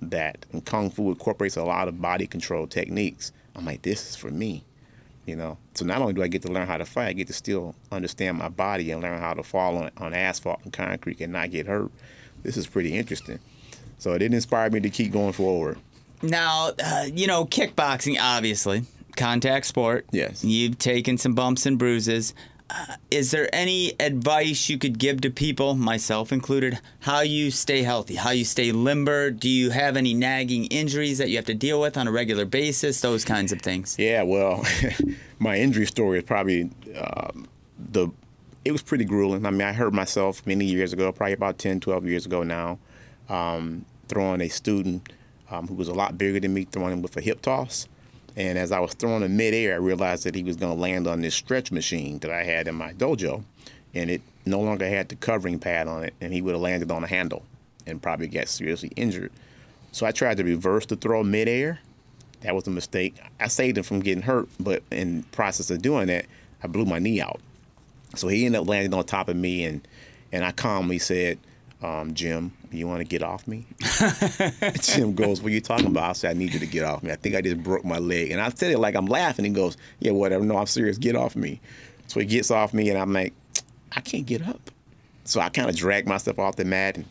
that, 0.00 0.46
and 0.52 0.64
kung 0.64 0.90
fu 0.90 1.11
incorporates 1.11 1.57
a 1.57 1.64
lot 1.64 1.88
of 1.88 2.00
body 2.00 2.26
control 2.26 2.66
techniques. 2.66 3.33
I'm 3.57 3.64
like, 3.64 3.83
this 3.83 4.11
is 4.11 4.16
for 4.16 4.30
me. 4.30 4.64
You 5.27 5.37
know, 5.37 5.57
so 5.75 5.87
not 5.87 6.03
only 6.03 6.13
do 6.13 6.23
I 6.23 6.29
get 6.29 6.43
to 6.43 6.53
learn 6.53 6.67
how 6.67 6.77
to 6.77 6.85
fight, 6.85 7.09
I 7.09 7.13
get 7.15 7.29
to 7.29 7.33
still 7.33 7.75
understand 7.91 8.37
my 8.37 8.51
body 8.51 8.91
and 8.91 9.01
learn 9.01 9.19
how 9.21 9.33
to 9.33 9.43
fall 9.43 9.79
on, 9.79 9.91
on 9.97 10.13
asphalt 10.13 10.61
and 10.65 10.73
concrete 10.73 11.21
and 11.21 11.33
not 11.33 11.51
get 11.51 11.67
hurt. 11.67 11.91
This 12.43 12.59
is 12.59 12.67
pretty 12.67 12.95
interesting. 12.95 13.39
So 13.99 14.13
it 14.13 14.19
did 14.19 14.35
inspire 14.35 14.69
me 14.69 14.81
to 14.81 14.91
keep 14.91 15.13
going 15.13 15.33
forward. 15.33 15.79
Now, 16.23 16.73
uh, 16.83 17.07
you 17.13 17.27
know, 17.27 17.47
kickboxing, 17.47 18.19
obviously, 18.21 18.85
contact 19.17 19.67
sport. 19.67 20.07
Yes. 20.13 20.45
You've 20.45 20.79
taken 20.79 21.17
some 21.17 21.35
bumps 21.35 21.65
and 21.65 21.79
bruises. 21.79 22.35
Uh, 22.70 22.96
is 23.11 23.31
there 23.31 23.48
any 23.55 23.92
advice 24.00 24.68
you 24.68 24.79
could 24.79 24.98
give 24.98 25.20
to 25.20 25.31
people, 25.31 25.74
myself 25.74 26.33
included, 26.33 26.81
how 27.00 27.20
you 27.20 27.50
stay 27.50 27.83
healthy, 27.83 28.14
how 28.14 28.31
you 28.31 28.44
stay 28.44 28.72
limber? 28.72 29.31
Do 29.31 29.48
you 29.48 29.70
have 29.70 29.96
any 29.96 30.14
nagging 30.14 30.66
injuries 30.66 31.18
that 31.18 31.29
you 31.29 31.37
have 31.37 31.44
to 31.46 31.55
deal 31.55 31.81
with 31.81 31.96
on 31.96 32.09
a 32.09 32.12
regular 32.12 32.46
basis? 32.46 33.00
Those 33.00 33.24
kinds 33.24 33.53
of 33.53 33.61
things. 33.61 33.96
Yeah, 33.98 34.22
well, 34.22 34.64
my 35.38 35.59
injury 35.59 35.87
story 35.87 36.18
is 36.18 36.24
probably 36.24 36.70
um, 36.98 37.46
the. 37.79 38.09
It 38.64 38.72
was 38.72 38.81
pretty 38.81 39.05
grueling. 39.05 39.44
I 39.44 39.50
mean, 39.50 39.61
I 39.61 39.74
hurt 39.74 39.92
myself 39.92 40.46
many 40.46 40.64
years 40.64 40.94
ago, 40.94 41.12
probably 41.12 41.35
about 41.35 41.59
10, 41.59 41.81
12 41.81 42.07
years 42.07 42.24
ago 42.24 42.42
now, 42.42 42.79
um, 43.29 43.85
throwing 44.09 44.40
a 44.40 44.48
student 44.48 45.12
um, 45.50 45.68
who 45.68 45.74
was 45.74 45.88
a 45.88 45.92
lot 45.92 46.16
bigger 46.16 46.40
than 46.40 46.55
me, 46.55 46.64
throwing 46.64 46.94
him 46.94 47.03
with 47.03 47.14
a 47.18 47.20
hip 47.20 47.42
toss. 47.42 47.88
And 48.37 48.59
as 48.59 48.73
I 48.73 48.81
was 48.81 48.94
throwing 48.94 49.23
in 49.23 49.37
midair, 49.37 49.75
I 49.75 49.77
realized 49.77 50.25
that 50.25 50.35
he 50.35 50.42
was 50.42 50.57
going 50.57 50.75
to 50.75 50.81
land 50.81 51.07
on 51.07 51.20
this 51.20 51.35
stretch 51.35 51.70
machine 51.70 52.18
that 52.18 52.31
I 52.31 52.42
had 52.42 52.66
in 52.66 52.75
my 52.75 52.92
dojo, 52.92 53.44
and 53.94 54.11
it 54.11 54.23
no 54.44 54.61
longer 54.61 54.88
had 54.88 55.09
the 55.09 55.16
covering 55.16 55.59
pad 55.59 55.87
on 55.87 56.05
it, 56.05 56.14
and 56.20 56.33
he 56.33 56.42
would 56.42 56.53
have 56.53 56.61
landed 56.61 56.90
on 56.90 57.03
the 57.03 57.09
handle 57.09 57.44
and 57.87 58.03
probably 58.03 58.27
got 58.27 58.49
seriously 58.49 58.90
injured. 58.97 59.31
So 59.92 60.07
I 60.07 60.11
tried 60.11 60.38
to 60.38 60.44
reverse 60.44 60.87
the 60.87 60.97
throw 60.97 61.23
midair. 61.23 61.79
That 62.40 62.55
was 62.55 62.66
a 62.66 62.70
mistake. 62.70 63.14
I 63.38 63.47
saved 63.49 63.79
him 63.79 63.85
from 63.85 64.01
getting 64.01 64.23
hurt, 64.23 64.49
but 64.59 64.83
in 64.90 65.23
process 65.25 65.70
of 65.70 65.81
doing 65.81 66.09
that, 66.09 66.27
I 66.62 66.66
blew 66.66 66.85
my 66.85 66.99
knee 66.99 67.20
out. 67.20 67.40
So 68.16 68.29
he 68.29 68.47
ended 68.47 68.61
up 68.61 68.68
landing 68.68 68.92
on 68.94 69.05
top 69.05 69.29
of 69.29 69.37
me, 69.37 69.64
and 69.64 69.87
and 70.33 70.44
I 70.44 70.51
calmly 70.51 70.99
said, 70.99 71.38
um, 71.85 72.14
Jim, 72.14 72.51
you 72.70 72.87
want 72.87 73.01
to 73.01 73.05
get 73.05 73.23
off 73.23 73.47
me? 73.47 73.66
Jim 74.81 75.14
goes, 75.14 75.42
what 75.42 75.51
are 75.51 75.55
you 75.55 75.61
talking 75.61 75.87
about? 75.87 76.11
I 76.11 76.12
said, 76.14 76.31
I 76.31 76.38
need 76.38 76.55
you 76.55 76.61
to 76.61 76.66
get 76.66 76.83
off 76.83 77.03
me. 77.03 77.12
I 77.12 77.16
think 77.16 77.35
I 77.35 77.42
just 77.42 77.62
broke 77.62 77.85
my 77.85 77.99
leg. 77.99 78.31
And 78.31 78.40
I 78.40 78.49
said 78.49 78.73
it 78.73 78.79
like 78.79 78.94
I'm 78.94 79.07
laughing. 79.07 79.44
He 79.44 79.51
goes, 79.51 79.77
yeah, 80.01 80.12
whatever. 80.12 80.44
No, 80.44 80.57
I'm 80.57 80.66
serious. 80.66 80.97
Get 80.97 81.14
off 81.14 81.37
me. 81.37 81.61
So 82.07 82.20
he 82.20 82.27
gets 82.27 82.51
off 82.51 82.73
me, 82.73 82.88
and 82.88 82.99
I'm 82.99 83.12
like, 83.12 83.35
I 83.92 84.01
can't 84.01 84.25
get 84.25 84.47
up. 84.49 84.70
So 85.25 85.40
I 85.40 85.51
kind 85.51 85.68
of 85.68 85.77
dragged 85.77 86.09
myself 86.09 86.38
off 86.38 86.57
the 86.57 86.64
mat. 86.64 86.97
And 86.97 87.05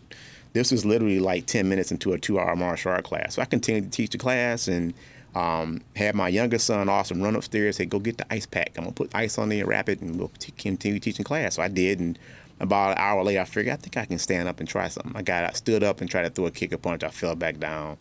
this 0.53 0.71
was 0.71 0.85
literally 0.85 1.19
like 1.19 1.45
10 1.45 1.69
minutes 1.69 1.91
into 1.91 2.13
a 2.13 2.19
two 2.19 2.39
hour 2.39 2.55
martial 2.55 2.91
art 2.91 3.03
class. 3.03 3.35
So 3.35 3.41
I 3.41 3.45
continued 3.45 3.91
to 3.91 3.95
teach 3.95 4.11
the 4.11 4.17
class 4.17 4.67
and 4.67 4.93
um, 5.35 5.81
had 5.95 6.15
my 6.15 6.29
youngest 6.29 6.65
son, 6.67 6.89
Austin, 6.89 7.21
run 7.21 7.35
upstairs, 7.35 7.77
say, 7.77 7.85
go 7.85 7.99
get 7.99 8.17
the 8.17 8.25
ice 8.31 8.45
pack. 8.45 8.71
I'm 8.77 8.83
going 8.83 8.93
to 8.93 9.03
put 9.03 9.15
ice 9.15 9.37
on 9.37 9.49
there, 9.49 9.65
wrap 9.65 9.89
it, 9.89 10.01
and 10.01 10.17
we'll 10.17 10.31
t- 10.39 10.53
continue 10.57 10.99
teaching 10.99 11.25
class. 11.25 11.55
So 11.55 11.63
I 11.63 11.67
did. 11.67 11.99
And 11.99 12.19
about 12.63 12.91
an 12.91 12.97
hour 12.97 13.23
later, 13.23 13.41
I 13.41 13.45
figured 13.45 13.73
I 13.73 13.77
think 13.77 13.97
I 13.97 14.05
can 14.05 14.17
stand 14.17 14.47
up 14.47 14.59
and 14.59 14.67
try 14.67 14.87
something. 14.87 15.13
I 15.15 15.21
got, 15.21 15.43
I 15.43 15.51
stood 15.53 15.83
up 15.83 16.01
and 16.01 16.09
tried 16.09 16.23
to 16.23 16.29
throw 16.29 16.45
a 16.45 16.51
kick 16.51 16.73
or 16.73 16.77
punch. 16.77 17.03
I 17.03 17.09
fell 17.09 17.35
back 17.35 17.59
down. 17.59 17.97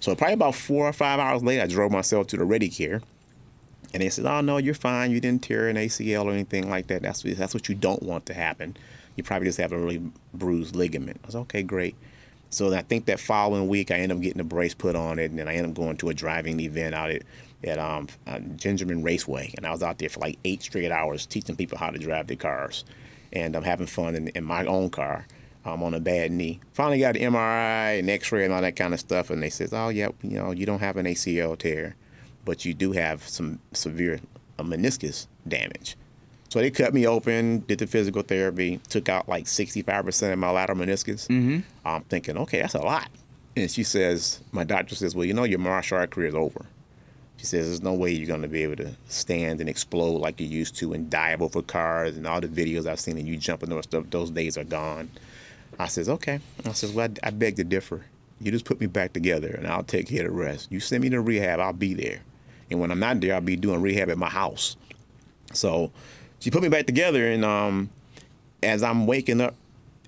So 0.00 0.14
probably 0.16 0.34
about 0.34 0.56
four 0.56 0.88
or 0.88 0.92
five 0.92 1.20
hours 1.20 1.42
later, 1.42 1.62
I 1.62 1.66
drove 1.66 1.92
myself 1.92 2.26
to 2.28 2.36
the 2.36 2.44
ready 2.44 2.68
care. 2.68 3.02
And 3.94 4.02
they 4.02 4.08
said, 4.08 4.24
"Oh 4.24 4.40
no, 4.40 4.56
you're 4.56 4.74
fine. 4.74 5.10
You 5.10 5.20
didn't 5.20 5.42
tear 5.42 5.68
an 5.68 5.76
ACL 5.76 6.24
or 6.24 6.32
anything 6.32 6.70
like 6.70 6.86
that. 6.86 7.02
That's 7.02 7.22
that's 7.22 7.52
what 7.54 7.68
you 7.68 7.74
don't 7.74 8.02
want 8.02 8.24
to 8.26 8.34
happen. 8.34 8.76
You 9.16 9.22
probably 9.22 9.46
just 9.46 9.58
have 9.58 9.72
a 9.72 9.78
really 9.78 10.02
bruised 10.32 10.74
ligament." 10.74 11.20
I 11.22 11.26
was 11.26 11.36
okay, 11.36 11.62
great. 11.62 11.94
So 12.48 12.72
I 12.74 12.82
think 12.82 13.04
that 13.06 13.20
following 13.20 13.68
week, 13.68 13.90
I 13.90 13.96
ended 13.96 14.16
up 14.16 14.22
getting 14.22 14.40
a 14.40 14.44
brace 14.44 14.74
put 14.74 14.96
on 14.96 15.18
it, 15.18 15.30
and 15.30 15.38
then 15.38 15.46
I 15.46 15.54
ended 15.54 15.70
up 15.70 15.76
going 15.76 15.98
to 15.98 16.08
a 16.08 16.14
driving 16.14 16.58
event 16.60 16.94
out 16.94 17.10
at 17.10 17.22
at 17.64 17.78
um, 17.78 18.08
uh, 18.26 18.38
Gingerman 18.56 19.04
Raceway, 19.04 19.52
and 19.56 19.66
I 19.66 19.70
was 19.70 19.82
out 19.82 19.98
there 19.98 20.08
for 20.08 20.20
like 20.20 20.38
eight 20.44 20.62
straight 20.62 20.90
hours 20.90 21.26
teaching 21.26 21.54
people 21.54 21.78
how 21.78 21.90
to 21.90 21.98
drive 21.98 22.26
their 22.26 22.36
cars, 22.36 22.84
and 23.32 23.56
I'm 23.56 23.62
having 23.62 23.86
fun 23.86 24.14
in, 24.14 24.28
in 24.28 24.44
my 24.44 24.64
own 24.64 24.90
car. 24.90 25.26
I'm 25.64 25.82
on 25.82 25.94
a 25.94 26.00
bad 26.00 26.32
knee. 26.32 26.60
Finally 26.72 27.00
got 27.00 27.16
an 27.16 27.32
MRI 27.32 27.98
and 28.00 28.10
X-ray 28.10 28.44
and 28.44 28.52
all 28.52 28.62
that 28.62 28.74
kind 28.74 28.92
of 28.92 29.00
stuff, 29.00 29.30
and 29.30 29.42
they 29.42 29.50
says, 29.50 29.72
"Oh, 29.72 29.90
yep, 29.90 30.14
you 30.22 30.38
know, 30.38 30.50
you 30.50 30.66
don't 30.66 30.80
have 30.80 30.96
an 30.96 31.06
ACL 31.06 31.56
tear." 31.56 31.94
but 32.44 32.64
you 32.64 32.74
do 32.74 32.92
have 32.92 33.26
some 33.26 33.58
severe 33.72 34.20
uh, 34.58 34.62
meniscus 34.62 35.26
damage. 35.46 35.96
So 36.48 36.58
they 36.58 36.70
cut 36.70 36.92
me 36.92 37.06
open, 37.06 37.60
did 37.60 37.78
the 37.78 37.86
physical 37.86 38.22
therapy, 38.22 38.78
took 38.88 39.08
out 39.08 39.28
like 39.28 39.46
65% 39.46 40.32
of 40.32 40.38
my 40.38 40.50
lateral 40.50 40.78
meniscus. 40.78 41.26
Mm-hmm. 41.28 41.60
I'm 41.84 42.02
thinking, 42.02 42.36
okay, 42.38 42.60
that's 42.60 42.74
a 42.74 42.80
lot. 42.80 43.08
And 43.56 43.70
she 43.70 43.82
says, 43.82 44.40
my 44.52 44.64
doctor 44.64 44.94
says, 44.94 45.14
well, 45.14 45.24
you 45.24 45.34
know, 45.34 45.44
your 45.44 45.58
martial 45.58 45.98
art 45.98 46.10
career 46.10 46.28
is 46.28 46.34
over. 46.34 46.66
She 47.42 47.46
says, 47.46 47.66
there's 47.66 47.82
no 47.82 47.92
way 47.92 48.12
you're 48.12 48.28
going 48.28 48.42
to 48.42 48.48
be 48.48 48.62
able 48.62 48.76
to 48.76 48.92
stand 49.08 49.60
and 49.60 49.68
explode 49.68 50.18
like 50.18 50.40
you 50.40 50.46
used 50.46 50.76
to 50.76 50.92
and 50.92 51.10
dive 51.10 51.42
over 51.42 51.60
cars 51.60 52.16
and 52.16 52.24
all 52.24 52.40
the 52.40 52.46
videos 52.46 52.86
I've 52.86 53.00
seen 53.00 53.18
of 53.18 53.26
you 53.26 53.36
jumping 53.36 53.72
over 53.72 53.82
stuff. 53.82 54.04
Those 54.10 54.30
days 54.30 54.56
are 54.56 54.62
gone. 54.62 55.10
I 55.76 55.88
says, 55.88 56.08
okay. 56.08 56.38
I 56.64 56.70
says, 56.70 56.92
well, 56.92 57.08
I, 57.24 57.26
I 57.26 57.30
beg 57.30 57.56
to 57.56 57.64
differ. 57.64 58.04
You 58.40 58.52
just 58.52 58.64
put 58.64 58.80
me 58.80 58.86
back 58.86 59.12
together 59.12 59.48
and 59.48 59.66
I'll 59.66 59.82
take 59.82 60.06
care 60.06 60.24
of 60.24 60.32
the 60.32 60.38
rest. 60.38 60.70
You 60.70 60.78
send 60.78 61.02
me 61.02 61.10
to 61.10 61.20
rehab, 61.20 61.58
I'll 61.58 61.72
be 61.72 61.94
there. 61.94 62.20
And 62.70 62.78
when 62.78 62.92
I'm 62.92 63.00
not 63.00 63.20
there, 63.20 63.34
I'll 63.34 63.40
be 63.40 63.56
doing 63.56 63.82
rehab 63.82 64.08
at 64.08 64.18
my 64.18 64.30
house. 64.30 64.76
So 65.52 65.90
she 66.38 66.48
put 66.52 66.62
me 66.62 66.68
back 66.68 66.86
together, 66.86 67.26
and 67.26 67.44
um, 67.44 67.90
as 68.62 68.84
I'm 68.84 69.08
waking 69.08 69.40
up 69.40 69.56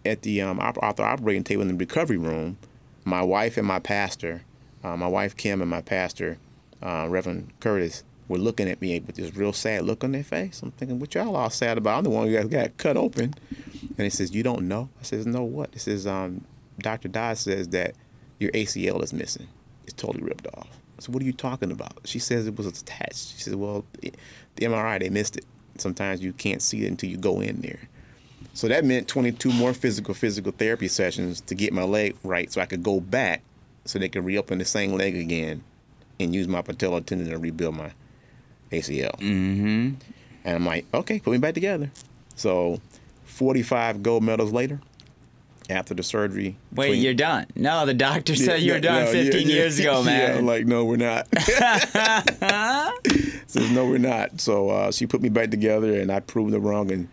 at 0.07 0.23
the 0.23 0.41
um, 0.43 0.61
op- 0.61 0.79
operating 0.81 1.43
table 1.43 1.63
in 1.63 1.69
the 1.69 1.75
recovery 1.75 2.17
room, 2.17 2.59
my 3.05 3.23
wife 3.23 3.57
and 3.57 3.67
my 3.67 3.81
pastor, 3.81 4.43
uh, 4.85 4.97
my 4.97 5.09
wife 5.09 5.37
Kim 5.37 5.61
and 5.61 5.69
my 5.69 5.81
pastor, 5.81 6.39
uh, 6.83 7.07
Reverend 7.09 7.53
Curtis, 7.61 8.05
were 8.29 8.39
looking 8.39 8.69
at 8.69 8.81
me 8.81 9.01
with 9.01 9.17
this 9.17 9.35
real 9.35 9.53
sad 9.53 9.85
look 9.85 10.03
on 10.03 10.13
their 10.13 10.25
face. 10.25 10.63
I'm 10.63 10.71
thinking, 10.73 10.99
what 10.99 11.15
y'all 11.15 11.37
all 11.37 11.51
sad 11.51 11.79
about? 11.79 11.99
I'm 11.99 12.05
the 12.05 12.11
one 12.11 12.27
who 12.27 12.33
got, 12.33 12.51
got 12.51 12.77
cut 12.79 12.97
open. 12.97 13.35
And 13.81 13.99
he 13.99 14.11
says, 14.11 14.35
you 14.35 14.43
don't 14.43 14.67
know? 14.67 14.89
I 15.01 15.05
says, 15.05 15.27
no, 15.27 15.43
what? 15.43 15.71
He 15.73 15.79
says, 15.79 16.07
um, 16.07 16.45
Dr. 16.79 17.09
Dodd 17.09 17.39
says 17.39 17.69
that 17.69 17.95
your 18.39 18.51
ACL 18.53 19.03
is 19.03 19.13
missing. 19.13 19.49
It's 19.85 19.93
totally 19.93 20.25
ripped 20.25 20.47
off. 20.55 20.69
So 20.99 21.13
what 21.13 21.23
are 21.23 21.27
you 21.27 21.33
talking 21.33 21.71
about? 21.71 22.01
She 22.05 22.19
says 22.19 22.47
it 22.47 22.57
was 22.57 22.67
attached. 22.67 23.35
She 23.35 23.43
says, 23.43 23.55
well, 23.57 23.85
the 24.01 24.13
MRI, 24.59 25.01
they 25.01 25.11
missed 25.11 25.37
it. 25.37 25.45
Sometimes 25.77 26.23
you 26.23 26.33
can't 26.33 26.63
see 26.63 26.85
it 26.85 26.89
until 26.89 27.11
you 27.11 27.17
go 27.17 27.41
in 27.41 27.61
there. 27.61 27.81
So 28.55 28.69
that 28.69 28.85
meant 28.85 29.09
22 29.09 29.53
more 29.53 29.75
physical 29.75 30.15
physical 30.15 30.53
therapy 30.53 30.87
sessions 30.87 31.41
to 31.43 31.57
get 31.57 31.73
my 31.73 31.83
leg 31.83 32.17
right 32.23 32.51
so 32.53 32.61
I 32.61 32.67
could 32.67 32.85
go 32.85 33.01
back 33.01 33.43
so 33.85 33.99
they 33.99 34.09
could 34.09 34.25
reopen 34.25 34.59
the 34.59 34.65
same 34.65 34.93
leg 34.93 35.17
again 35.17 35.65
and 36.25 36.35
use 36.35 36.49
my 36.49 36.63
patella 36.63 37.01
tendon 37.01 37.31
to 37.31 37.39
rebuild 37.39 37.77
my 37.77 37.93
ACL. 38.73 39.17
Mm-hmm. 39.19 39.95
And 40.45 40.57
I'm 40.57 40.67
like, 40.67 40.87
okay, 40.93 41.21
put 41.21 41.31
me 41.31 41.39
back 41.39 41.55
together. 41.55 41.91
So 42.35 42.81
45 43.25 44.03
gold 44.03 44.25
medals 44.25 44.53
later, 44.53 44.81
after 45.71 45.95
the 45.95 46.03
surgery. 46.03 46.57
Wait, 46.73 46.87
between- 46.89 47.03
you're 47.03 47.15
done. 47.15 47.47
No, 47.55 47.87
the 47.87 47.95
doctor 47.95 48.35
said 48.35 48.61
you 48.61 48.69
Yeah, 48.69 48.75
were 48.75 48.81
done 48.81 49.05
no, 49.07 49.13
15 49.13 49.49
yeah, 49.49 49.55
years 49.55 49.81
yeah, 49.81 49.91
ago, 49.91 50.03
man. 50.03 50.39
I'm 50.39 50.47
like, 50.47 50.67
no, 50.67 50.85
we're 50.85 50.97
not. 50.97 51.27
Says, 53.47 53.71
no, 53.71 53.87
we're 53.87 53.99
not. 53.99 54.41
So 54.41 54.71
uh, 54.71 54.93
she 54.93 55.07
put 55.07 55.23
me 55.23 55.29
back 55.29 55.51
together, 55.51 55.99
and 56.01 56.11
I 56.11 56.21
proved 56.21 56.53
her 56.53 56.59
wrong. 56.59 56.91
And 56.91 57.09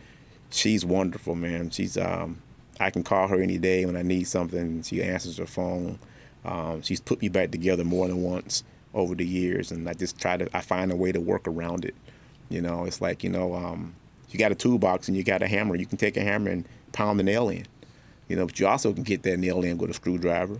she's 0.49 0.85
wonderful, 0.85 1.35
man. 1.35 1.69
She's 1.69 1.97
um, 1.97 2.41
I 2.79 2.89
can 2.89 3.03
call 3.03 3.27
her 3.27 3.41
any 3.41 3.57
day 3.57 3.85
when 3.85 3.95
I 3.95 4.01
need 4.01 4.27
something. 4.27 4.81
She 4.83 5.03
answers 5.03 5.37
her 5.37 5.45
phone. 5.45 5.99
Um, 6.43 6.81
she's 6.81 6.99
put 6.99 7.21
me 7.21 7.29
back 7.29 7.51
together 7.51 7.83
more 7.83 8.07
than 8.07 8.23
once 8.23 8.63
over 8.93 9.15
the 9.15 9.25
years, 9.25 9.71
and 9.71 9.87
I 9.89 9.93
just 9.93 10.19
try 10.19 10.37
to. 10.37 10.49
I 10.55 10.61
find 10.61 10.91
a 10.91 10.95
way 10.95 11.11
to 11.11 11.19
work 11.19 11.47
around 11.47 11.85
it. 11.85 11.95
You 12.49 12.61
know, 12.61 12.85
it's 12.85 13.01
like 13.01 13.23
you 13.23 13.29
know, 13.29 13.53
um, 13.55 13.95
you 14.29 14.39
got 14.39 14.51
a 14.51 14.55
toolbox 14.55 15.07
and 15.07 15.15
you 15.15 15.23
got 15.23 15.41
a 15.41 15.47
hammer. 15.47 15.75
You 15.75 15.85
can 15.85 15.97
take 15.97 16.17
a 16.17 16.21
hammer 16.21 16.49
and 16.49 16.65
pound 16.91 17.19
the 17.19 17.23
nail 17.23 17.49
in. 17.49 17.65
You 18.27 18.35
know, 18.37 18.45
but 18.45 18.59
you 18.59 18.67
also 18.67 18.93
can 18.93 19.03
get 19.03 19.23
that 19.23 19.37
nail 19.37 19.63
in 19.63 19.77
with 19.77 19.89
a 19.89 19.93
screwdriver. 19.93 20.59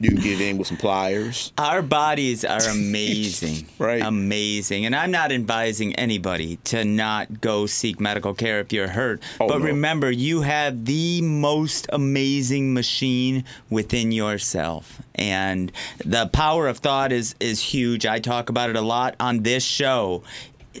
You 0.00 0.10
can 0.10 0.20
get 0.20 0.40
in 0.40 0.58
with 0.58 0.68
some 0.68 0.76
pliers. 0.76 1.52
Our 1.58 1.82
bodies 1.82 2.44
are 2.44 2.62
amazing. 2.68 3.66
Right. 3.78 4.02
Amazing. 4.02 4.86
And 4.86 4.96
I'm 4.96 5.10
not 5.10 5.30
advising 5.30 5.94
anybody 5.96 6.56
to 6.64 6.84
not 6.84 7.40
go 7.42 7.66
seek 7.66 8.00
medical 8.00 8.32
care 8.32 8.60
if 8.60 8.72
you're 8.72 8.88
hurt. 8.88 9.22
Oh, 9.38 9.48
but 9.48 9.58
no. 9.58 9.66
remember, 9.66 10.10
you 10.10 10.40
have 10.42 10.86
the 10.86 11.20
most 11.20 11.86
amazing 11.92 12.72
machine 12.72 13.44
within 13.68 14.12
yourself. 14.12 15.02
And 15.14 15.70
the 16.04 16.26
power 16.28 16.68
of 16.68 16.78
thought 16.78 17.12
is, 17.12 17.34
is 17.38 17.60
huge. 17.60 18.06
I 18.06 18.18
talk 18.18 18.48
about 18.48 18.70
it 18.70 18.76
a 18.76 18.80
lot 18.80 19.14
on 19.20 19.42
this 19.42 19.62
show. 19.62 20.22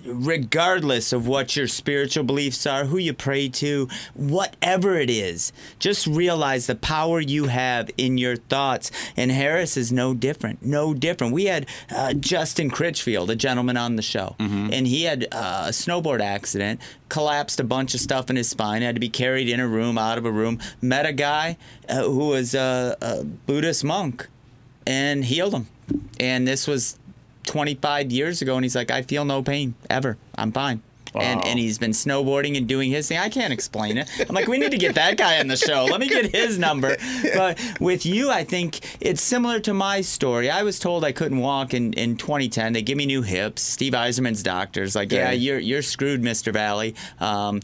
Regardless 0.04 1.12
of 1.12 1.26
what 1.26 1.56
your 1.56 1.68
spiritual 1.68 2.24
beliefs 2.24 2.66
are, 2.66 2.84
who 2.84 2.98
you 2.98 3.12
pray 3.12 3.48
to, 3.48 3.88
whatever 4.14 4.98
it 4.98 5.10
is, 5.10 5.52
just 5.78 6.06
realize 6.06 6.66
the 6.66 6.74
power 6.74 7.20
you 7.20 7.46
have 7.46 7.90
in 7.96 8.18
your 8.18 8.36
thoughts. 8.36 8.90
And 9.16 9.30
Harris 9.30 9.76
is 9.76 9.92
no 9.92 10.14
different. 10.14 10.64
No 10.64 10.94
different. 10.94 11.32
We 11.32 11.46
had 11.46 11.66
uh, 11.90 12.12
Justin 12.14 12.70
Critchfield, 12.70 13.30
a 13.30 13.36
gentleman 13.36 13.76
on 13.76 13.96
the 13.96 14.02
show, 14.02 14.36
and 14.38 14.86
he 14.86 15.04
had 15.04 15.28
uh, 15.32 15.64
a 15.66 15.70
snowboard 15.70 16.20
accident, 16.20 16.80
collapsed 17.08 17.60
a 17.60 17.64
bunch 17.64 17.94
of 17.94 18.00
stuff 18.00 18.30
in 18.30 18.36
his 18.36 18.48
spine, 18.48 18.82
had 18.82 18.96
to 18.96 19.00
be 19.00 19.08
carried 19.08 19.48
in 19.48 19.60
a 19.60 19.66
room, 19.68 19.98
out 19.98 20.18
of 20.18 20.24
a 20.24 20.30
room. 20.30 20.58
Met 20.80 21.06
a 21.06 21.12
guy 21.12 21.56
uh, 21.88 22.02
who 22.02 22.28
was 22.28 22.54
a, 22.54 22.96
a 23.00 23.24
Buddhist 23.24 23.84
monk 23.84 24.28
and 24.86 25.24
healed 25.24 25.54
him. 25.54 25.66
And 26.18 26.46
this 26.46 26.66
was 26.66 26.98
25 27.46 28.12
years 28.12 28.42
ago, 28.42 28.56
and 28.56 28.64
he's 28.64 28.76
like, 28.76 28.90
I 28.90 29.02
feel 29.02 29.24
no 29.24 29.42
pain 29.42 29.74
ever. 29.88 30.16
I'm 30.36 30.52
fine. 30.52 30.82
and 31.14 31.42
and 31.46 31.58
he's 31.58 31.78
been 31.78 31.92
snowboarding 31.92 32.58
and 32.58 32.66
doing 32.68 32.90
his 32.90 33.08
thing. 33.08 33.16
I 33.16 33.30
can't 33.30 33.50
explain 33.52 33.96
it. 33.96 34.10
I'm 34.28 34.34
like, 34.34 34.48
we 34.48 34.58
need 34.58 34.72
to 34.72 34.76
get 34.76 34.96
that 34.96 35.16
guy 35.16 35.40
on 35.40 35.46
the 35.46 35.56
show. 35.56 35.86
Let 35.86 35.98
me 35.98 36.08
get 36.08 36.34
his 36.34 36.58
number. 36.58 36.94
But 37.34 37.58
with 37.80 38.04
you, 38.04 38.30
I 38.30 38.44
think 38.44 38.80
it's 39.00 39.22
similar 39.22 39.58
to 39.60 39.72
my 39.72 40.02
story. 40.02 40.50
I 40.50 40.62
was 40.62 40.78
told 40.78 41.04
I 41.04 41.12
couldn't 41.12 41.38
walk 41.38 41.72
in, 41.72 41.94
in 41.94 42.16
2010. 42.16 42.74
They 42.74 42.82
give 42.82 42.98
me 42.98 43.06
new 43.06 43.22
hips. 43.22 43.62
Steve 43.62 43.94
Eiserman's 43.94 44.42
doctors 44.42 44.94
like, 44.94 45.10
yeah, 45.10 45.30
Yeah. 45.30 45.32
you're 45.32 45.58
you're 45.58 45.82
screwed, 45.82 46.20
Mr. 46.22 46.52
Vallie. 46.52 46.94
Um, 47.18 47.62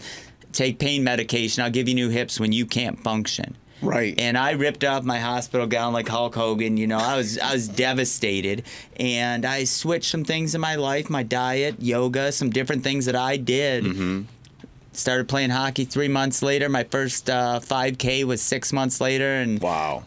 take 0.53 0.79
pain 0.79 1.05
medication. 1.05 1.63
I'll 1.63 1.71
give 1.71 1.89
you 1.89 1.95
new 1.95 2.09
hips 2.09 2.41
when 2.41 2.53
you 2.53 2.65
can't 2.65 2.99
function. 3.03 3.55
Right. 3.83 4.15
And 4.19 4.39
I 4.39 4.53
ripped 4.53 4.85
off 4.85 5.03
my 5.03 5.19
hospital 5.19 5.67
gown 5.67 5.93
like 5.93 6.09
Hulk 6.09 6.35
Hogan. 6.35 6.77
You 6.77 6.87
know, 6.87 6.99
I 6.99 7.17
was 7.17 7.39
I 7.39 7.53
was 7.53 7.69
devastated, 7.69 8.65
and 8.97 9.45
I 9.45 9.65
switched 9.65 10.11
some 10.11 10.25
things 10.25 10.55
in 10.55 10.61
my 10.61 10.77
life, 10.77 11.11
my 11.11 11.23
diet, 11.23 11.77
yoga, 11.81 12.33
some 12.33 12.51
different 12.51 12.85
things 12.85 13.07
that 13.07 13.17
I 13.17 13.37
did. 13.37 13.85
Mm-hmm. 13.85 14.23
Started 14.93 15.29
playing 15.29 15.51
hockey 15.51 15.85
three 15.85 16.09
months 16.09 16.43
later. 16.43 16.69
My 16.69 16.85
first 16.85 17.29
uh, 17.29 17.61
5K 17.61 18.25
was 18.25 18.43
six 18.43 18.73
months 18.73 19.01
later, 19.01 19.35
and 19.37 19.61
wow. 19.61 20.05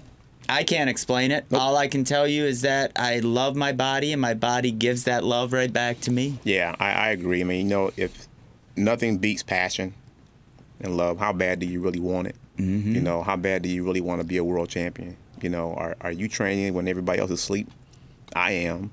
I 0.47 0.63
can't 0.63 0.89
explain 0.91 1.31
it. 1.31 1.45
All 1.51 1.75
I 1.75 1.87
can 1.87 2.03
tell 2.03 2.27
you 2.27 2.45
is 2.45 2.61
that 2.61 2.91
I 2.95 3.19
love 3.19 3.55
my 3.55 3.71
body, 3.71 4.13
and 4.13 4.21
my 4.21 4.35
body 4.35 4.71
gives 4.71 5.05
that 5.05 5.23
love 5.23 5.53
right 5.53 5.73
back 5.73 6.01
to 6.01 6.11
me. 6.11 6.37
Yeah, 6.43 6.75
I, 6.79 6.91
I 6.91 7.09
agree. 7.09 7.41
I 7.41 7.43
mean, 7.45 7.65
you 7.65 7.69
know, 7.69 7.91
if 7.97 8.27
nothing 8.75 9.17
beats 9.17 9.41
passion 9.41 9.95
and 10.79 10.95
love, 10.95 11.17
how 11.17 11.33
bad 11.33 11.59
do 11.59 11.65
you 11.65 11.81
really 11.81 11.99
want 11.99 12.27
it? 12.27 12.35
Mm-hmm. 12.57 12.95
You 12.95 13.01
know, 13.01 13.23
how 13.23 13.35
bad 13.35 13.63
do 13.63 13.69
you 13.69 13.83
really 13.83 14.01
want 14.01 14.21
to 14.21 14.27
be 14.27 14.37
a 14.37 14.43
world 14.43 14.69
champion? 14.69 15.17
You 15.41 15.49
know, 15.49 15.73
are 15.73 15.95
are 16.01 16.11
you 16.11 16.27
training 16.27 16.73
when 16.73 16.87
everybody 16.87 17.19
else 17.19 17.31
is 17.31 17.39
asleep? 17.39 17.69
I 18.35 18.51
am. 18.51 18.91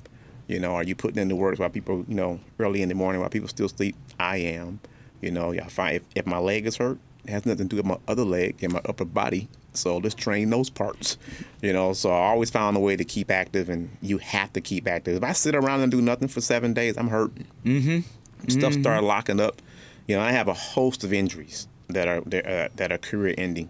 You 0.48 0.58
know, 0.58 0.74
are 0.74 0.82
you 0.82 0.94
putting 0.94 1.20
in 1.20 1.28
the 1.28 1.36
work 1.36 1.58
while 1.58 1.70
people, 1.70 2.04
you 2.08 2.14
know, 2.14 2.40
early 2.58 2.82
in 2.82 2.88
the 2.88 2.94
morning 2.94 3.20
while 3.20 3.30
people 3.30 3.48
still 3.48 3.68
sleep? 3.68 3.96
I 4.18 4.38
am. 4.38 4.80
You 5.20 5.30
know, 5.30 5.52
I 5.52 5.68
find 5.68 5.96
if, 5.96 6.02
if 6.14 6.26
my 6.26 6.38
leg 6.38 6.66
is 6.66 6.76
hurt, 6.76 6.98
it 7.24 7.30
has 7.30 7.46
nothing 7.46 7.68
to 7.68 7.76
do 7.76 7.76
with 7.76 7.86
my 7.86 7.98
other 8.08 8.24
leg 8.24 8.56
and 8.62 8.72
my 8.72 8.80
upper 8.84 9.04
body. 9.04 9.48
So 9.72 9.96
let's 9.98 10.14
train 10.14 10.50
those 10.50 10.68
parts. 10.68 11.16
You 11.62 11.72
know, 11.72 11.92
so 11.92 12.10
I 12.10 12.26
always 12.26 12.50
found 12.50 12.76
a 12.76 12.80
way 12.80 12.96
to 12.96 13.04
keep 13.04 13.30
active, 13.30 13.68
and 13.68 13.96
you 14.02 14.18
have 14.18 14.52
to 14.54 14.60
keep 14.60 14.88
active. 14.88 15.16
If 15.16 15.22
I 15.22 15.32
sit 15.32 15.54
around 15.54 15.80
and 15.80 15.90
do 15.90 16.02
nothing 16.02 16.28
for 16.28 16.40
seven 16.40 16.74
days, 16.74 16.96
I'm 16.98 17.08
hurt. 17.08 17.32
Mm-hmm. 17.64 18.00
Stuff 18.48 18.74
started 18.74 19.06
locking 19.06 19.40
up. 19.40 19.62
You 20.08 20.16
know, 20.16 20.22
I 20.22 20.32
have 20.32 20.48
a 20.48 20.54
host 20.54 21.04
of 21.04 21.12
injuries 21.12 21.68
that 21.92 22.08
are 22.08 22.20
that 22.22 22.46
are, 22.46 22.68
that 22.76 22.92
are 22.92 22.98
career 22.98 23.34
ending, 23.38 23.68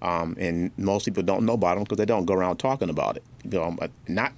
um, 0.00 0.36
and 0.38 0.70
most 0.76 1.04
people 1.04 1.22
don't 1.22 1.44
know 1.44 1.54
about 1.54 1.74
them 1.74 1.84
because 1.84 1.98
they 1.98 2.04
don't 2.04 2.24
go 2.24 2.34
around 2.34 2.56
talking 2.58 2.90
about 2.90 3.16
it. 3.16 3.24
You 3.44 3.58
know, 3.58 3.76
but 3.78 3.90
not. 4.08 4.32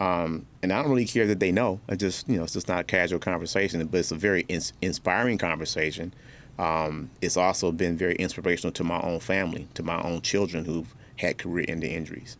Um, 0.00 0.46
and 0.62 0.72
I 0.72 0.80
don't 0.80 0.90
really 0.90 1.06
care 1.06 1.26
that 1.26 1.40
they 1.40 1.50
know. 1.50 1.80
I 1.88 1.96
just, 1.96 2.28
you 2.28 2.36
know, 2.36 2.44
it's 2.44 2.52
just 2.52 2.68
not 2.68 2.80
a 2.80 2.84
casual 2.84 3.18
conversation, 3.18 3.84
but 3.86 3.98
it's 3.98 4.12
a 4.12 4.14
very 4.14 4.42
ins- 4.42 4.72
inspiring 4.80 5.38
conversation. 5.38 6.14
Um, 6.56 7.10
it's 7.20 7.36
also 7.36 7.72
been 7.72 7.96
very 7.96 8.14
inspirational 8.14 8.72
to 8.72 8.84
my 8.84 9.00
own 9.00 9.18
family, 9.18 9.66
to 9.74 9.82
my 9.82 10.00
own 10.02 10.22
children 10.22 10.64
who've 10.64 10.94
had 11.16 11.38
career-ending 11.38 11.90
injuries. 11.90 12.36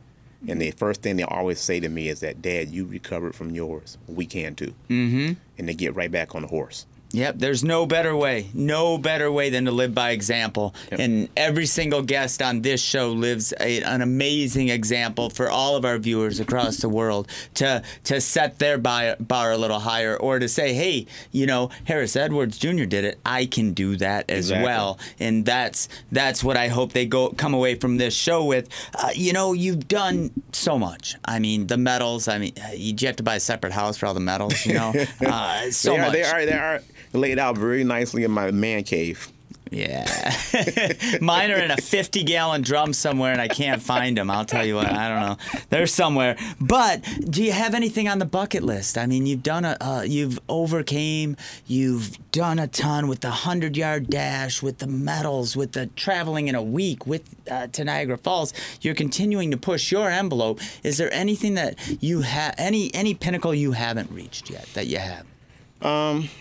And 0.47 0.63
the 0.63 0.71
first 0.71 1.03
thing 1.03 1.17
they 1.17 1.25
always 1.25 1.59
say 1.59 1.81
to 1.81 1.89
me 1.89 2.09
is 2.09 2.21
that, 2.21 2.41
"Dad, 2.41 2.69
you 2.69 2.85
recovered 2.87 3.35
from 3.35 3.51
yours. 3.51 3.99
We 4.07 4.25
can 4.25 4.55
too." 4.55 4.73
Mm-hmm. 4.89 5.33
And 5.59 5.69
they 5.69 5.75
get 5.75 5.97
right 5.97 6.13
back 6.13 6.37
on 6.37 6.43
the 6.43 6.49
horse. 6.49 6.87
Yep, 7.13 7.37
there's 7.39 7.65
no 7.65 7.87
better 7.87 8.15
way, 8.15 8.49
no 8.53 8.99
better 8.99 9.33
way 9.33 9.49
than 9.49 9.65
to 9.65 9.71
live 9.71 9.95
by 9.95 10.11
example. 10.11 10.75
Yep. 10.91 11.01
And 11.01 11.29
every 11.37 11.65
single 11.65 12.03
guest 12.03 12.43
on 12.43 12.61
this 12.61 12.83
show 12.83 13.13
lives 13.13 13.55
a, 13.61 13.83
an 13.83 14.03
amazing 14.03 14.69
example 14.69 15.31
for 15.31 15.49
all 15.49 15.75
of 15.75 15.87
our 15.87 15.97
viewers 15.99 16.39
across 16.39 16.77
the 16.79 16.89
world 16.89 17.29
to 17.55 17.83
to 18.05 18.21
set 18.21 18.59
their 18.59 18.77
bar, 18.77 19.17
bar 19.21 19.53
a 19.53 19.57
little 19.59 19.79
higher 19.79 20.17
or 20.17 20.39
to 20.39 20.49
say, 20.49 20.75
hey, 20.75 21.07
you 21.33 21.47
know, 21.47 21.71
Harris 21.85 22.15
Edwards 22.15 22.59
Jr. 22.59 22.85
did 22.85 23.05
it. 23.05 23.19
I 23.25 23.47
can 23.47 23.73
do 23.73 23.97
that 23.97 24.29
as 24.31 24.51
Exactly. 24.51 24.65
well. 24.67 24.99
And 25.19 25.47
that's 25.47 25.89
that's 26.13 26.45
what 26.45 26.59
I 26.59 26.69
hope 26.69 26.93
they 26.93 27.07
go 27.07 27.31
come 27.31 27.55
away 27.55 27.77
from 27.77 27.97
this 27.97 28.15
show 28.15 28.45
with. 28.45 28.69
Uh, 28.95 29.11
you 29.15 29.33
know, 29.33 29.55
you've 29.55 29.89
done 29.89 30.31
so 30.53 30.79
much. 30.79 31.17
I 31.25 31.39
mean, 31.39 31.69
the 31.69 31.79
medals. 31.79 32.29
I 32.29 32.39
mean, 32.39 32.53
you 32.75 32.95
you 32.99 33.07
have 33.07 33.17
to 33.17 33.23
buy 33.23 33.37
a 33.37 33.41
separate 33.41 33.73
house 33.73 33.97
for 33.97 34.07
all 34.07 34.15
the 34.15 34.21
medals. 34.21 34.67
You 34.67 34.75
know, 34.75 34.93
uh, 35.27 35.71
so 35.71 35.93
they 35.93 35.99
are, 35.99 36.03
much. 36.03 36.13
They 36.13 36.23
are, 36.25 36.47
they 36.47 36.53
are 36.53 36.83
laid 37.13 37.39
out 37.39 37.57
very 37.57 37.85
nicely 37.85 38.25
in 38.25 38.31
my 38.31 38.51
man 38.51 38.85
cave. 38.85 39.33
Yeah. 39.71 40.35
Mine 41.21 41.51
are 41.51 41.59
in 41.59 41.71
a 41.71 41.77
50 41.77 42.23
gallon 42.25 42.63
drum 42.63 42.93
somewhere 42.93 43.33
and 43.33 43.41
I 43.41 43.49
can't 43.49 43.83
find 43.83 44.17
them. 44.17 44.31
I'll 44.31 44.45
tell 44.45 44.65
you 44.65 44.77
what, 44.77 44.87
I 44.87 45.09
don't 45.09 45.21
know. 45.21 45.61
They're 45.71 45.87
somewhere. 45.87 46.37
But 46.61 47.03
do 47.29 47.43
you 47.43 47.53
have 47.53 47.75
anything 47.75 48.09
on 48.09 48.19
the 48.19 48.25
bucket 48.25 48.63
list? 48.63 48.97
I 48.97 49.07
mean, 49.07 49.27
you've 49.27 49.43
done 49.43 49.65
a, 49.65 49.77
uh, 49.81 50.03
you've 50.03 50.39
overcame, 50.49 51.37
you've 51.67 52.19
done 52.33 52.59
a 52.59 52.67
ton 52.67 53.09
with 53.09 53.21
the 53.21 53.29
100 53.29 53.77
yard 53.77 54.09
dash, 54.09 54.63
with 54.63 54.79
the 54.79 54.87
medals, 54.87 55.57
with 55.57 55.73
the 55.73 55.87
traveling 55.89 56.49
in 56.49 56.55
a 56.55 56.63
week 56.63 57.07
with 57.07 57.23
uh, 57.51 57.67
to 57.69 57.85
Niagara 57.85 58.19
Falls. 58.19 58.53
You're 58.81 58.95
continuing 58.95 59.51
to 59.51 59.57
push 59.57 59.93
your 59.93 60.09
envelope. 60.09 60.61
Is 60.83 60.99
there 60.99 61.13
anything 61.13 61.55
that 61.55 61.77
you 62.03 62.23
have, 62.23 62.55
any, 62.59 62.95
any 62.95 63.15
pinnacle 63.15 63.55
you 63.55 63.73
haven't 63.73 64.11
reached 64.11 64.51
yet 64.51 64.67
that 64.75 64.87
you 64.87 64.99
have? 64.99 65.27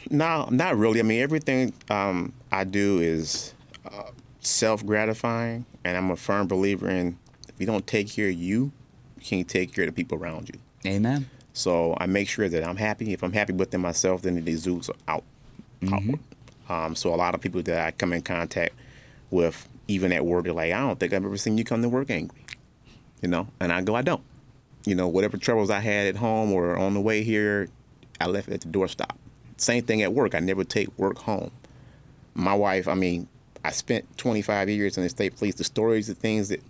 No, 0.09 0.47
not 0.51 0.77
really. 0.77 0.99
I 0.99 1.03
mean, 1.03 1.21
everything 1.21 1.73
um, 1.89 2.33
I 2.51 2.63
do 2.63 2.99
is 2.99 3.53
uh, 3.85 4.11
self 4.39 4.85
gratifying, 4.85 5.65
and 5.83 5.97
I'm 5.97 6.11
a 6.11 6.15
firm 6.15 6.47
believer 6.47 6.89
in 6.89 7.17
if 7.57 7.61
you 7.61 7.65
don't 7.65 7.87
take 7.87 8.11
care 8.11 8.27
of 8.27 8.35
you, 8.35 8.71
you 9.17 9.23
can't 9.23 9.47
take 9.47 9.73
care 9.73 9.85
of 9.85 9.89
the 9.89 9.91
people 9.91 10.17
around 10.19 10.49
you. 10.49 10.59
Amen. 10.89 11.27
So 11.53 11.97
I 11.99 12.05
make 12.05 12.29
sure 12.29 12.47
that 12.47 12.63
I'm 12.63 12.75
happy. 12.75 13.13
If 13.13 13.23
I'm 13.23 13.33
happy 13.33 13.53
within 13.53 13.81
myself, 13.81 14.21
then 14.21 14.37
it 14.37 14.47
exudes 14.47 14.91
out. 15.07 15.23
outward. 15.91 16.19
Um, 16.69 16.95
so 16.95 17.13
a 17.13 17.17
lot 17.17 17.33
of 17.33 17.41
people 17.41 17.63
that 17.63 17.87
I 17.87 17.91
come 17.91 18.13
in 18.13 18.21
contact 18.21 18.75
with, 19.31 19.67
even 19.87 20.11
at 20.11 20.23
work, 20.23 20.43
they're 20.43 20.53
like, 20.53 20.71
I 20.71 20.79
don't 20.81 20.99
think 20.99 21.13
I've 21.13 21.25
ever 21.25 21.37
seen 21.37 21.57
you 21.57 21.63
come 21.63 21.81
to 21.81 21.89
work 21.89 22.11
angry. 22.11 22.45
You 23.23 23.29
know, 23.29 23.47
and 23.59 23.73
I 23.73 23.81
go, 23.81 23.95
I 23.95 24.03
don't. 24.03 24.21
You 24.85 24.93
know, 24.93 25.07
whatever 25.07 25.37
troubles 25.37 25.71
I 25.71 25.79
had 25.79 26.05
at 26.05 26.15
home 26.15 26.51
or 26.51 26.77
on 26.77 26.93
the 26.93 27.01
way 27.01 27.23
here, 27.23 27.69
I 28.21 28.27
left 28.27 28.49
it 28.49 28.53
at 28.53 28.61
the 28.61 28.67
doorstop. 28.67 29.15
Same 29.57 29.83
thing 29.83 30.01
at 30.01 30.13
work. 30.13 30.35
I 30.35 30.39
never 30.39 30.63
take 30.63 30.95
work 30.97 31.17
home. 31.17 31.51
My 32.35 32.53
wife, 32.53 32.87
I 32.87 32.93
mean, 32.93 33.27
I 33.63 33.71
spent 33.71 34.17
25 34.17 34.69
years 34.69 34.97
in 34.97 35.03
the 35.03 35.09
state 35.09 35.35
police. 35.35 35.55
The 35.55 35.63
stories, 35.63 36.07
the 36.07 36.13
things 36.13 36.49
that 36.49 36.61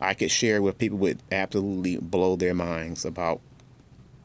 I 0.00 0.14
could 0.14 0.30
share 0.30 0.60
with 0.62 0.78
people 0.78 0.98
would 0.98 1.18
absolutely 1.32 1.96
blow 1.96 2.36
their 2.36 2.54
minds 2.54 3.04
about 3.04 3.40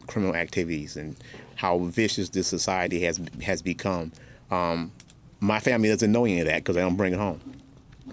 criminal 0.07 0.35
activities 0.35 0.97
and 0.97 1.15
how 1.55 1.77
vicious 1.79 2.29
this 2.29 2.47
society 2.47 3.01
has 3.01 3.19
has 3.43 3.61
become. 3.61 4.11
Um, 4.49 4.91
my 5.39 5.59
family 5.59 5.89
doesn't 5.89 6.11
know 6.11 6.25
any 6.25 6.41
of 6.41 6.47
that 6.47 6.57
because 6.57 6.77
I 6.77 6.81
don't 6.81 6.97
bring 6.97 7.13
it 7.13 7.19
home. 7.19 7.39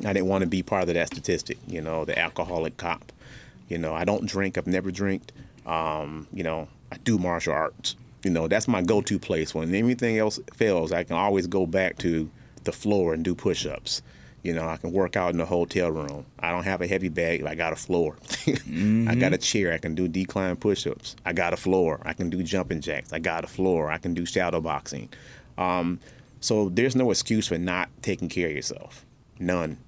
I 0.05 0.13
didn't 0.13 0.27
want 0.27 0.43
to 0.43 0.47
be 0.47 0.63
part 0.63 0.89
of 0.89 0.95
that 0.95 1.09
statistic, 1.09 1.59
you 1.67 1.81
know, 1.81 2.05
the 2.05 2.17
alcoholic 2.19 2.77
cop. 2.77 3.11
You 3.69 3.79
know, 3.79 3.95
I 3.95 4.05
don't 4.05 4.27
drink. 4.27 4.57
I've 4.57 4.67
never 4.67 4.91
drank. 4.91 5.33
Um, 5.67 6.27
you 6.33 6.43
know, 6.43 6.69
I 6.93 6.97
do 6.99 7.19
martial 7.19 7.53
arts. 7.53 7.97
You 8.29 8.35
know, 8.35 8.47
that's 8.47 8.68
my 8.68 8.83
go-to 8.83 9.18
place. 9.18 9.55
When 9.55 9.74
anything 9.74 10.18
else 10.18 10.39
fails, 10.53 10.93
I 10.93 11.03
can 11.03 11.16
always 11.16 11.47
go 11.47 11.64
back 11.64 11.97
to 12.01 12.31
the 12.64 12.72
floor 12.72 13.14
and 13.14 13.24
do 13.24 13.35
push-ups. 13.35 14.03
You 14.43 14.53
know, 14.53 14.68
I 14.68 14.76
can 14.76 14.93
work 14.93 15.16
out 15.16 15.31
in 15.31 15.39
the 15.39 15.47
hotel 15.47 15.91
room. 15.91 16.26
I 16.39 16.51
don't 16.51 16.64
have 16.64 16.83
a 16.83 16.87
heavy 16.87 17.09
bag. 17.09 17.43
I 17.45 17.55
got 17.55 17.72
a 17.72 17.76
floor. 17.76 18.18
I 18.47 19.14
got 19.14 19.33
a 19.33 19.39
chair. 19.39 19.72
I 19.72 19.79
can 19.79 19.95
do 19.95 20.09
decline 20.09 20.57
push-ups. 20.57 21.16
I 21.24 21.33
got 21.33 21.55
a 21.55 21.57
floor. 21.57 22.03
I 22.05 22.12
can 22.12 22.29
do 22.29 22.43
jumping 22.43 22.83
jacks. 22.83 23.14
I 23.14 23.18
got 23.18 23.45
a 23.45 23.47
floor. 23.47 23.91
I 23.91 23.97
can 23.97 24.12
do 24.12 24.26
shadow 24.26 24.61
boxing. 24.61 25.09
Um, 25.57 25.99
so 26.41 26.68
there's 26.68 26.95
no 26.95 27.11
excuse 27.11 27.49
for 27.49 27.57
not 27.57 27.89
taking 28.03 28.29
care 28.29 28.49
of 28.49 28.55
yourself. 28.55 29.07
None, 29.39 29.79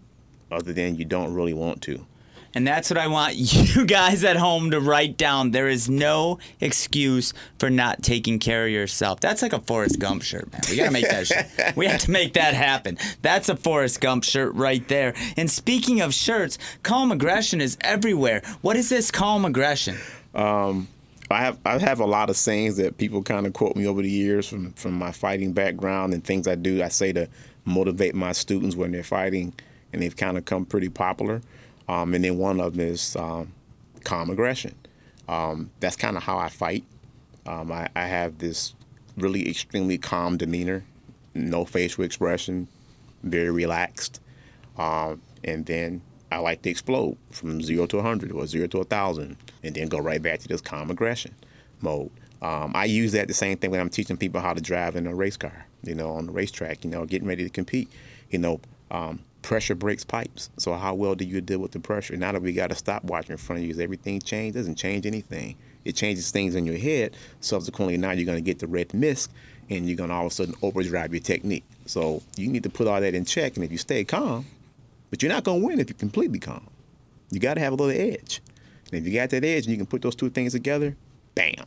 other 0.51 0.73
than 0.73 0.97
you 0.97 1.05
don't 1.05 1.35
really 1.35 1.53
want 1.53 1.83
to. 1.83 2.07
And 2.55 2.67
that's 2.67 2.91
what 2.91 2.99
I 2.99 3.07
want 3.07 3.35
you 3.37 3.85
guys 3.85 4.25
at 4.25 4.37
home 4.37 4.71
to 4.73 4.81
write 4.81 5.17
down. 5.17 5.51
There 5.53 5.69
is 5.69 5.89
no 5.89 6.39
excuse 6.61 7.33
for 7.59 7.71
not 7.71 8.03
taking 8.03 8.39
care 8.39 8.67
of 8.67 8.73
yourself. 8.73 9.21
That's 9.21 9.43
like 9.43 9.53
a 9.53 9.61
Forrest 9.61 9.99
Gump 9.99 10.23
shirt, 10.23 10.51
man. 10.53 10.63
We 10.69 10.77
got 10.77 10.87
to 10.87 10.91
make 10.91 11.09
that 11.09 11.27
shirt. 11.27 11.47
We 11.77 11.87
have 11.87 12.01
to 12.03 12.11
make 12.11 12.35
that 12.35 12.55
happen. 12.55 12.99
That's 13.23 13.49
a 13.49 13.57
Forrest 13.57 14.01
Gump 14.01 14.25
shirt 14.25 14.55
right 14.55 14.87
there. 14.89 15.15
And 15.37 15.51
speaking 15.51 16.01
of 16.01 16.13
shirts, 16.13 16.59
calm 16.83 17.13
aggression 17.13 17.61
is 17.61 17.77
everywhere. 17.81 18.43
What 18.61 18.77
is 18.77 18.89
this 18.89 19.11
calm 19.11 19.45
aggression? 19.45 19.97
Um, 20.35 20.89
I 21.31 21.43
have 21.43 21.59
I 21.65 21.79
have 21.79 22.01
a 22.01 22.07
lot 22.07 22.29
of 22.29 22.37
sayings 22.37 22.77
that 22.79 22.99
people 22.99 23.23
kind 23.23 23.47
of 23.47 23.53
quote 23.53 23.77
me 23.77 23.87
over 23.87 24.03
the 24.03 24.11
years 24.11 24.49
from 24.49 24.73
from 24.73 24.95
my 24.95 25.13
fighting 25.13 25.53
background 25.53 26.13
and 26.13 26.25
things 26.25 26.49
I 26.49 26.57
do. 26.57 26.83
I 26.83 26.89
say 26.89 27.13
to 27.13 27.29
motivate 27.65 28.15
my 28.15 28.33
students 28.33 28.75
when 28.75 28.91
they're 28.91 29.05
fighting, 29.05 29.55
and 29.93 30.03
they've 30.03 30.17
kind 30.17 30.37
of 30.37 30.45
come 30.45 30.67
pretty 30.67 30.89
popular. 30.89 31.41
Um, 31.91 32.15
and 32.15 32.23
then 32.23 32.39
one 32.39 32.61
of 32.61 32.77
them 32.77 32.87
is 32.87 33.17
um, 33.17 33.53
calm 34.05 34.31
aggression. 34.31 34.77
Um, 35.29 35.71
that's 35.81 35.97
kind 35.97 36.17
of 36.17 36.23
how 36.23 36.39
I 36.39 36.49
fight. 36.49 36.85
Um, 37.47 37.73
I, 37.73 37.89
I 37.97 38.07
have 38.07 38.39
this 38.39 38.75
really 39.17 39.49
extremely 39.49 39.99
calm 39.99 40.37
demeanor, 40.37 40.85
no 41.35 41.65
facial 41.65 42.05
expression, 42.05 42.69
very 43.25 43.51
relaxed, 43.51 44.21
um, 44.79 45.21
and 45.43 45.67
then 45.67 46.01
I 46.31 46.39
like 46.39 46.63
to 46.63 46.71
explode 46.71 47.17
from 47.33 47.61
zero 47.61 47.87
to 47.87 47.97
100 47.97 48.31
or 48.31 48.47
zero 48.47 48.69
to 48.69 48.77
1,000 48.79 49.37
and 49.65 49.75
then 49.75 49.89
go 49.89 49.99
right 49.99 50.23
back 50.23 50.39
to 50.41 50.49
this 50.49 50.61
calm 50.61 50.93
aggression 50.93 51.35
mode. 51.81 52.11
Um, 52.41 52.71
I 52.77 52.85
use 52.85 53.11
that 53.13 53.27
the 53.27 53.35
same 53.35 53.57
thing 53.57 53.73
when 53.73 53.81
I'm 53.81 53.91
teaching 53.91 54.17
people 54.17 54.41
how 54.41 54.55
to 54.55 54.61
drive 54.61 54.95
in 54.95 55.09
a 55.09 55.15
race 55.15 55.37
car, 55.37 55.67
you 55.83 55.97
know, 55.97 56.11
on 56.13 56.27
the 56.27 56.33
racetrack, 56.33 56.85
you 56.85 56.91
know, 56.91 57.05
getting 57.05 57.27
ready 57.27 57.43
to 57.43 57.51
compete. 57.51 57.91
You 58.31 58.39
know, 58.39 58.61
um, 58.93 59.25
pressure 59.43 59.75
breaks 59.75 60.05
pipes. 60.05 60.51
So 60.59 60.75
how 60.75 60.95
well 60.95 61.15
do 61.15 61.25
you 61.25 61.41
deal 61.41 61.59
with 61.59 61.73
the 61.73 61.81
pressure? 61.81 62.17
Now 62.17 62.33
that 62.33 62.43
we 62.43 62.53
got 62.53 62.73
a 62.73 62.75
stopwatch 62.75 63.31
in 63.31 63.37
front 63.37 63.61
of 63.61 63.65
you, 63.67 63.71
is 63.71 63.81
everything 63.81 64.21
changed? 64.21 64.57
Doesn't 64.57 64.77
change 64.77 65.07
anything. 65.07 65.57
It 65.85 65.97
changes 65.97 66.31
things 66.31 66.55
in 66.55 66.67
your 66.67 66.77
head. 66.77 67.17
Subsequently, 67.41 67.97
now 67.97 68.13
you're 68.13 68.27
going 68.27 68.39
to 68.39 68.43
get 68.43 68.59
the 68.59 68.67
red 68.67 68.93
mist, 68.93 69.31
and 69.71 69.87
you're 69.87 69.97
going 69.97 70.11
to 70.11 70.15
all 70.15 70.27
of 70.27 70.33
a 70.33 70.35
sudden 70.35 70.55
overdrive 70.63 71.13
your 71.13 71.23
technique. 71.23 71.65
So 71.87 72.23
you 72.37 72.49
need 72.49 72.63
to 72.65 72.71
put 72.71 72.87
all 72.87 73.01
that 73.01 73.15
in 73.15 73.25
check. 73.25 73.57
And 73.57 73.65
if 73.65 73.73
you 73.73 73.79
stay 73.79 74.05
calm, 74.05 74.47
but 75.09 75.23
you're 75.23 75.33
not 75.33 75.45
going 75.45 75.61
to 75.61 75.67
win 75.67 75.81
if 75.81 75.89
you're 75.89 75.99
completely 75.99 76.39
calm. 76.39 76.69
You 77.31 77.41
got 77.41 77.55
to 77.55 77.61
have 77.61 77.73
a 77.73 77.77
little 77.77 77.99
edge. 77.99 78.43
And 78.93 79.01
if 79.01 79.07
you 79.07 79.19
got 79.19 79.31
that 79.31 79.45
edge 79.45 79.65
and 79.65 79.73
you 79.73 79.77
can 79.77 79.87
put 79.87 80.03
those 80.03 80.17
two 80.17 80.31
things 80.31 80.53
together, 80.53 80.97
bam, 81.35 81.65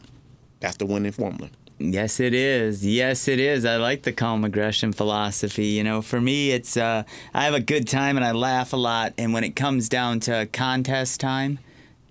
that's 0.59 0.77
the 0.77 0.85
winning 0.85 1.11
formula. 1.11 1.49
Yes, 1.79 2.19
it 2.19 2.33
is. 2.33 2.85
Yes, 2.85 3.27
it 3.27 3.39
is. 3.39 3.65
I 3.65 3.77
like 3.77 4.03
the 4.03 4.11
calm 4.11 4.43
aggression 4.43 4.93
philosophy. 4.93 5.65
You 5.65 5.83
know, 5.83 6.01
for 6.01 6.21
me, 6.21 6.51
it's 6.51 6.77
uh, 6.77 7.03
I 7.33 7.45
have 7.45 7.53
a 7.53 7.59
good 7.59 7.87
time 7.87 8.15
and 8.15 8.25
I 8.25 8.31
laugh 8.31 8.73
a 8.73 8.77
lot. 8.77 9.13
And 9.17 9.33
when 9.33 9.43
it 9.43 9.55
comes 9.55 9.89
down 9.89 10.19
to 10.21 10.47
contest 10.51 11.19
time, 11.19 11.59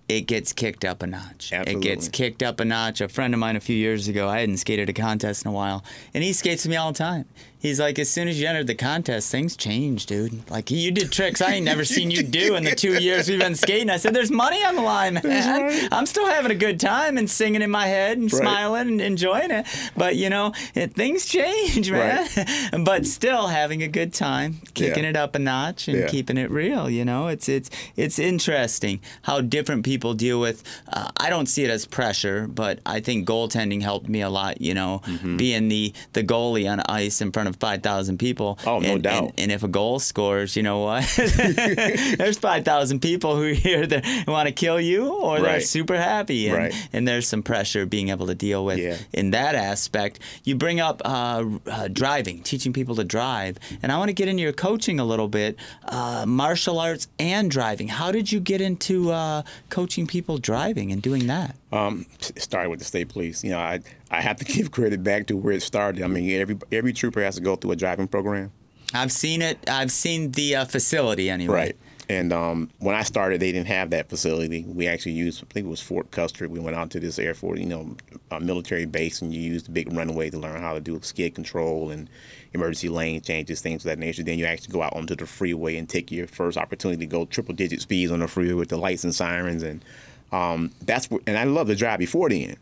it 0.08 0.22
gets 0.22 0.52
kicked 0.52 0.84
up 0.84 1.02
a 1.02 1.06
notch. 1.06 1.52
Absolutely. 1.52 1.72
It 1.72 1.82
gets 1.82 2.08
kicked 2.08 2.42
up 2.42 2.60
a 2.60 2.64
notch. 2.64 3.00
A 3.00 3.08
friend 3.08 3.32
of 3.32 3.40
mine 3.40 3.56
a 3.56 3.60
few 3.60 3.76
years 3.76 4.08
ago, 4.08 4.28
I 4.28 4.40
hadn't 4.40 4.58
skated 4.58 4.88
a 4.88 4.92
contest 4.92 5.44
in 5.44 5.50
a 5.50 5.52
while, 5.52 5.84
and 6.12 6.22
he 6.22 6.32
skates 6.32 6.64
with 6.64 6.70
me 6.70 6.76
all 6.76 6.92
the 6.92 6.98
time. 6.98 7.24
He's 7.62 7.78
like, 7.78 7.98
as 8.00 8.10
soon 8.10 8.26
as 8.26 8.40
you 8.40 8.48
entered 8.48 8.66
the 8.66 8.74
contest, 8.74 9.30
things 9.30 9.56
changed, 9.56 10.08
dude. 10.08 10.50
Like 10.50 10.70
you 10.70 10.90
did 10.90 11.12
tricks 11.12 11.40
I 11.40 11.52
ain't 11.54 11.64
never 11.64 11.84
seen 11.84 12.10
you 12.10 12.22
do 12.40 12.56
in 12.56 12.64
the 12.64 12.74
two 12.74 13.00
years 13.00 13.28
we've 13.28 13.38
been 13.38 13.54
skating. 13.54 13.88
I 13.88 13.98
said, 13.98 14.12
"There's 14.14 14.32
money 14.32 14.64
on 14.64 14.74
the 14.74 14.82
line, 14.82 15.14
man. 15.22 15.62
right. 15.62 15.88
I'm 15.92 16.06
still 16.06 16.26
having 16.26 16.50
a 16.50 16.56
good 16.56 16.80
time 16.80 17.16
and 17.18 17.30
singing 17.30 17.62
in 17.62 17.70
my 17.70 17.86
head 17.86 18.18
and 18.18 18.32
Right. 18.32 18.42
smiling 18.42 18.88
and 18.88 19.00
enjoying 19.00 19.52
it. 19.52 19.66
But 19.96 20.16
you 20.16 20.28
know, 20.28 20.52
it, 20.74 20.94
things 20.94 21.26
change, 21.26 21.88
man. 21.90 22.26
but 22.84 23.06
still 23.06 23.46
having 23.46 23.82
a 23.84 23.88
good 23.88 24.12
time, 24.12 24.60
kicking 24.74 25.04
Yeah. 25.04 25.10
it 25.10 25.16
up 25.16 25.34
a 25.36 25.38
notch 25.38 25.86
and 25.86 25.98
Yeah. 25.98 26.08
keeping 26.08 26.38
it 26.38 26.50
real. 26.50 26.90
You 26.90 27.04
know, 27.04 27.28
it's 27.28 27.48
it's 27.48 27.70
it's 27.96 28.18
interesting 28.18 29.00
how 29.22 29.40
different 29.40 29.84
people 29.84 30.14
deal 30.14 30.40
with. 30.40 30.64
Uh, 30.92 31.10
I 31.16 31.30
don't 31.30 31.46
see 31.46 31.62
it 31.62 31.70
as 31.70 31.86
pressure, 31.86 32.48
but 32.48 32.80
I 32.84 32.98
think 33.00 33.28
goaltending 33.28 33.82
helped 33.82 34.08
me 34.08 34.20
a 34.20 34.30
lot. 34.30 34.60
You 34.60 34.74
know, 34.74 35.00
Mm-hmm. 35.06 35.36
being 35.36 35.68
the 35.68 35.92
the 36.12 36.24
goalie 36.24 36.70
on 36.70 36.80
ice 36.88 37.20
in 37.20 37.30
front 37.32 37.48
of 37.48 37.51
five 37.57 37.82
thousand 37.82 38.18
people. 38.18 38.59
Oh, 38.66 38.78
no 38.80 38.94
and, 38.94 39.03
doubt. 39.03 39.22
And, 39.24 39.32
and 39.38 39.53
if 39.53 39.62
a 39.62 39.68
goal 39.68 39.98
scores, 39.98 40.57
you 40.57 40.62
know 40.62 40.80
what? 40.80 41.05
there's 41.16 42.38
five 42.38 42.64
thousand 42.64 43.00
people 43.00 43.36
who 43.36 43.53
hear 43.53 43.86
that 43.86 44.05
want 44.26 44.48
to 44.48 44.53
kill 44.53 44.80
you, 44.80 45.12
or 45.12 45.40
they're 45.40 45.61
super 45.61 45.96
happy, 45.96 46.48
and, 46.48 46.57
Right. 46.59 46.88
and 46.92 47.07
there's 47.07 47.26
some 47.26 47.42
pressure 47.42 47.86
being 47.86 48.09
able 48.11 48.26
to 48.26 48.34
deal 48.34 48.64
with 48.64 48.78
Yeah. 48.78 48.96
in 49.12 49.30
that 49.32 49.55
aspect. 49.55 50.20
You 50.44 50.55
bring 50.57 50.80
up 50.80 51.03
uh, 51.05 51.44
uh, 51.66 51.88
driving, 51.88 52.42
teaching 52.42 52.72
people 52.72 52.94
to 52.96 53.05
drive, 53.05 53.59
and 53.82 53.90
I 53.92 53.98
want 53.98 54.09
to 54.09 54.14
get 54.14 54.28
into 54.28 54.42
your 54.42 54.53
coaching 54.53 55.00
a 55.00 55.05
little 55.05 55.28
bit. 55.28 55.57
Uh, 55.84 56.24
martial 56.26 56.78
arts 56.78 57.09
and 57.18 57.50
driving. 57.50 57.88
How 57.88 58.12
did 58.12 58.30
you 58.32 58.40
get 58.40 58.61
into 58.61 59.11
uh, 59.11 59.42
coaching 59.70 60.07
people 60.07 60.38
driving 60.38 60.92
and 60.92 61.00
doing 61.03 61.26
that? 61.26 61.57
Um, 61.72 62.04
started 62.36 62.68
with 62.68 62.80
the 62.80 62.84
state 62.84 63.08
police. 63.08 63.42
You 63.42 63.50
know, 63.50 63.58
I 63.58 63.80
I 64.10 64.20
have 64.20 64.36
to 64.36 64.44
give 64.52 64.70
credit 64.70 65.02
back 65.02 65.26
to 65.28 65.36
where 65.36 65.54
it 65.54 65.62
started. 65.62 66.02
I 66.02 66.06
mean, 66.06 66.28
every 66.38 66.58
every 66.70 66.92
trooper 66.92 67.22
has 67.22 67.36
to 67.36 67.40
go 67.40 67.56
through 67.56 67.72
a 67.72 67.76
driving 67.76 68.08
program. 68.08 68.52
I've 68.94 69.12
seen 69.12 69.42
it. 69.42 69.58
I've 69.68 69.90
seen 69.90 70.32
the 70.32 70.56
uh, 70.56 70.64
facility 70.66 71.30
anyway. 71.30 71.54
Right. 71.54 71.76
And 72.08 72.32
um, 72.32 72.68
when 72.78 72.94
I 72.94 73.02
started, 73.04 73.40
they 73.40 73.52
didn't 73.52 73.68
have 73.68 73.90
that 73.90 74.08
facility. 74.08 74.64
We 74.66 74.86
actually 74.86 75.12
used, 75.12 75.42
I 75.42 75.46
think 75.52 75.66
it 75.66 75.70
was 75.70 75.80
Fort 75.80 76.10
Custer. 76.10 76.48
We 76.48 76.58
went 76.58 76.76
out 76.76 76.90
to 76.90 77.00
this 77.00 77.18
Air 77.18 77.32
Force, 77.32 77.60
you 77.60 77.66
know, 77.66 77.96
a 78.30 78.40
military 78.40 78.84
base, 78.86 79.22
and 79.22 79.32
you 79.32 79.40
used 79.40 79.66
the 79.66 79.70
big 79.70 79.92
runway 79.92 80.28
to 80.30 80.38
learn 80.38 80.60
how 80.60 80.74
to 80.74 80.80
do 80.80 80.98
skid 81.02 81.34
control 81.34 81.90
and 81.90 82.10
emergency 82.52 82.88
lane 82.88 83.20
changes, 83.22 83.60
things 83.60 83.84
of 83.84 83.88
that 83.88 83.98
nature. 83.98 84.22
Then 84.22 84.38
you 84.38 84.44
actually 84.44 84.72
go 84.72 84.82
out 84.82 84.94
onto 84.94 85.14
the 85.14 85.26
freeway 85.26 85.76
and 85.76 85.88
take 85.88 86.10
your 86.10 86.26
first 86.26 86.58
opportunity 86.58 87.06
to 87.06 87.06
go 87.06 87.24
triple 87.24 87.54
digit 87.54 87.80
speeds 87.80 88.10
on 88.10 88.18
the 88.18 88.28
freeway 88.28 88.54
with 88.54 88.68
the 88.68 88.78
lights 88.78 89.04
and 89.04 89.14
sirens. 89.14 89.62
And 89.62 89.84
um, 90.33 90.70
that's 90.83 91.11
what, 91.11 91.22
and 91.26 91.39
I 91.39 91.45
love 91.45 91.68
to 91.68 91.76
drive 91.76 91.99
before 91.99 92.28
then. 92.30 92.57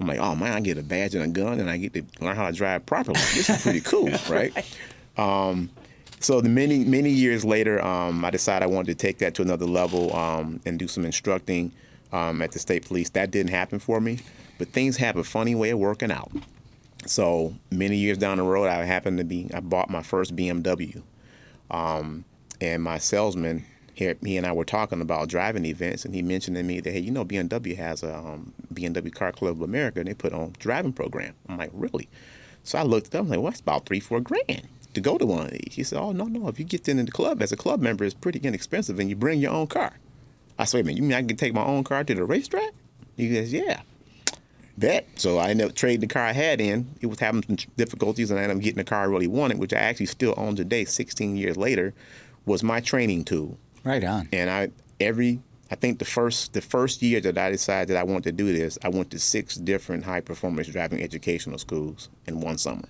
I'm 0.00 0.06
like, 0.06 0.18
oh 0.18 0.36
man, 0.36 0.52
I 0.52 0.60
get 0.60 0.78
a 0.78 0.82
badge 0.82 1.14
and 1.14 1.24
a 1.24 1.28
gun, 1.28 1.60
and 1.60 1.70
I 1.70 1.76
get 1.78 1.94
to 1.94 2.02
learn 2.20 2.36
how 2.36 2.46
to 2.46 2.52
drive 2.52 2.86
properly. 2.86 3.18
This 3.34 3.48
is 3.50 3.62
pretty 3.62 3.80
cool, 3.80 4.10
right? 4.30 4.52
So 6.20 6.40
the 6.40 6.48
many 6.48 6.84
many 6.84 7.10
years 7.10 7.44
later, 7.44 7.84
um, 7.84 8.24
I 8.24 8.30
decided 8.30 8.64
I 8.64 8.68
wanted 8.68 8.98
to 8.98 9.06
take 9.06 9.18
that 9.18 9.34
to 9.36 9.42
another 9.42 9.66
level 9.66 10.14
um, 10.16 10.60
and 10.66 10.78
do 10.78 10.88
some 10.88 11.04
instructing 11.04 11.72
um, 12.12 12.42
at 12.42 12.52
the 12.52 12.58
state 12.58 12.86
police. 12.86 13.10
That 13.10 13.30
didn't 13.30 13.50
happen 13.50 13.78
for 13.78 14.00
me, 14.00 14.20
but 14.58 14.68
things 14.68 14.96
have 14.98 15.16
a 15.16 15.24
funny 15.24 15.54
way 15.54 15.70
of 15.70 15.78
working 15.78 16.10
out. 16.10 16.30
So 17.06 17.54
many 17.70 17.96
years 17.96 18.18
down 18.18 18.38
the 18.38 18.44
road, 18.44 18.66
I 18.68 18.84
happened 18.84 19.18
to 19.18 19.24
be 19.24 19.48
I 19.54 19.60
bought 19.60 19.90
my 19.90 20.02
first 20.02 20.34
BMW, 20.34 21.02
um, 21.70 22.24
and 22.60 22.82
my 22.82 22.98
salesman 22.98 23.64
here, 23.96 24.14
he 24.22 24.36
and 24.36 24.46
I 24.46 24.52
were 24.52 24.66
talking 24.66 25.00
about 25.00 25.28
driving 25.28 25.64
events, 25.64 26.04
and 26.04 26.14
he 26.14 26.20
mentioned 26.20 26.54
to 26.58 26.62
me 26.62 26.80
that 26.80 26.92
hey, 26.92 26.98
you 26.98 27.10
know, 27.10 27.24
BMW 27.24 27.74
has 27.76 28.02
a 28.02 28.14
um, 28.14 28.52
BMW 28.74 29.12
Car 29.12 29.32
Club 29.32 29.56
of 29.56 29.62
America, 29.62 30.00
and 30.00 30.06
they 30.06 30.12
put 30.12 30.34
on 30.34 30.54
driving 30.58 30.92
program. 30.92 31.34
I'm 31.48 31.56
like, 31.56 31.70
really? 31.72 32.06
So 32.62 32.78
I 32.78 32.82
looked 32.82 33.08
it 33.08 33.14
up. 33.14 33.22
I'm 33.22 33.30
like, 33.30 33.38
well, 33.38 33.50
that's 33.50 33.60
about 33.60 33.86
three, 33.86 34.00
four 34.00 34.20
grand 34.20 34.68
to 34.92 35.00
go 35.00 35.16
to 35.16 35.24
one 35.24 35.46
of 35.46 35.52
these. 35.52 35.74
He 35.76 35.82
said, 35.82 35.98
oh 35.98 36.12
no, 36.12 36.24
no. 36.24 36.46
If 36.48 36.58
you 36.58 36.66
get 36.66 36.86
into 36.88 37.04
the 37.04 37.10
club 37.10 37.40
as 37.40 37.52
a 37.52 37.56
club 37.56 37.80
member, 37.80 38.04
it's 38.04 38.12
pretty 38.12 38.38
inexpensive, 38.40 38.98
and 38.98 39.08
you 39.08 39.16
bring 39.16 39.40
your 39.40 39.52
own 39.52 39.66
car. 39.66 39.94
I 40.58 40.64
said, 40.64 40.76
wait 40.76 40.80
a 40.80 40.84
minute, 40.84 40.96
you 40.98 41.02
mean 41.08 41.16
I 41.16 41.22
can 41.22 41.38
take 41.38 41.54
my 41.54 41.64
own 41.64 41.82
car 41.82 42.04
to 42.04 42.14
the 42.14 42.24
racetrack? 42.24 42.72
He 43.16 43.30
goes, 43.30 43.50
yeah. 43.50 43.80
Bet. 44.76 45.06
So 45.16 45.38
I 45.38 45.48
ended 45.48 45.68
up 45.68 45.74
trading 45.74 46.00
the 46.00 46.06
car 46.06 46.24
I 46.24 46.32
had 46.32 46.60
in. 46.60 46.86
It 47.00 47.06
was 47.06 47.20
having 47.20 47.42
some 47.44 47.56
difficulties, 47.78 48.30
and 48.30 48.38
I 48.38 48.42
ended 48.42 48.58
up 48.58 48.62
getting 48.62 48.76
the 48.76 48.84
car 48.84 49.00
I 49.00 49.04
really 49.04 49.26
wanted, 49.26 49.58
which 49.58 49.72
I 49.72 49.78
actually 49.78 50.06
still 50.06 50.34
own 50.36 50.54
today, 50.54 50.84
16 50.84 51.34
years 51.34 51.56
later, 51.56 51.94
was 52.44 52.62
my 52.62 52.80
training 52.80 53.24
tool. 53.24 53.56
Right 53.86 54.02
on. 54.04 54.28
And 54.32 54.50
I 54.50 54.70
every 55.00 55.40
I 55.70 55.74
think 55.76 55.98
the 56.00 56.04
first 56.04 56.52
the 56.52 56.60
first 56.60 57.00
year 57.02 57.20
that 57.20 57.38
I 57.38 57.50
decided 57.50 57.88
that 57.94 57.96
I 57.98 58.02
wanted 58.02 58.24
to 58.24 58.32
do 58.32 58.52
this, 58.52 58.78
I 58.84 58.88
went 58.88 59.10
to 59.12 59.18
six 59.18 59.54
different 59.56 60.04
high 60.04 60.20
performance 60.20 60.68
driving 60.68 61.02
educational 61.02 61.58
schools 61.58 62.08
in 62.26 62.40
one 62.40 62.58
summer. 62.58 62.88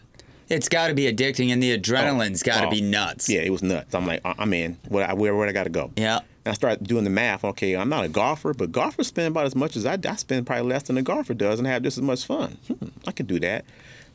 It's 0.49 0.69
got 0.69 0.87
to 0.89 0.95
be 0.95 1.13
addicting, 1.13 1.53
and 1.53 1.61
the 1.63 1.77
adrenaline's 1.77 2.43
got 2.43 2.61
to 2.61 2.69
Oh. 2.69 2.71
be 2.71 2.81
nuts. 2.81 3.29
Yeah, 3.29 3.41
it 3.41 3.51
was 3.51 3.63
nuts. 3.65 3.95
I'm 3.97 4.07
like, 4.07 4.21
I- 4.25 4.35
I'm 4.39 4.53
in. 4.55 4.79
Where 4.89 5.07
where 5.15 5.35
where 5.37 5.49
I 5.49 5.53
got 5.53 5.65
to 5.65 5.71
go? 5.71 5.91
Yeah. 5.97 6.19
And 6.45 6.53
I 6.53 6.55
started 6.55 6.87
doing 6.87 7.03
the 7.05 7.11
math. 7.11 7.45
Okay, 7.45 7.75
I'm 7.77 7.89
not 7.89 8.05
a 8.05 8.09
golfer, 8.09 8.55
but 8.55 8.71
golfers 8.71 9.09
spend 9.09 9.29
about 9.29 9.47
as 9.47 9.57
much 9.57 9.75
as 9.77 9.85
I, 9.85 9.99
I 10.09 10.15
spend, 10.15 10.47
probably 10.47 10.67
less 10.71 10.85
than 10.85 10.97
a 10.97 11.03
golfer 11.03 11.35
does, 11.35 11.59
and 11.59 11.67
have 11.67 11.83
just 11.83 11.99
as 11.99 12.03
much 12.03 12.25
fun. 12.25 12.57
Hmm, 12.69 12.89
I 13.07 13.11
can 13.13 13.27
do 13.27 13.41
that. 13.41 13.65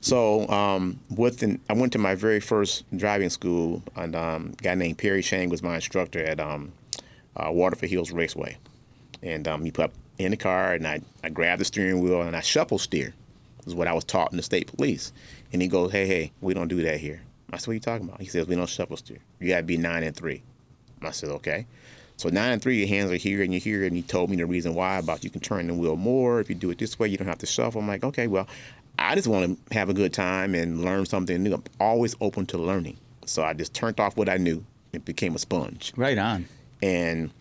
So 0.01 0.47
um, 0.49 0.99
within, 1.15 1.59
I 1.69 1.73
went 1.73 1.93
to 1.93 1.99
my 1.99 2.15
very 2.15 2.39
first 2.39 2.83
driving 2.97 3.29
school, 3.29 3.83
and 3.95 4.15
um, 4.15 4.53
a 4.59 4.63
guy 4.63 4.75
named 4.75 4.97
Perry 4.97 5.21
Shang 5.21 5.49
was 5.49 5.61
my 5.61 5.75
instructor 5.75 6.23
at 6.23 6.39
um, 6.39 6.73
uh, 7.35 7.51
Waterford 7.51 7.89
Hills 7.89 8.11
Raceway. 8.11 8.57
And 9.21 9.47
um, 9.47 9.63
he 9.63 9.69
put 9.69 9.91
in 10.17 10.31
the 10.31 10.37
car, 10.37 10.73
and 10.73 10.87
I, 10.87 11.01
I 11.23 11.29
grabbed 11.29 11.61
the 11.61 11.65
steering 11.65 12.01
wheel, 12.01 12.23
and 12.23 12.35
I 12.35 12.41
shuffle 12.41 12.79
steer. 12.79 13.13
Is 13.67 13.75
what 13.75 13.87
I 13.87 13.93
was 13.93 14.03
taught 14.03 14.31
in 14.31 14.37
the 14.37 14.43
state 14.43 14.75
police. 14.75 15.13
And 15.53 15.61
he 15.61 15.67
goes, 15.67 15.91
"Hey, 15.91 16.07
hey, 16.07 16.31
we 16.41 16.55
don't 16.55 16.67
do 16.67 16.81
that 16.81 16.99
here." 16.99 17.21
I 17.53 17.57
said, 17.57 17.67
"What 17.67 17.71
are 17.71 17.73
you 17.75 17.79
talking 17.79 18.07
about?" 18.07 18.19
He 18.19 18.27
says, 18.27 18.47
"We 18.47 18.55
don't 18.55 18.67
shuffle 18.67 18.97
steer. 18.97 19.19
You 19.39 19.49
got 19.49 19.57
to 19.57 19.63
be 19.63 19.77
nine 19.77 20.01
and 20.01 20.15
three. 20.15 20.41
I 21.03 21.11
said, 21.11 21.29
"Okay." 21.29 21.67
So 22.17 22.29
nine 22.29 22.53
and 22.53 22.61
three, 22.61 22.77
your 22.77 22.87
hands 22.87 23.11
are 23.11 23.15
here 23.17 23.43
and 23.43 23.53
you're 23.53 23.59
here, 23.59 23.83
and 23.83 23.95
he 23.95 24.01
told 24.01 24.31
me 24.31 24.35
the 24.35 24.47
reason 24.47 24.73
why 24.73 24.97
about 24.97 25.23
you 25.23 25.29
can 25.29 25.41
turn 25.41 25.67
the 25.67 25.75
wheel 25.75 25.95
more 25.95 26.39
if 26.39 26.49
you 26.49 26.55
do 26.55 26.71
it 26.71 26.79
this 26.79 26.97
way. 26.97 27.07
You 27.07 27.17
don't 27.17 27.27
have 27.27 27.37
to 27.39 27.45
shuffle. 27.45 27.81
I'm 27.81 27.87
like, 27.87 28.03
okay, 28.03 28.25
well, 28.25 28.47
I 29.01 29.15
just 29.15 29.27
want 29.27 29.69
to 29.69 29.73
have 29.73 29.89
a 29.89 29.93
good 29.93 30.13
time 30.13 30.55
and 30.55 30.83
learn 30.83 31.05
something 31.05 31.41
new. 31.41 31.53
I'm 31.53 31.63
always 31.79 32.15
open 32.21 32.45
to 32.47 32.57
learning. 32.57 32.97
So 33.25 33.43
I 33.43 33.53
just 33.53 33.73
turned 33.73 33.99
off 33.99 34.15
what 34.15 34.29
I 34.29 34.37
knew. 34.37 34.63
It 34.93 35.05
became 35.05 35.35
a 35.35 35.39
sponge. 35.39 35.93
Right 35.95 36.17
on. 36.17 36.47
And 36.81 37.31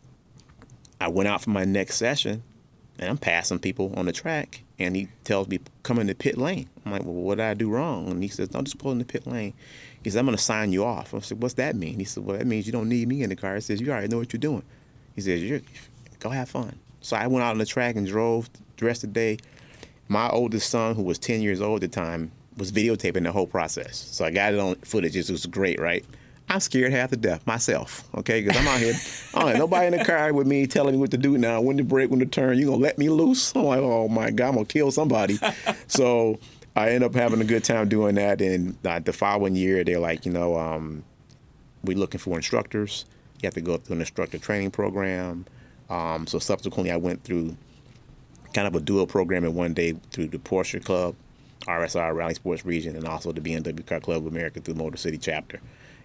I 1.00 1.08
went 1.08 1.28
out 1.28 1.42
for 1.42 1.50
my 1.50 1.64
next 1.64 1.96
session, 1.96 2.42
and 2.98 3.08
I'm 3.08 3.18
passing 3.18 3.58
people 3.58 3.92
on 3.96 4.06
the 4.06 4.12
track, 4.12 4.62
and 4.78 4.94
he 4.94 5.08
tells 5.24 5.48
me, 5.48 5.60
"Come 5.82 5.98
in 5.98 6.06
the 6.06 6.14
pit 6.14 6.36
lane." 6.36 6.68
I'm 6.84 6.92
like, 6.92 7.02
"Well, 7.02 7.14
what 7.14 7.36
did 7.36 7.44
I 7.44 7.54
do 7.54 7.70
wrong?" 7.70 8.08
And 8.08 8.22
he 8.22 8.28
says, 8.28 8.52
"No, 8.52 8.62
just 8.62 8.78
pull 8.78 8.92
in 8.92 8.98
the 8.98 9.04
pit 9.04 9.26
lane." 9.26 9.54
He 10.02 10.10
says, 10.10 10.16
"I'm 10.16 10.26
going 10.26 10.36
to 10.36 10.42
sign 10.42 10.72
you 10.72 10.84
off." 10.84 11.14
I 11.14 11.20
said, 11.20 11.42
"What's 11.42 11.54
that 11.54 11.74
mean?" 11.76 11.98
He 11.98 12.04
said, 12.04 12.24
"Well, 12.24 12.36
that 12.36 12.46
means 12.46 12.66
you 12.66 12.72
don't 12.72 12.88
need 12.88 13.08
me 13.08 13.22
in 13.22 13.30
the 13.30 13.36
car." 13.36 13.54
He 13.54 13.60
says, 13.60 13.80
"You 13.80 13.90
already 13.90 14.08
know 14.08 14.18
what 14.18 14.32
you're 14.32 14.40
doing." 14.40 14.62
He 15.14 15.22
says, 15.22 15.42
"You're 15.42 15.62
go 16.18 16.30
have 16.30 16.48
fun." 16.48 16.78
So 17.00 17.16
I 17.16 17.26
went 17.26 17.42
out 17.42 17.52
on 17.52 17.58
the 17.58 17.66
track 17.66 17.96
and 17.96 18.06
drove 18.06 18.50
the 18.76 18.84
rest 18.84 19.02
of 19.04 19.14
the 19.14 19.14
day. 19.14 19.38
My 20.10 20.28
oldest 20.28 20.68
son, 20.70 20.96
who 20.96 21.02
was 21.02 21.20
10 21.20 21.40
years 21.40 21.60
old 21.60 21.84
at 21.84 21.92
the 21.92 21.94
time, 21.94 22.32
was 22.56 22.72
videotaping 22.72 23.22
the 23.22 23.30
whole 23.30 23.46
process. 23.46 23.96
So 24.10 24.24
I 24.24 24.32
got 24.32 24.52
it 24.52 24.58
on 24.58 24.74
footage. 24.74 25.16
It 25.16 25.30
was 25.30 25.46
great, 25.46 25.80
right? 25.80 26.04
I'm 26.48 26.58
scared 26.58 26.90
half 26.90 27.10
to 27.10 27.16
death 27.16 27.46
myself, 27.46 28.08
okay? 28.16 28.42
Because 28.42 28.60
I'm 28.60 28.66
out 28.66 28.80
here. 28.80 28.94
I 29.34 29.38
don't 29.38 29.48
have 29.50 29.58
nobody 29.58 29.86
in 29.86 29.96
the 29.96 30.04
car 30.04 30.32
with 30.32 30.48
me 30.48 30.66
telling 30.66 30.96
me 30.96 30.98
what 30.98 31.12
to 31.12 31.16
do 31.16 31.38
now, 31.38 31.60
when 31.60 31.76
to 31.76 31.84
brake, 31.84 32.10
when 32.10 32.18
to 32.18 32.26
turn. 32.26 32.58
You 32.58 32.64
gonna 32.66 32.78
let 32.78 32.98
me 32.98 33.08
loose? 33.08 33.54
I'm 33.54 33.62
like, 33.62 33.78
oh 33.78 34.08
my 34.08 34.32
God, 34.32 34.48
I'm 34.48 34.54
gonna 34.54 34.66
kill 34.66 34.90
somebody. 34.90 35.38
so 35.86 36.40
I 36.74 36.90
end 36.90 37.04
up 37.04 37.14
having 37.14 37.40
a 37.40 37.44
good 37.44 37.62
time 37.62 37.88
doing 37.88 38.16
that. 38.16 38.40
And 38.40 38.76
uh, 38.84 38.98
the 38.98 39.12
following 39.12 39.54
year, 39.54 39.84
they're 39.84 40.00
like, 40.00 40.26
you 40.26 40.32
know, 40.32 40.58
um, 40.58 41.04
we're 41.84 41.96
looking 41.96 42.18
for 42.18 42.34
instructors. 42.34 43.04
You 43.40 43.46
have 43.46 43.54
to 43.54 43.60
go 43.60 43.76
through 43.76 43.94
an 43.94 44.00
instructor 44.00 44.38
training 44.38 44.72
program. 44.72 45.46
Um, 45.88 46.26
so 46.26 46.40
subsequently, 46.40 46.90
I 46.90 46.96
went 46.96 47.22
through 47.22 47.56
kind 48.54 48.66
of 48.66 48.74
a 48.74 48.80
dual 48.80 49.06
program 49.06 49.44
in 49.44 49.54
one 49.54 49.74
day 49.74 49.94
through 50.10 50.28
the 50.28 50.38
Porsche 50.38 50.84
Club, 50.84 51.14
RSR 51.66 52.14
Rally 52.14 52.34
Sports 52.34 52.64
Region, 52.64 52.96
and 52.96 53.06
also 53.06 53.32
the 53.32 53.40
BMW 53.40 53.84
Car 53.86 54.00
Club 54.00 54.26
of 54.26 54.32
America 54.32 54.60
through 54.60 54.74
Motor 54.74 54.96
City 54.96 55.18
chapter. 55.18 55.60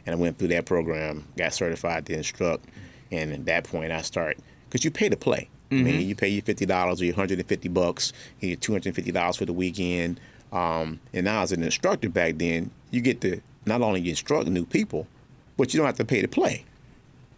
And 0.06 0.16
I 0.16 0.18
went 0.18 0.38
through 0.38 0.50
that 0.50 0.66
program, 0.66 1.26
got 1.38 1.54
certified 1.54 2.06
to 2.08 2.14
instruct, 2.14 2.66
and 3.12 3.32
at 3.32 3.46
that 3.46 3.64
point 3.64 3.91
I 3.91 4.02
start 4.02 4.38
because 4.70 4.84
you 4.86 4.91
pay 4.91 5.10
to 5.10 5.18
play. 5.18 5.50
I 5.72 5.76
mean, 5.76 6.08
you 6.08 6.16
pay 6.16 6.28
your 6.28 6.43
fifty 6.43 6.66
dollars 6.66 7.02
or 7.02 7.06
your 7.06 7.16
hundred 7.16 7.39
and 7.39 7.48
fifty 7.48 7.70
bucks, 7.70 8.14
and 8.41 8.50
your 8.52 8.58
two 8.58 8.72
hundred 8.74 8.88
and 8.88 8.96
fifty 8.96 9.12
dollars 9.12 9.36
for 9.38 9.46
the 9.46 9.54
weekend. 9.54 10.20
Um, 10.52 11.00
and 11.12 11.26
now 11.26 11.41
as 11.41 11.52
an 11.52 11.64
instructor 11.64 12.08
back 12.08 12.38
then, 12.38 12.70
you 12.91 13.02
get 13.02 13.20
to 13.22 13.41
not 13.66 13.82
only 13.82 14.08
instruct 14.08 14.48
new 14.48 14.66
people, 14.66 15.08
but 15.58 15.74
you 15.74 15.80
don't 15.80 15.88
have 15.88 15.98
to 15.98 16.06
pay 16.06 16.22
to 16.22 16.28
play. 16.28 16.66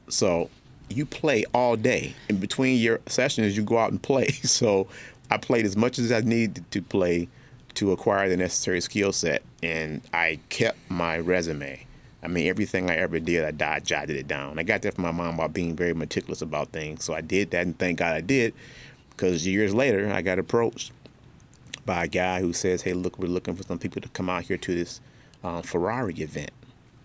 So 0.09 0.49
you 0.89 1.05
play 1.05 1.43
all 1.53 1.75
day. 1.75 2.15
In 2.29 2.37
between 2.37 2.79
your 2.79 2.99
sessions, 3.07 3.57
you 3.57 3.63
go 3.63 3.77
out 3.77 3.91
and 3.91 4.01
play. 4.01 4.29
So 4.43 4.87
I 5.29 5.37
played 5.37 5.65
as 5.65 5.75
much 5.75 5.99
as 5.99 6.11
I 6.11 6.21
needed 6.21 6.69
to 6.71 6.81
play 6.81 7.27
to 7.75 7.91
acquire 7.91 8.27
the 8.27 8.37
necessary 8.37 8.81
skill 8.81 9.11
set, 9.11 9.43
and 9.61 10.01
I 10.13 10.39
kept 10.49 10.77
my 10.89 11.19
resume. 11.19 11.85
I 12.23 12.27
mean, 12.27 12.47
everything 12.47 12.89
I 12.89 12.95
ever 12.95 13.19
did, 13.19 13.43
I 13.43 13.51
died, 13.51 13.85
jotted 13.85 14.15
it 14.15 14.27
down. 14.27 14.57
I 14.57 14.63
got 14.63 14.81
that 14.81 14.95
from 14.95 15.03
my 15.03 15.11
mom 15.11 15.35
about 15.35 15.53
being 15.53 15.75
very 15.75 15.93
meticulous 15.93 16.41
about 16.41 16.69
things. 16.69 17.03
So 17.03 17.13
I 17.13 17.21
did 17.21 17.51
that, 17.51 17.65
and 17.65 17.77
thank 17.77 17.99
God 17.99 18.15
I 18.15 18.21
did, 18.21 18.53
because 19.11 19.45
years 19.45 19.75
later, 19.75 20.11
I 20.11 20.21
got 20.21 20.39
approached 20.39 20.91
by 21.85 22.05
a 22.05 22.07
guy 22.07 22.39
who 22.41 22.53
says, 22.53 22.81
"Hey, 22.81 22.93
look, 22.93 23.19
we're 23.19 23.27
looking 23.27 23.55
for 23.55 23.63
some 23.63 23.77
people 23.77 24.01
to 24.01 24.09
come 24.09 24.29
out 24.29 24.43
here 24.43 24.57
to 24.57 24.75
this 24.75 25.01
um, 25.43 25.61
Ferrari 25.61 26.15
event." 26.15 26.51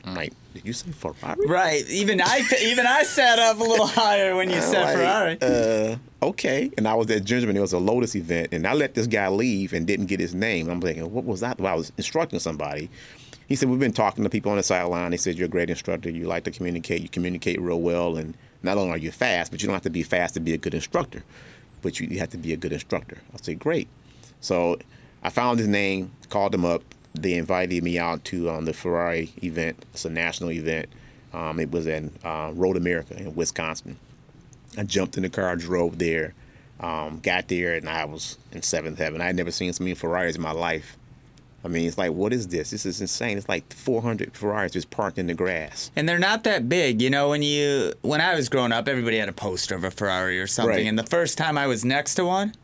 I'm 0.04 0.14
like, 0.14 0.32
"Did 0.54 0.66
you 0.66 0.72
say 0.72 0.90
Ferrari?" 0.90 1.46
Right. 1.46 1.88
Even 1.88 2.20
I 2.20 2.42
even 2.60 2.86
I 2.86 3.02
sat 3.04 3.38
up 3.38 3.60
a 3.60 3.62
little 3.62 3.86
higher 3.86 4.34
when 4.34 4.50
you 4.50 4.56
I'm 4.56 4.62
said 4.62 4.84
like, 4.84 5.38
Ferrari. 5.38 5.92
Uh, 6.22 6.26
okay. 6.26 6.70
And 6.76 6.88
I 6.88 6.94
was 6.94 7.10
at 7.10 7.24
Gingerman. 7.24 7.54
It 7.54 7.60
was 7.60 7.72
a 7.72 7.78
Lotus 7.78 8.14
event, 8.16 8.48
and 8.52 8.66
I 8.66 8.74
let 8.74 8.94
this 8.94 9.06
guy 9.06 9.28
leave 9.28 9.72
and 9.72 9.86
didn't 9.86 10.06
get 10.06 10.20
his 10.20 10.34
name. 10.34 10.68
I'm 10.68 10.80
thinking, 10.80 11.12
what 11.12 11.24
was 11.24 11.40
that? 11.40 11.58
Well, 11.58 11.72
I 11.72 11.76
was 11.76 11.92
instructing 11.96 12.38
somebody. 12.40 12.90
He 13.48 13.56
said, 13.56 13.68
we've 13.68 13.78
been 13.78 13.92
talking 13.92 14.24
to 14.24 14.30
people 14.30 14.50
on 14.50 14.56
the 14.56 14.62
sideline. 14.62 15.10
They 15.10 15.18
said 15.18 15.36
you're 15.36 15.46
a 15.46 15.50
great 15.50 15.68
instructor. 15.68 16.08
You 16.08 16.24
like 16.24 16.44
to 16.44 16.50
communicate. 16.50 17.02
You 17.02 17.08
communicate 17.08 17.60
real 17.60 17.80
well, 17.80 18.16
and 18.16 18.34
not 18.62 18.78
only 18.78 18.90
are 18.92 18.98
you 18.98 19.10
fast, 19.10 19.50
but 19.50 19.60
you 19.60 19.66
don't 19.66 19.74
have 19.74 19.82
to 19.82 19.90
be 19.90 20.02
fast 20.02 20.34
to 20.34 20.40
be 20.40 20.54
a 20.54 20.58
good 20.58 20.74
instructor. 20.74 21.22
But 21.82 22.00
you, 22.00 22.06
you 22.08 22.18
have 22.20 22.30
to 22.30 22.38
be 22.38 22.52
a 22.52 22.56
good 22.56 22.72
instructor. 22.72 23.18
I 23.34 23.36
said, 23.42 23.58
great. 23.58 23.88
So 24.40 24.78
I 25.22 25.30
found 25.30 25.58
his 25.58 25.68
name, 25.68 26.12
called 26.30 26.54
him 26.54 26.64
up. 26.64 26.82
They 27.14 27.34
invited 27.34 27.82
me 27.82 27.98
out 27.98 28.24
to 28.26 28.50
um, 28.50 28.64
the 28.64 28.72
Ferrari 28.72 29.32
event. 29.42 29.84
It's 29.92 30.04
a 30.04 30.10
national 30.10 30.52
event. 30.52 30.88
Um, 31.32 31.60
it 31.60 31.70
was 31.70 31.86
in 31.86 32.10
uh, 32.24 32.52
Road 32.54 32.76
America 32.76 33.16
in 33.16 33.34
Wisconsin. 33.34 33.98
I 34.76 34.84
jumped 34.84 35.16
in 35.16 35.22
the 35.22 35.28
car, 35.28 35.54
drove 35.56 35.98
there, 35.98 36.34
um, 36.80 37.20
got 37.20 37.48
there, 37.48 37.74
and 37.74 37.88
I 37.88 38.04
was 38.04 38.38
in 38.52 38.62
seventh 38.62 38.98
heaven. 38.98 39.20
I 39.20 39.26
had 39.26 39.36
never 39.36 39.50
seen 39.50 39.72
so 39.72 39.84
many 39.84 39.94
Ferraris 39.94 40.36
in 40.36 40.42
my 40.42 40.52
life. 40.52 40.96
I 41.64 41.68
mean, 41.68 41.86
it's 41.86 41.98
like, 41.98 42.12
what 42.12 42.32
is 42.32 42.48
this? 42.48 42.70
This 42.70 42.84
is 42.84 43.00
insane. 43.00 43.38
It's 43.38 43.48
like 43.48 43.72
400 43.72 44.36
Ferraris 44.36 44.72
just 44.72 44.90
parked 44.90 45.18
in 45.18 45.28
the 45.28 45.34
grass. 45.34 45.92
And 45.94 46.08
they're 46.08 46.18
not 46.18 46.42
that 46.44 46.68
big, 46.68 47.00
you 47.00 47.08
know. 47.08 47.28
When 47.28 47.42
you 47.42 47.92
when 48.02 48.20
I 48.20 48.34
was 48.34 48.48
growing 48.48 48.72
up, 48.72 48.88
everybody 48.88 49.18
had 49.18 49.28
a 49.28 49.32
poster 49.32 49.76
of 49.76 49.84
a 49.84 49.90
Ferrari 49.90 50.40
or 50.40 50.48
something. 50.48 50.74
Right. 50.74 50.86
And 50.86 50.98
the 50.98 51.04
first 51.04 51.38
time 51.38 51.56
I 51.56 51.68
was 51.68 51.84
next 51.84 52.16
to 52.16 52.24
one, 52.24 52.54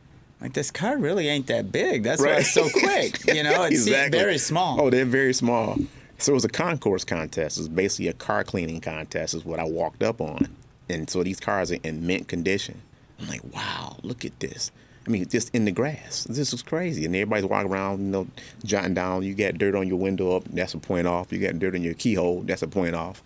like 0.41 0.53
this 0.53 0.71
car 0.71 0.97
really 0.99 1.29
ain't 1.29 1.47
that 1.49 1.73
big. 1.73 2.03
That's 2.05 2.21
why 2.23 2.37
it's 2.37 2.53
so 2.53 2.69
quick. 2.73 3.27
You 3.27 3.43
know, 3.43 3.65
it's 3.65 3.87
Exactly. 3.87 4.19
very 4.19 4.39
small. 4.39 4.81
Oh, 4.81 4.91
they're 4.91 5.05
very 5.05 5.35
small. 5.35 5.77
So 6.19 6.33
it 6.33 6.35
was 6.35 6.45
a 6.45 6.49
concourse 6.49 7.05
contest. 7.05 7.59
It 7.59 7.61
was 7.63 7.69
basically 7.69 8.09
a 8.09 8.13
car 8.13 8.45
cleaning 8.45 8.81
contest, 8.81 9.35
is 9.35 9.45
what 9.45 9.61
I 9.61 9.65
walked 9.65 10.03
up 10.03 10.21
on. 10.21 10.49
And 10.89 11.09
so 11.09 11.23
these 11.23 11.39
cars 11.41 11.71
are 11.71 11.79
in 11.85 12.07
mint 12.07 12.29
condition. 12.29 12.81
I'm 13.21 13.29
like, 13.29 13.43
wow, 13.55 13.97
look 14.03 14.25
at 14.25 14.39
this. 14.41 14.71
I 15.07 15.11
mean, 15.11 15.27
just 15.29 15.55
in 15.55 15.65
the 15.65 15.71
grass. 15.73 16.25
This 16.29 16.53
is 16.53 16.63
crazy. 16.63 17.05
And 17.05 17.15
everybody's 17.17 17.47
walking 17.47 17.71
around, 17.73 18.01
you 18.01 18.07
know, 18.11 18.27
jotting 18.65 18.95
down. 18.95 19.23
You 19.23 19.35
got 19.35 19.55
dirt 19.59 19.75
on 19.75 19.87
your 19.89 19.97
window 19.99 20.37
up, 20.37 20.45
that's 20.51 20.75
a 20.75 20.79
point 20.79 21.07
off. 21.07 21.33
You 21.33 21.39
got 21.39 21.59
dirt 21.59 21.75
on 21.75 21.83
your 21.83 21.95
keyhole, 21.95 22.43
that's 22.43 22.63
a 22.63 22.69
point 22.69 22.95
off. 22.95 23.23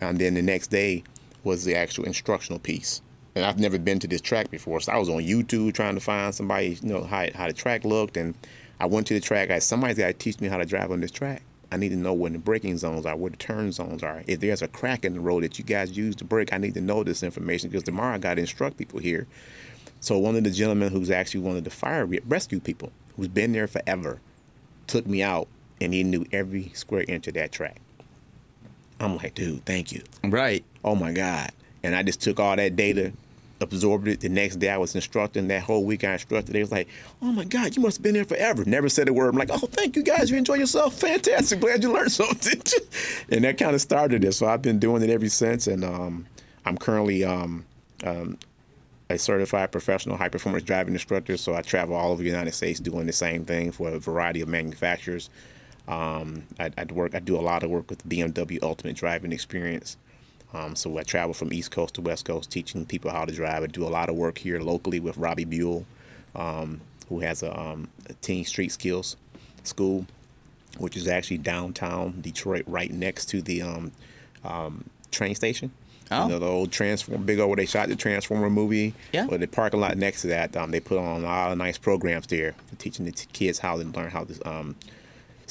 And 0.00 0.18
then 0.18 0.34
the 0.34 0.42
next 0.42 0.68
day 0.68 1.04
was 1.44 1.64
the 1.64 1.76
actual 1.76 2.04
instructional 2.04 2.58
piece. 2.58 3.02
And 3.34 3.44
I've 3.44 3.58
never 3.58 3.78
been 3.78 3.98
to 4.00 4.06
this 4.06 4.20
track 4.20 4.50
before, 4.50 4.80
so 4.80 4.92
I 4.92 4.98
was 4.98 5.08
on 5.08 5.22
YouTube 5.22 5.72
trying 5.72 5.94
to 5.94 6.00
find 6.00 6.34
somebody, 6.34 6.78
you 6.82 6.88
know, 6.88 7.02
how, 7.04 7.26
how 7.34 7.46
the 7.46 7.54
track 7.54 7.84
looked. 7.84 8.16
And 8.16 8.34
I 8.78 8.86
went 8.86 9.06
to 9.06 9.14
the 9.14 9.20
track. 9.20 9.50
I 9.50 9.58
somebody's 9.58 9.96
got 9.96 10.08
to 10.08 10.12
teach 10.12 10.40
me 10.40 10.48
how 10.48 10.58
to 10.58 10.66
drive 10.66 10.90
on 10.90 11.00
this 11.00 11.10
track. 11.10 11.42
I 11.70 11.78
need 11.78 11.88
to 11.88 11.96
know 11.96 12.12
when 12.12 12.34
the 12.34 12.38
braking 12.38 12.76
zones 12.76 13.06
are, 13.06 13.16
where 13.16 13.30
the 13.30 13.38
turn 13.38 13.72
zones 13.72 14.02
are. 14.02 14.22
If 14.26 14.40
there's 14.40 14.60
a 14.60 14.68
crack 14.68 15.06
in 15.06 15.14
the 15.14 15.20
road 15.20 15.42
that 15.42 15.58
you 15.58 15.64
guys 15.64 15.96
use 15.96 16.14
to 16.16 16.24
brake, 16.24 16.52
I 16.52 16.58
need 16.58 16.74
to 16.74 16.82
know 16.82 17.02
this 17.02 17.22
information 17.22 17.70
because 17.70 17.84
tomorrow 17.84 18.14
I 18.14 18.18
got 18.18 18.34
to 18.34 18.42
instruct 18.42 18.76
people 18.76 19.00
here. 19.00 19.26
So 20.00 20.18
one 20.18 20.36
of 20.36 20.44
the 20.44 20.50
gentlemen 20.50 20.92
who's 20.92 21.10
actually 21.10 21.40
one 21.40 21.56
of 21.56 21.64
the 21.64 21.70
fire 21.70 22.04
re- 22.04 22.20
rescue 22.26 22.60
people, 22.60 22.92
who's 23.16 23.28
been 23.28 23.52
there 23.52 23.66
forever, 23.66 24.20
took 24.86 25.06
me 25.06 25.22
out 25.22 25.48
and 25.80 25.94
he 25.94 26.04
knew 26.04 26.26
every 26.30 26.70
square 26.74 27.04
inch 27.08 27.26
of 27.26 27.34
that 27.34 27.52
track. 27.52 27.76
I'm 29.00 29.16
like, 29.16 29.34
dude, 29.34 29.64
thank 29.64 29.92
you. 29.92 30.02
Right. 30.22 30.64
Oh 30.84 30.94
my 30.94 31.12
God. 31.12 31.52
And 31.82 31.96
I 31.96 32.02
just 32.02 32.20
took 32.20 32.38
all 32.38 32.54
that 32.54 32.76
data, 32.76 33.12
absorbed 33.62 34.08
it. 34.08 34.20
The 34.20 34.28
next 34.28 34.56
day 34.56 34.68
I 34.68 34.76
was 34.76 34.94
instructing. 34.94 35.48
That 35.48 35.62
whole 35.62 35.84
week 35.84 36.04
I 36.04 36.14
instructed. 36.14 36.52
They 36.52 36.60
was 36.60 36.72
like, 36.72 36.88
oh 37.22 37.32
my 37.32 37.44
God, 37.44 37.76
you 37.76 37.82
must 37.82 37.98
have 37.98 38.02
been 38.02 38.14
there 38.14 38.24
forever. 38.24 38.64
Never 38.64 38.88
said 38.88 39.08
a 39.08 39.12
word. 39.12 39.28
I'm 39.30 39.38
like, 39.38 39.50
oh, 39.50 39.58
thank 39.58 39.96
you 39.96 40.02
guys. 40.02 40.30
You 40.30 40.36
enjoy 40.36 40.54
yourself. 40.54 40.94
Fantastic. 40.94 41.60
Glad 41.60 41.82
you 41.82 41.92
learned 41.92 42.12
something. 42.12 42.60
and 43.30 43.44
that 43.44 43.58
kind 43.58 43.74
of 43.74 43.80
started 43.80 44.24
it. 44.24 44.32
So 44.32 44.46
I've 44.46 44.62
been 44.62 44.78
doing 44.78 45.02
it 45.02 45.10
ever 45.10 45.28
since. 45.28 45.66
And 45.66 45.84
um, 45.84 46.26
I'm 46.66 46.76
currently 46.76 47.24
um, 47.24 47.64
um, 48.04 48.38
a 49.08 49.18
certified 49.18 49.72
professional 49.72 50.16
high 50.16 50.28
performance 50.28 50.64
driving 50.64 50.94
instructor. 50.94 51.36
So 51.36 51.54
I 51.54 51.62
travel 51.62 51.94
all 51.94 52.12
over 52.12 52.22
the 52.22 52.28
United 52.28 52.52
States 52.54 52.80
doing 52.80 53.06
the 53.06 53.12
same 53.12 53.44
thing 53.44 53.72
for 53.72 53.88
a 53.90 53.98
variety 53.98 54.40
of 54.40 54.48
manufacturers. 54.48 55.30
Um, 55.88 56.44
I, 56.60 56.70
I 56.78 56.84
work. 56.92 57.14
I 57.14 57.20
do 57.20 57.36
a 57.36 57.42
lot 57.42 57.62
of 57.62 57.70
work 57.70 57.90
with 57.90 58.06
BMW 58.08 58.62
Ultimate 58.62 58.96
Driving 58.96 59.32
Experience. 59.32 59.96
Um, 60.54 60.76
so 60.76 60.98
I 60.98 61.02
travel 61.02 61.34
from 61.34 61.52
East 61.52 61.70
Coast 61.70 61.94
to 61.94 62.00
West 62.00 62.24
Coast, 62.24 62.50
teaching 62.50 62.84
people 62.84 63.10
how 63.10 63.24
to 63.24 63.32
drive. 63.32 63.62
I 63.62 63.66
do 63.66 63.84
a 63.84 63.88
lot 63.88 64.08
of 64.08 64.16
work 64.16 64.38
here 64.38 64.60
locally 64.60 65.00
with 65.00 65.16
Robbie 65.16 65.44
Buhl, 65.44 65.86
um, 66.34 66.80
who 67.08 67.20
has 67.20 67.42
a, 67.42 67.58
um, 67.58 67.88
a 68.08 68.12
teen 68.14 68.44
street 68.44 68.72
skills 68.72 69.16
school, 69.64 70.06
which 70.78 70.96
is 70.96 71.08
actually 71.08 71.38
downtown 71.38 72.20
Detroit, 72.20 72.64
right 72.66 72.90
next 72.90 73.26
to 73.26 73.40
the 73.40 73.62
um, 73.62 73.92
um, 74.44 74.84
train 75.10 75.34
station. 75.34 75.72
Oh. 76.10 76.24
You 76.24 76.32
know, 76.32 76.38
the 76.38 76.46
old 76.46 76.72
Transform, 76.72 77.24
big 77.24 77.38
old 77.38 77.48
where 77.48 77.56
they 77.56 77.66
shot 77.66 77.88
the 77.88 77.96
Transformer 77.96 78.50
movie. 78.50 78.92
Yeah. 79.12 79.26
Or 79.30 79.38
the 79.38 79.46
parking 79.46 79.80
lot 79.80 79.96
next 79.96 80.22
to 80.22 80.26
that, 80.28 80.54
um, 80.56 80.70
they 80.70 80.80
put 80.80 80.98
on 80.98 81.22
a 81.22 81.24
lot 81.24 81.52
of 81.52 81.58
nice 81.58 81.78
programs 81.78 82.26
there, 82.26 82.54
for 82.66 82.76
teaching 82.76 83.06
the 83.06 83.12
t- 83.12 83.26
kids 83.32 83.58
how 83.58 83.78
to 83.78 83.84
learn 83.84 84.10
how 84.10 84.24
to 84.24 84.48
um, 84.48 84.76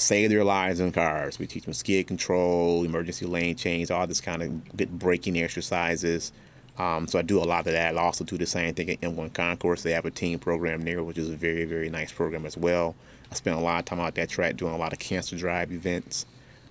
save 0.01 0.29
their 0.29 0.43
lives 0.43 0.79
in 0.79 0.91
cars. 0.91 1.39
We 1.39 1.47
teach 1.47 1.63
them 1.63 1.73
skid 1.73 2.07
control, 2.07 2.83
emergency 2.83 3.25
lane 3.25 3.55
change, 3.55 3.91
all 3.91 4.07
this 4.07 4.21
kind 4.21 4.41
of 4.41 4.77
good 4.77 4.97
braking 4.99 5.41
exercises. 5.41 6.31
Um, 6.77 7.07
so 7.07 7.19
I 7.19 7.21
do 7.21 7.39
a 7.39 7.45
lot 7.45 7.67
of 7.67 7.73
that. 7.73 7.97
I 7.97 8.01
also 8.01 8.23
do 8.23 8.37
the 8.37 8.45
same 8.45 8.73
thing 8.73 8.89
at 8.89 9.01
M1 9.01 9.33
Concourse. 9.33 9.83
They 9.83 9.91
have 9.91 10.05
a 10.05 10.11
team 10.11 10.39
program 10.39 10.81
there, 10.81 11.03
which 11.03 11.17
is 11.17 11.29
a 11.29 11.35
very, 11.35 11.65
very 11.65 11.89
nice 11.89 12.11
program 12.11 12.45
as 12.45 12.57
well. 12.57 12.95
I 13.31 13.35
spent 13.35 13.57
a 13.57 13.61
lot 13.61 13.79
of 13.79 13.85
time 13.85 13.99
out 13.99 14.15
that 14.15 14.29
track 14.29 14.57
doing 14.57 14.73
a 14.73 14.77
lot 14.77 14.93
of 14.93 14.99
cancer 14.99 15.37
drive 15.37 15.71
events, 15.71 16.25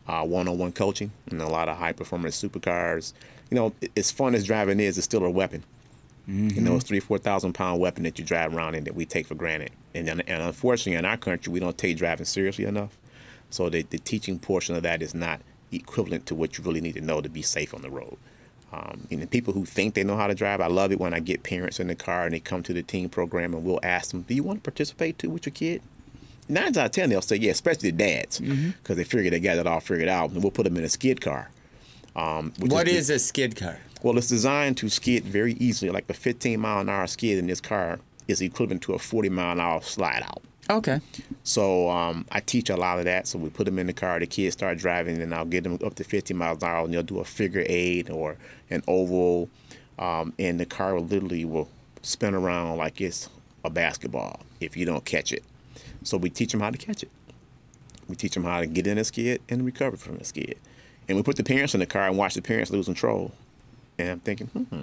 uh, 0.09 0.25
one-on-one 0.25 0.73
coaching, 0.73 1.13
and 1.31 1.41
a 1.41 1.49
lot 1.49 1.69
of 1.69 1.77
high-performance 1.77 2.43
supercars. 2.43 3.13
You 3.51 3.57
know, 3.57 3.73
as 3.97 4.11
fun 4.11 4.35
as 4.35 4.45
driving 4.45 4.81
is, 4.81 4.99
it's 4.99 5.05
still 5.05 5.25
a 5.25 5.31
weapon. 5.31 5.65
You 6.27 6.61
know, 6.61 6.77
it's 6.77 6.85
three, 6.85 7.01
four 7.01 7.19
thousand 7.19 7.55
pound 7.55 7.81
weapon 7.81 8.05
that 8.05 8.19
you 8.19 8.25
drive 8.25 8.55
around 8.55 8.77
in 8.77 8.85
that 8.85 8.95
we 8.95 9.05
take 9.05 9.27
for 9.27 9.35
granted. 9.35 9.71
And 9.95 10.09
and 10.09 10.43
unfortunately, 10.43 10.95
in 10.95 11.05
our 11.05 11.17
country, 11.17 11.53
we 11.53 11.59
don't 11.59 11.77
take 11.77 11.97
driving 11.97 12.25
seriously 12.27 12.67
enough. 12.67 12.97
So 13.51 13.69
the, 13.69 13.83
the 13.83 13.99
teaching 13.99 14.39
portion 14.39 14.75
of 14.77 14.83
that 14.85 15.03
is 15.03 15.15
not 15.15 15.41
equivalent 15.73 16.27
to 16.27 16.35
what 16.35 16.59
you 16.59 16.65
really 16.65 16.81
need 16.81 16.95
to 16.95 17.01
know 17.01 17.21
to 17.21 17.29
be 17.29 17.43
safe 17.43 17.75
on 17.75 17.83
the 17.83 17.91
road. 17.91 18.17
Um, 18.73 19.07
and 19.11 19.21
the 19.21 19.27
people 19.27 19.53
who 19.53 19.65
think 19.65 19.95
they 19.95 20.05
know 20.05 20.17
how 20.17 20.29
to 20.29 20.35
drive, 20.35 20.61
I 20.61 20.69
love 20.69 20.93
it 20.93 21.01
when 21.01 21.13
I 21.13 21.19
get 21.19 21.43
parents 21.43 21.81
in 21.81 21.89
the 21.89 21.95
car 21.97 22.25
and 22.25 22.33
they 22.35 22.41
come 22.41 22.63
to 22.65 22.73
the 22.73 22.83
team 22.83 23.09
program 23.09 23.53
and 23.55 23.65
we'll 23.65 23.81
ask 23.83 24.13
them, 24.13 24.23
"Do 24.23 24.35
you 24.35 24.45
want 24.45 24.63
to 24.63 24.71
participate 24.71 25.19
too 25.19 25.31
with 25.31 25.47
your 25.47 25.53
kid?" 25.53 25.83
Nine 26.49 26.69
out 26.69 26.87
of 26.87 26.91
ten, 26.93 27.11
they'll 27.11 27.23
say, 27.23 27.37
"Yeah," 27.37 27.51
especially 27.51 27.91
the 27.91 27.97
dads, 27.97 28.39
because 28.39 28.97
they 28.97 29.05
figure 29.05 29.31
they 29.31 29.41
got 29.41 29.59
it 29.59 29.67
all 29.67 29.81
figured 29.81 30.09
out. 30.09 30.31
And 30.31 30.43
we'll 30.43 30.53
put 30.53 30.65
them 30.65 30.77
in 30.77 30.85
a 30.85 30.89
skid 30.89 31.21
car. 31.21 31.51
Um, 32.17 32.53
which 32.59 32.71
What 32.73 32.89
is 32.89 33.11
a 33.11 33.19
skid 33.19 33.57
car? 33.57 33.79
well, 34.03 34.17
it's 34.19 34.29
designed 34.29 34.77
to 34.79 34.89
skid 34.89 35.25
very 35.25 35.55
easily. 35.55 35.91
Like 35.91 36.09
a 36.09 36.15
15 36.15 36.59
mile 36.61 36.81
an 36.81 36.89
hour 36.89 37.07
skid 37.07 37.39
in 37.39 37.47
this 37.49 37.61
car 37.61 37.99
is 38.29 38.41
equivalent 38.41 38.83
to 38.83 38.95
a 38.95 38.99
40 38.99 39.29
mile 39.31 39.53
an 39.53 39.61
hour 39.61 39.83
slide 39.83 40.23
out. 40.23 40.43
Okay. 40.71 41.01
So 41.43 41.91
um, 41.91 42.25
I 42.31 42.39
teach 42.41 42.71
a 42.71 42.77
lot 42.77 42.99
of 42.99 43.05
that. 43.05 43.27
So 43.27 43.39
we 43.39 43.51
put 43.51 43.65
them 43.65 43.79
in 43.79 43.89
the 43.89 43.93
car. 43.93 44.21
The 44.21 44.27
kids 44.27 44.53
start 44.53 44.79
driving, 44.79 45.21
and 45.21 45.35
I'll 45.35 45.45
get 45.45 45.65
them 45.65 45.79
up 45.85 45.97
to 45.97 46.05
50 46.05 46.33
miles 46.35 46.63
an 46.63 46.69
hour, 46.69 46.85
and 46.85 46.95
they'll 46.95 47.03
do 47.03 47.19
a 47.19 47.25
figure 47.25 47.65
eight 47.67 48.09
or 48.09 48.37
an 48.71 48.83
oval, 48.87 49.49
um, 49.99 50.33
and 50.39 50.61
the 50.61 50.67
car 50.67 50.95
will 50.95 51.05
literally 51.05 51.45
will 51.45 51.69
spin 52.03 52.35
around 52.35 52.77
like 52.79 53.01
it's 53.01 53.29
a 53.65 53.71
basketball 53.71 54.41
if 54.61 54.77
you 54.77 54.87
don't 54.87 55.05
catch 55.05 55.33
it. 55.33 55.43
So 56.05 56.17
we 56.17 56.31
teach 56.31 56.53
them 56.53 56.61
how 56.61 56.71
to 56.71 56.79
catch 56.79 57.03
it. 57.03 57.11
We 58.09 58.15
teach 58.15 58.35
them 58.35 58.45
how 58.45 58.61
to 58.61 58.67
get 58.67 58.87
in 58.87 58.97
a 58.97 59.05
skid 59.05 59.43
and 59.49 59.67
recover 59.67 59.97
from 59.97 60.17
a 60.17 60.25
skid. 60.25 60.57
And 61.09 61.17
we 61.17 61.23
put 61.23 61.37
the 61.37 61.45
parents 61.45 61.75
in 61.75 61.81
the 61.81 61.87
car 61.87 62.07
and 62.07 62.17
watch 62.17 62.35
the 62.35 62.43
parents 62.43 62.71
lose 62.71 62.87
control. 62.87 63.33
And 63.99 64.09
I'm 64.11 64.21
thinking, 64.21 64.47
hmm, 64.47 64.83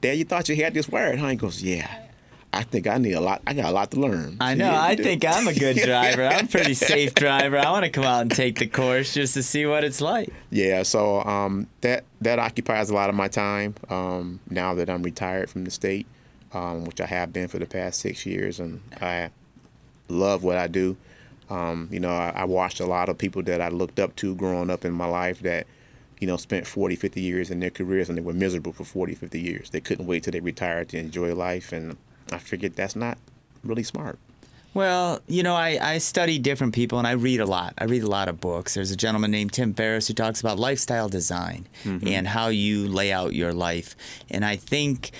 Dad, 0.00 0.18
you 0.18 0.24
thought 0.24 0.48
you 0.48 0.56
had 0.56 0.74
this 0.74 0.88
wired, 0.88 1.18
huh? 1.18 1.28
He 1.28 1.36
goes, 1.36 1.62
Yeah. 1.62 2.07
I 2.52 2.62
think 2.62 2.86
I 2.86 2.96
need 2.98 3.12
a 3.12 3.20
lot. 3.20 3.42
I 3.46 3.52
got 3.52 3.66
a 3.66 3.72
lot 3.72 3.90
to 3.90 4.00
learn. 4.00 4.38
I 4.40 4.54
know. 4.54 4.70
I 4.70 4.94
do. 4.94 5.02
think 5.02 5.24
I'm 5.24 5.46
a 5.46 5.54
good 5.54 5.76
driver. 5.84 6.24
I'm 6.24 6.46
a 6.46 6.48
pretty 6.48 6.74
safe 6.92 7.14
driver. 7.14 7.58
I 7.58 7.70
want 7.70 7.84
to 7.84 7.90
come 7.90 8.04
out 8.04 8.22
and 8.22 8.30
take 8.30 8.58
the 8.58 8.66
course 8.66 9.12
just 9.12 9.34
to 9.34 9.42
see 9.42 9.66
what 9.66 9.84
it's 9.84 10.00
like. 10.00 10.32
Yeah, 10.50 10.82
so 10.82 11.22
um, 11.24 11.66
that 11.82 12.04
that 12.20 12.38
occupies 12.38 12.90
a 12.90 12.94
lot 12.94 13.10
of 13.10 13.14
my 13.14 13.28
time 13.28 13.74
um, 13.90 14.40
now 14.48 14.74
that 14.74 14.88
I'm 14.88 15.02
retired 15.02 15.50
from 15.50 15.64
the 15.64 15.70
state, 15.70 16.06
um, 16.52 16.84
which 16.84 17.00
I 17.00 17.06
have 17.06 17.32
been 17.32 17.48
for 17.48 17.58
the 17.58 17.66
past 17.66 18.00
six 18.00 18.24
years, 18.24 18.60
and 18.60 18.80
I 19.00 19.30
love 20.08 20.42
what 20.42 20.56
I 20.56 20.66
do. 20.68 20.96
Um, 21.50 21.88
you 21.90 22.00
know, 22.00 22.10
I, 22.10 22.32
I 22.34 22.44
watched 22.44 22.80
a 22.80 22.86
lot 22.86 23.08
of 23.08 23.18
people 23.18 23.42
that 23.44 23.60
I 23.60 23.68
looked 23.68 23.98
up 23.98 24.16
to 24.16 24.34
growing 24.34 24.70
up 24.70 24.84
in 24.84 24.92
my 24.92 25.06
life 25.06 25.40
that, 25.40 25.66
you 26.20 26.26
know, 26.26 26.36
spent 26.36 26.66
40, 26.66 26.96
50 26.96 27.20
years 27.20 27.50
in 27.50 27.60
their 27.60 27.70
careers 27.70 28.08
and 28.08 28.18
they 28.18 28.22
were 28.22 28.34
miserable 28.34 28.72
for 28.72 28.84
40, 28.84 29.14
50 29.14 29.40
years. 29.40 29.70
They 29.70 29.80
couldn't 29.80 30.06
wait 30.06 30.24
till 30.24 30.32
they 30.32 30.40
retired 30.40 30.90
to 30.90 30.98
enjoy 30.98 31.34
life, 31.34 31.72
and 31.72 31.96
I 32.32 32.38
figured 32.38 32.76
that's 32.76 32.96
not 32.96 33.18
really 33.64 33.82
smart. 33.82 34.18
Well, 34.74 35.20
you 35.26 35.42
know, 35.42 35.54
I, 35.54 35.78
I 35.94 35.98
study 35.98 36.38
different 36.38 36.74
people 36.74 36.98
and 36.98 37.06
I 37.06 37.12
read 37.12 37.40
a 37.40 37.46
lot. 37.46 37.74
I 37.78 37.84
read 37.84 38.02
a 38.02 38.08
lot 38.08 38.28
of 38.28 38.40
books. 38.40 38.74
There's 38.74 38.90
a 38.90 38.96
gentleman 38.96 39.30
named 39.30 39.52
Tim 39.52 39.74
Ferriss 39.74 40.06
who 40.08 40.14
talks 40.14 40.40
about 40.40 40.58
lifestyle 40.58 41.08
design 41.08 41.66
and 41.84 42.28
how 42.28 42.48
you 42.48 42.86
lay 42.86 43.10
out 43.10 43.34
your 43.34 43.52
life. 43.52 43.96
And 44.30 44.44
I 44.44 44.56
think. 44.56 45.10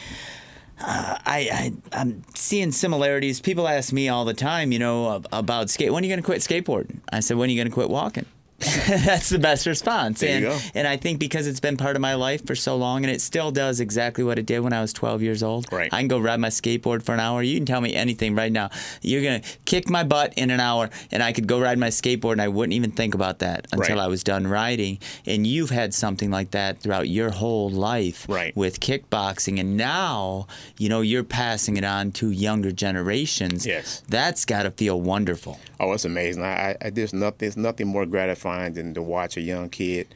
Uh, 0.80 1.18
I, 1.26 1.38
I 1.52 1.72
I'm 2.00 2.22
seeing 2.36 2.70
similarities. 2.70 3.40
People 3.40 3.66
ask 3.66 3.92
me 3.92 4.08
all 4.08 4.24
the 4.24 4.32
time, 4.32 4.70
you 4.70 4.78
know, 4.78 5.24
about 5.32 5.70
skate. 5.70 5.92
When 5.92 6.04
are 6.04 6.06
you 6.06 6.12
going 6.12 6.22
to 6.22 6.24
quit 6.24 6.38
skateboarding? 6.40 7.00
I 7.10 7.18
said, 7.18 7.36
when 7.36 7.48
are 7.48 7.52
you 7.52 7.58
going 7.58 7.66
to 7.66 7.74
quit 7.74 7.90
walking? 7.90 8.26
That's 8.88 9.28
the 9.28 9.38
best 9.38 9.66
response. 9.66 10.18
There 10.20 10.50
and, 10.50 10.70
and 10.74 10.88
I 10.88 10.96
think 10.96 11.20
because 11.20 11.46
it's 11.46 11.60
been 11.60 11.76
part 11.76 11.94
of 11.94 12.02
my 12.02 12.14
life 12.14 12.44
for 12.44 12.56
so 12.56 12.76
long 12.76 13.04
and 13.04 13.14
it 13.14 13.20
still 13.20 13.52
does 13.52 13.78
exactly 13.78 14.24
what 14.24 14.36
it 14.38 14.46
did 14.46 14.60
when 14.60 14.72
I 14.72 14.80
was 14.80 14.92
12 14.92 15.22
years 15.22 15.44
old. 15.44 15.72
Right. 15.72 15.92
I 15.92 15.98
can 16.00 16.08
go 16.08 16.18
ride 16.18 16.40
my 16.40 16.48
skateboard 16.48 17.04
for 17.04 17.12
an 17.14 17.20
hour. 17.20 17.40
You 17.40 17.56
can 17.56 17.66
tell 17.66 17.80
me 17.80 17.94
anything 17.94 18.34
right 18.34 18.50
now. 18.50 18.70
You're 19.00 19.22
going 19.22 19.42
to 19.42 19.48
kick 19.64 19.88
my 19.88 20.02
butt 20.02 20.34
in 20.36 20.50
an 20.50 20.58
hour 20.58 20.90
and 21.12 21.22
I 21.22 21.32
could 21.32 21.46
go 21.46 21.60
ride 21.60 21.78
my 21.78 21.88
skateboard 21.88 22.32
and 22.32 22.42
I 22.42 22.48
wouldn't 22.48 22.72
even 22.74 22.90
think 22.90 23.14
about 23.14 23.38
that 23.40 23.66
until 23.72 23.96
Right. 23.96 24.04
I 24.04 24.08
was 24.08 24.24
done 24.24 24.44
riding. 24.46 24.98
And 25.24 25.46
you've 25.46 25.70
had 25.70 25.94
something 25.94 26.30
like 26.30 26.50
that 26.50 26.80
throughout 26.80 27.08
your 27.08 27.30
whole 27.30 27.70
life 27.70 28.26
Right. 28.28 28.56
with 28.56 28.80
kickboxing. 28.80 29.60
And 29.60 29.76
now, 29.76 30.48
you 30.78 30.88
know, 30.88 31.00
you're 31.00 31.22
passing 31.22 31.76
it 31.76 31.84
on 31.84 32.10
to 32.12 32.30
younger 32.32 32.72
generations. 32.72 33.64
Yes. 33.64 34.02
That's 34.08 34.44
got 34.44 34.64
to 34.64 34.72
feel 34.72 35.00
wonderful. 35.00 35.60
Oh, 35.78 35.92
it's 35.92 36.04
amazing. 36.04 36.42
I, 36.42 36.74
I 36.82 36.90
there's 36.90 37.12
nothing 37.14 37.36
there's 37.38 37.56
nothing 37.56 37.86
more 37.86 38.04
gratifying 38.04 38.47
than 38.74 38.94
to 38.94 39.02
watch 39.02 39.36
a 39.36 39.40
young 39.40 39.68
kid 39.68 40.14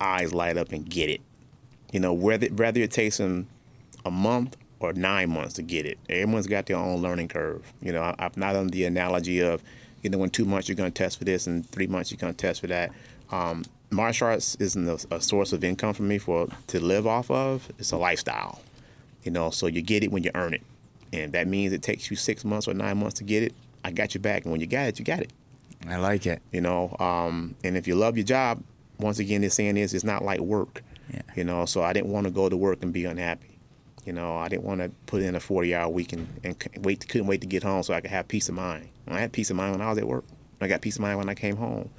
eyes 0.00 0.32
light 0.32 0.56
up 0.56 0.72
and 0.72 0.88
get 0.88 1.08
it. 1.08 1.20
You 1.92 2.00
know, 2.00 2.12
whether 2.12 2.46
whether 2.48 2.80
it 2.80 2.90
takes 2.90 3.18
them 3.18 3.46
a 4.04 4.10
month 4.10 4.56
or 4.80 4.92
nine 4.92 5.30
months 5.30 5.54
to 5.54 5.62
get 5.62 5.86
it. 5.86 5.98
Everyone's 6.08 6.46
got 6.46 6.66
their 6.66 6.76
own 6.76 7.00
learning 7.00 7.28
curve. 7.28 7.62
You 7.80 7.92
know, 7.92 8.02
I, 8.02 8.14
I'm 8.18 8.32
not 8.36 8.56
on 8.56 8.68
the 8.68 8.84
analogy 8.84 9.40
of, 9.40 9.62
you 10.02 10.10
know, 10.10 10.22
in 10.24 10.30
two 10.30 10.44
months 10.44 10.68
you're 10.68 10.76
going 10.76 10.90
to 10.90 11.02
test 11.02 11.18
for 11.18 11.24
this 11.24 11.46
and 11.46 11.68
three 11.70 11.86
months 11.86 12.10
you're 12.10 12.18
going 12.18 12.34
to 12.34 12.36
test 12.36 12.60
for 12.60 12.66
that. 12.66 12.90
Um, 13.30 13.64
martial 13.90 14.28
arts 14.28 14.56
isn't 14.56 14.88
a, 14.88 15.14
a 15.14 15.20
source 15.20 15.52
of 15.52 15.62
income 15.62 15.94
for 15.94 16.02
me 16.02 16.18
for 16.18 16.48
to 16.68 16.80
live 16.80 17.06
off 17.06 17.30
of. 17.30 17.70
It's 17.78 17.92
a 17.92 17.96
lifestyle. 17.96 18.60
You 19.22 19.30
know, 19.30 19.50
so 19.50 19.68
you 19.68 19.82
get 19.82 20.02
it 20.02 20.10
when 20.10 20.24
you 20.24 20.32
earn 20.34 20.52
it, 20.52 20.62
and 21.12 21.32
that 21.32 21.46
means 21.46 21.72
it 21.72 21.80
takes 21.80 22.10
you 22.10 22.16
six 22.16 22.44
months 22.44 22.66
or 22.66 22.74
nine 22.74 22.98
months 22.98 23.18
to 23.18 23.24
get 23.24 23.44
it. 23.44 23.54
I 23.84 23.92
got 23.92 24.14
your 24.14 24.20
back, 24.20 24.42
and 24.42 24.50
when 24.50 24.60
you 24.60 24.66
got 24.66 24.88
it, 24.88 24.98
you 24.98 25.04
got 25.04 25.20
it 25.20 25.30
I 25.88 25.96
like 25.96 26.26
it. 26.26 26.40
you 26.52 26.60
know 26.60 26.96
um, 26.98 27.54
and 27.64 27.76
if 27.76 27.86
you 27.86 27.94
love 27.94 28.16
your 28.16 28.24
job 28.24 28.62
once 28.98 29.18
again 29.18 29.40
the 29.40 29.50
saying 29.50 29.76
is 29.76 29.94
it's 29.94 30.04
not 30.04 30.24
like 30.24 30.40
work. 30.40 30.82
Yeah. 31.12 31.22
you 31.34 31.44
know 31.44 31.66
so 31.66 31.82
i 31.82 31.92
didn't 31.92 32.10
want 32.10 32.24
to 32.26 32.30
go 32.30 32.48
to 32.48 32.56
work 32.56 32.82
and 32.82 32.92
be 32.92 33.04
unhappy. 33.04 33.58
You 34.04 34.12
know 34.12 34.36
i 34.36 34.48
didn't 34.48 34.64
want 34.64 34.80
to 34.80 34.90
put 35.06 35.22
in 35.22 35.34
a 35.34 35.40
40 35.40 35.74
hour 35.74 35.88
week 35.88 36.12
and, 36.12 36.26
and 36.44 36.56
wait 36.80 37.06
couldn't 37.08 37.26
wait 37.26 37.40
to 37.40 37.46
get 37.46 37.62
home 37.62 37.82
so 37.82 37.94
i 37.94 38.00
could 38.00 38.10
have 38.10 38.28
peace 38.28 38.48
of 38.48 38.54
mind. 38.54 38.88
I 39.08 39.20
had 39.20 39.32
peace 39.32 39.50
of 39.50 39.56
mind 39.56 39.72
when 39.72 39.80
i 39.82 39.88
was 39.88 39.98
at 39.98 40.06
work. 40.06 40.24
I 40.60 40.68
got 40.68 40.80
peace 40.80 40.96
of 40.96 41.02
mind 41.02 41.18
when 41.18 41.28
i 41.28 41.34
came 41.34 41.56
home. 41.56 41.90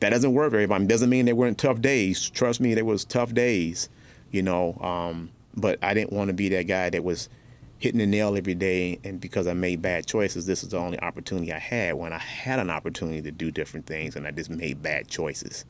That 0.00 0.10
doesn't 0.10 0.32
work 0.34 0.50
for 0.50 0.56
everybody. 0.56 0.86
Doesn't 0.86 1.08
mean 1.08 1.24
there 1.24 1.34
weren't 1.34 1.56
tough 1.56 1.80
days. 1.80 2.28
Trust 2.28 2.60
me 2.60 2.74
there 2.74 2.84
was 2.84 3.04
tough 3.04 3.32
days 3.34 3.88
you 4.34 4.42
know 4.42 4.76
um, 4.80 5.30
but 5.56 5.78
i 5.82 5.94
didn't 5.94 6.12
want 6.12 6.28
to 6.28 6.34
be 6.34 6.48
that 6.48 6.64
guy 6.64 6.90
that 6.90 7.04
was 7.04 7.28
hitting 7.78 7.98
the 7.98 8.06
nail 8.06 8.36
every 8.36 8.54
day 8.54 8.98
and 9.04 9.20
because 9.20 9.46
I 9.46 9.52
made 9.52 9.82
bad 9.82 10.06
choices, 10.06 10.46
this 10.46 10.62
is 10.62 10.70
the 10.70 10.78
only 10.78 10.98
opportunity 11.00 11.52
I 11.52 11.58
had 11.58 11.94
when 11.94 12.12
I 12.12 12.18
had 12.18 12.58
an 12.58 12.70
opportunity 12.70 13.20
to 13.22 13.30
do 13.30 13.50
different 13.50 13.86
things 13.86 14.16
and 14.16 14.26
I 14.26 14.30
just 14.30 14.50
made 14.50 14.82
bad 14.82 15.08
choices. 15.08 15.64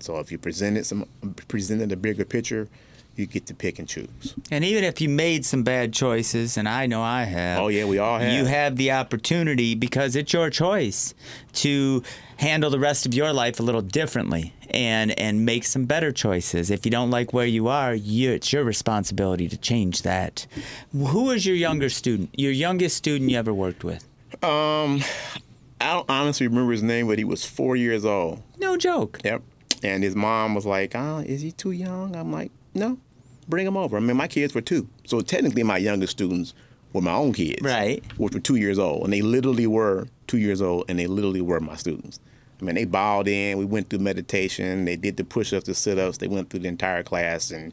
So 0.00 0.18
if 0.18 0.30
you 0.30 0.38
presented 0.38 0.86
some 0.86 1.06
presented 1.48 1.92
a 1.92 1.96
bigger 1.96 2.24
picture, 2.24 2.68
you 3.18 3.26
get 3.26 3.46
to 3.46 3.54
pick 3.54 3.78
and 3.78 3.88
choose. 3.88 4.34
And 4.50 4.64
even 4.64 4.84
if 4.84 5.00
you 5.00 5.08
made 5.08 5.44
some 5.44 5.62
bad 5.62 5.92
choices, 5.92 6.56
and 6.56 6.68
I 6.68 6.86
know 6.86 7.02
I 7.02 7.24
have. 7.24 7.58
Oh 7.60 7.68
yeah, 7.68 7.84
we 7.84 7.98
all 7.98 8.18
have. 8.18 8.32
You 8.32 8.44
have 8.44 8.76
the 8.76 8.92
opportunity 8.92 9.74
because 9.74 10.16
it's 10.16 10.32
your 10.32 10.50
choice 10.50 11.14
to 11.54 12.02
handle 12.36 12.70
the 12.70 12.78
rest 12.78 13.04
of 13.04 13.14
your 13.14 13.32
life 13.32 13.58
a 13.58 13.62
little 13.62 13.82
differently 13.82 14.54
and 14.70 15.18
and 15.18 15.44
make 15.44 15.64
some 15.64 15.84
better 15.84 16.12
choices. 16.12 16.70
If 16.70 16.84
you 16.84 16.90
don't 16.90 17.10
like 17.10 17.32
where 17.32 17.46
you 17.46 17.68
are, 17.68 17.94
you, 17.94 18.30
it's 18.32 18.52
your 18.52 18.64
responsibility 18.64 19.48
to 19.48 19.56
change 19.56 20.02
that. 20.02 20.46
Who 20.92 21.24
was 21.24 21.44
your 21.44 21.56
younger 21.56 21.88
student? 21.88 22.30
Your 22.36 22.52
youngest 22.52 22.96
student 22.96 23.30
you 23.30 23.36
ever 23.36 23.52
worked 23.52 23.84
with? 23.84 24.04
Um, 24.44 25.02
I 25.80 25.94
don't 25.94 26.10
honestly 26.10 26.46
remember 26.46 26.72
his 26.72 26.82
name, 26.82 27.06
but 27.08 27.18
he 27.18 27.24
was 27.24 27.44
four 27.44 27.76
years 27.76 28.04
old. 28.04 28.42
No 28.58 28.76
joke. 28.76 29.20
Yep. 29.24 29.42
And 29.82 30.02
his 30.02 30.16
mom 30.16 30.54
was 30.54 30.66
like, 30.66 30.94
oh, 30.94 31.18
is 31.18 31.40
he 31.40 31.52
too 31.52 31.70
young?" 31.70 32.16
I'm 32.16 32.32
like, 32.32 32.50
"No, 32.74 32.98
bring 33.48 33.64
them 33.64 33.76
over." 33.76 33.96
I 33.96 34.00
mean, 34.00 34.16
my 34.16 34.28
kids 34.28 34.54
were 34.54 34.60
two, 34.60 34.88
so 35.04 35.20
technically 35.20 35.62
my 35.62 35.78
youngest 35.78 36.12
students 36.12 36.54
were 36.92 37.00
my 37.02 37.12
own 37.12 37.32
kids, 37.32 37.62
Right. 37.62 38.02
Which 38.16 38.34
were 38.34 38.40
two 38.40 38.56
years 38.56 38.78
old, 38.78 39.04
and 39.04 39.12
they 39.12 39.22
literally 39.22 39.66
were 39.66 40.06
two 40.26 40.38
years 40.38 40.62
old, 40.62 40.84
and 40.88 40.98
they 40.98 41.06
literally 41.06 41.40
were 41.40 41.60
my 41.60 41.76
students. 41.76 42.20
I 42.60 42.64
mean, 42.64 42.74
they 42.74 42.84
bowed 42.84 43.28
in. 43.28 43.58
We 43.58 43.64
went 43.64 43.88
through 43.88 44.00
meditation. 44.00 44.84
They 44.84 44.96
did 44.96 45.16
the 45.16 45.24
push-ups, 45.24 45.66
the 45.66 45.74
sit-ups. 45.74 46.18
They 46.18 46.26
went 46.28 46.50
through 46.50 46.60
the 46.60 46.68
entire 46.68 47.02
class, 47.02 47.50
and 47.50 47.72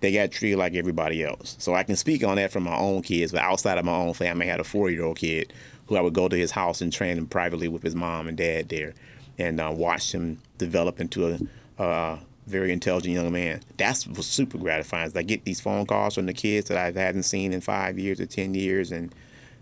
they 0.00 0.12
got 0.12 0.32
treated 0.32 0.58
like 0.58 0.74
everybody 0.74 1.22
else. 1.22 1.56
So 1.58 1.74
I 1.74 1.82
can 1.82 1.96
speak 1.96 2.24
on 2.24 2.36
that 2.36 2.50
from 2.50 2.64
my 2.64 2.76
own 2.76 3.02
kids, 3.02 3.32
but 3.32 3.42
outside 3.42 3.78
of 3.78 3.84
my 3.84 3.94
own 3.94 4.14
family, 4.14 4.46
I 4.46 4.50
had 4.50 4.60
a 4.60 4.64
four-year-old 4.64 5.18
kid 5.18 5.52
who 5.86 5.96
I 5.96 6.00
would 6.00 6.14
go 6.14 6.28
to 6.28 6.36
his 6.36 6.50
house 6.50 6.80
and 6.80 6.92
train 6.92 7.16
him 7.16 7.26
privately 7.26 7.68
with 7.68 7.82
his 7.82 7.94
mom 7.94 8.26
and 8.26 8.36
dad 8.36 8.68
there, 8.70 8.94
and 9.38 9.60
uh, 9.60 9.72
watch 9.74 10.12
him 10.12 10.38
develop 10.58 11.00
into 11.00 11.38
a 11.78 11.82
uh, 11.82 12.18
very 12.46 12.72
intelligent 12.72 13.14
young 13.14 13.32
man. 13.32 13.60
That's 13.76 14.06
was 14.06 14.26
super 14.26 14.58
gratifying. 14.58 15.10
I 15.16 15.22
get 15.22 15.44
these 15.44 15.60
phone 15.60 15.86
calls 15.86 16.14
from 16.14 16.26
the 16.26 16.32
kids 16.34 16.68
that 16.68 16.76
I 16.78 16.98
hadn't 16.98 17.22
seen 17.24 17.52
in 17.52 17.60
five 17.60 17.98
years 17.98 18.20
or 18.20 18.26
ten 18.26 18.54
years, 18.54 18.92
and 18.92 19.14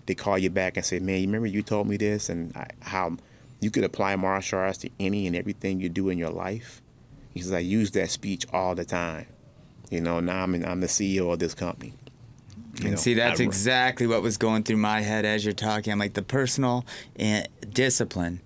they 0.06 0.14
call 0.14 0.36
you 0.38 0.50
back 0.50 0.76
and 0.76 0.84
say, 0.84 0.98
"Man, 0.98 1.20
you 1.20 1.26
remember 1.26 1.46
you 1.46 1.62
told 1.62 1.86
me 1.88 1.96
this 1.96 2.28
and 2.28 2.56
I, 2.56 2.68
how 2.80 3.16
you 3.60 3.70
could 3.70 3.84
apply 3.84 4.16
martial 4.16 4.58
arts 4.58 4.78
to 4.78 4.90
any 4.98 5.26
and 5.26 5.36
everything 5.36 5.80
you 5.80 5.88
do 5.88 6.08
in 6.08 6.18
your 6.18 6.30
life." 6.30 6.82
He 7.32 7.40
says, 7.40 7.52
"I 7.52 7.60
use 7.60 7.92
that 7.92 8.10
speech 8.10 8.46
all 8.52 8.74
the 8.74 8.84
time." 8.84 9.26
You 9.90 10.00
know, 10.00 10.20
now 10.20 10.42
I'm 10.42 10.54
in, 10.54 10.64
I'm 10.64 10.80
the 10.80 10.86
CEO 10.88 11.32
of 11.32 11.38
this 11.38 11.54
company. 11.54 11.92
You 12.80 12.84
And 12.86 12.90
know, 12.92 12.96
see, 12.96 13.14
that's 13.14 13.40
I- 13.40 13.44
exactly 13.44 14.06
what 14.06 14.22
was 14.22 14.36
going 14.38 14.62
through 14.64 14.78
my 14.78 15.02
head 15.02 15.24
as 15.24 15.44
you're 15.44 15.52
talking. 15.54 15.92
I'm 15.92 15.98
like 15.98 16.14
the 16.14 16.22
personal 16.22 16.84
eh, 17.18 17.44
discipline 17.70 18.40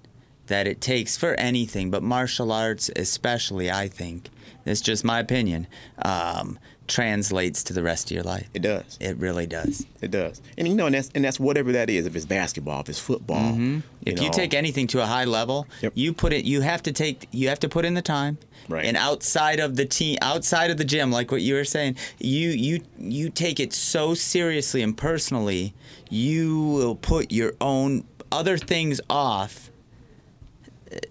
that 0.46 0.66
it 0.66 0.80
takes 0.80 1.16
for 1.16 1.34
anything, 1.34 1.90
but 1.90 2.02
martial 2.02 2.52
arts 2.52 2.90
especially, 2.96 3.70
I 3.70 3.88
think, 3.88 4.28
it's 4.64 4.80
just 4.80 5.04
my 5.04 5.20
opinion, 5.20 5.66
um, 6.02 6.58
translates 6.88 7.64
to 7.64 7.72
the 7.72 7.82
rest 7.82 8.10
of 8.10 8.14
your 8.14 8.22
life. 8.22 8.48
It 8.54 8.62
does. 8.62 8.96
It 9.00 9.16
really 9.16 9.46
does. 9.46 9.86
It 10.00 10.10
does. 10.10 10.40
And 10.56 10.68
you 10.68 10.74
know, 10.74 10.86
and 10.86 10.94
that's 10.94 11.10
and 11.14 11.24
that's 11.24 11.40
whatever 11.40 11.72
that 11.72 11.90
is. 11.90 12.06
If 12.06 12.14
it's 12.16 12.24
basketball, 12.24 12.80
if 12.80 12.88
it's 12.88 12.98
football. 12.98 13.52
Mm-hmm. 13.52 13.80
If 14.04 14.20
you 14.20 14.30
take 14.30 14.54
anything 14.54 14.86
to 14.88 15.02
a 15.02 15.06
high 15.06 15.24
level, 15.24 15.66
Yep. 15.82 15.92
you 15.96 16.12
put 16.12 16.32
it. 16.32 16.44
You 16.44 16.60
have 16.60 16.82
to 16.84 16.92
take. 16.92 17.28
You 17.32 17.48
have 17.48 17.58
to 17.60 17.68
put 17.68 17.84
in 17.84 17.94
the 17.94 18.02
time. 18.02 18.38
Right. 18.68 18.84
And 18.84 18.96
outside 18.96 19.60
of 19.60 19.76
the 19.76 19.84
team, 19.84 20.18
outside 20.22 20.70
of 20.70 20.76
the 20.76 20.84
gym, 20.84 21.10
like 21.10 21.30
what 21.30 21.42
you 21.42 21.54
were 21.54 21.64
saying, 21.64 21.96
you 22.18 22.50
you 22.50 22.80
you 22.98 23.30
take 23.30 23.58
it 23.60 23.72
so 23.72 24.14
seriously 24.14 24.82
and 24.82 24.96
personally. 24.96 25.74
You 26.08 26.60
will 26.60 26.94
put 26.94 27.32
your 27.32 27.54
own 27.60 28.04
other 28.30 28.58
things 28.58 29.00
off 29.10 29.65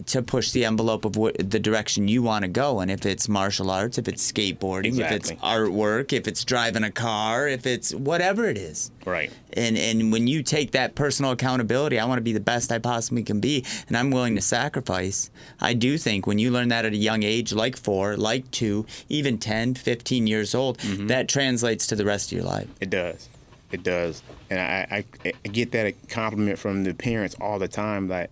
to 0.06 0.22
push 0.22 0.52
the 0.52 0.64
envelope 0.66 1.04
of 1.06 1.18
what 1.18 1.36
the 1.38 1.60
direction 1.60 2.08
you 2.08 2.24
want 2.24 2.44
to 2.44 2.48
go. 2.48 2.80
And 2.80 2.90
if 2.90 3.06
it's 3.06 3.28
martial 3.28 3.70
arts, 3.70 3.98
if 3.98 4.08
it's 4.08 4.32
skateboarding, 4.32 5.00
if 5.00 5.12
it's 5.12 5.32
artwork, 5.34 6.14
if 6.14 6.28
it's 6.28 6.44
driving 6.46 6.84
a 6.84 6.92
car, 6.92 7.48
if 7.48 7.66
it's 7.66 7.94
whatever 7.94 8.46
it 8.46 8.58
is. 8.58 8.92
Right. 9.06 9.32
And 9.54 9.78
and 9.78 10.12
when 10.12 10.28
you 10.28 10.44
take 10.44 10.72
that 10.72 10.96
personal 10.96 11.32
accountability, 11.32 12.00
I 12.00 12.06
want 12.06 12.18
to 12.20 12.24
be 12.24 12.34
the 12.34 12.40
best 12.40 12.72
I 12.72 12.80
possibly 12.80 13.24
can 13.24 13.40
be, 13.40 13.66
and 13.88 13.96
I'm 13.98 14.12
willing 14.12 14.36
to 14.36 14.42
sacrifice. 14.42 15.30
I 15.60 15.74
do 15.74 15.98
think 15.98 16.26
when 16.28 16.40
you 16.40 16.52
learn 16.52 16.70
that 16.70 16.86
at 16.86 16.94
a 16.94 16.98
young 16.98 17.24
age, 17.24 17.54
like 17.54 17.76
four, 17.78 18.18
like 18.18 18.50
two, 18.52 18.86
even 19.10 19.38
10, 19.38 19.76
15 19.76 20.28
years 20.28 20.54
old, 20.56 20.78
Mm-hmm. 20.80 21.08
that 21.08 21.28
translates 21.28 21.88
to 21.88 21.96
the 21.96 22.06
rest 22.06 22.32
of 22.32 22.38
your 22.38 22.46
life. 22.46 22.68
It 22.82 22.90
does. 22.90 23.30
It 23.72 23.84
does. 23.84 24.22
And 24.50 24.60
I, 24.60 25.04
I, 25.26 25.34
I 25.44 25.48
get 25.50 25.72
that 25.72 25.94
compliment 26.10 26.60
from 26.60 26.84
the 26.84 26.94
parents 26.94 27.36
all 27.42 27.60
the 27.60 27.68
time 27.68 28.08
that, 28.10 28.30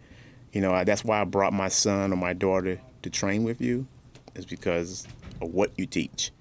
you 0.53 0.61
know, 0.61 0.83
that's 0.85 1.03
why 1.03 1.19
I 1.19 1.25
brought 1.25 1.51
my 1.51 1.67
son 1.67 2.13
or 2.13 2.15
my 2.15 2.33
daughter 2.33 2.79
to 3.01 3.09
train 3.09 3.43
with 3.43 3.59
you, 3.59 3.85
is 4.35 4.45
because 4.45 5.05
of 5.41 5.53
what 5.53 5.71
you 5.77 5.85
teach. 5.85 6.31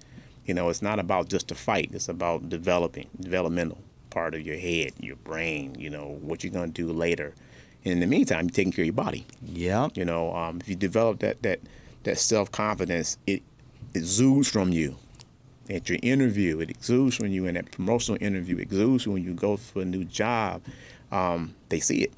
You 0.45 0.53
know, 0.53 0.69
it's 0.69 0.81
not 0.81 0.99
about 0.99 1.29
just 1.29 1.51
a 1.51 1.55
fight, 1.55 1.89
it's 1.93 2.09
about 2.09 2.47
developing, 2.49 3.09
developmental. 3.19 3.79
part 4.09 4.35
of 4.35 4.41
your 4.41 4.57
head, 4.57 4.91
your 4.99 5.15
brain. 5.17 5.75
You 5.79 5.89
know 5.89 6.19
what 6.21 6.43
you're 6.43 6.53
gonna 6.53 6.67
do 6.71 6.91
later. 6.93 7.33
And 7.83 7.93
in 7.93 7.99
the 7.99 8.05
meantime, 8.07 8.45
you're 8.45 8.51
taking 8.51 8.71
care 8.71 8.83
of 8.83 8.87
your 8.87 8.93
body. 8.93 9.25
Yeah. 9.41 9.89
You 9.95 10.05
know, 10.05 10.33
um, 10.35 10.59
if 10.61 10.69
you 10.69 10.75
develop 10.75 11.19
that 11.19 11.41
that 11.41 11.59
that 12.03 12.19
self 12.19 12.51
confidence, 12.51 13.17
it 13.27 13.41
it 13.93 13.99
exudes 13.99 14.49
from 14.49 14.71
you. 14.71 14.97
At 15.69 15.89
your 15.89 15.99
interview, 16.03 16.59
it 16.59 16.69
exudes 16.69 17.15
from 17.15 17.27
you. 17.27 17.45
In 17.47 17.55
that 17.55 17.71
promotional 17.71 18.21
interview, 18.21 18.57
it 18.57 18.63
exudes 18.63 19.07
when 19.07 19.23
you 19.23 19.33
go 19.33 19.57
for 19.57 19.81
a 19.81 19.85
new 19.85 20.03
job. 20.05 20.61
Um, 21.11 21.55
they 21.69 21.79
see 21.79 22.03
it. 22.03 22.13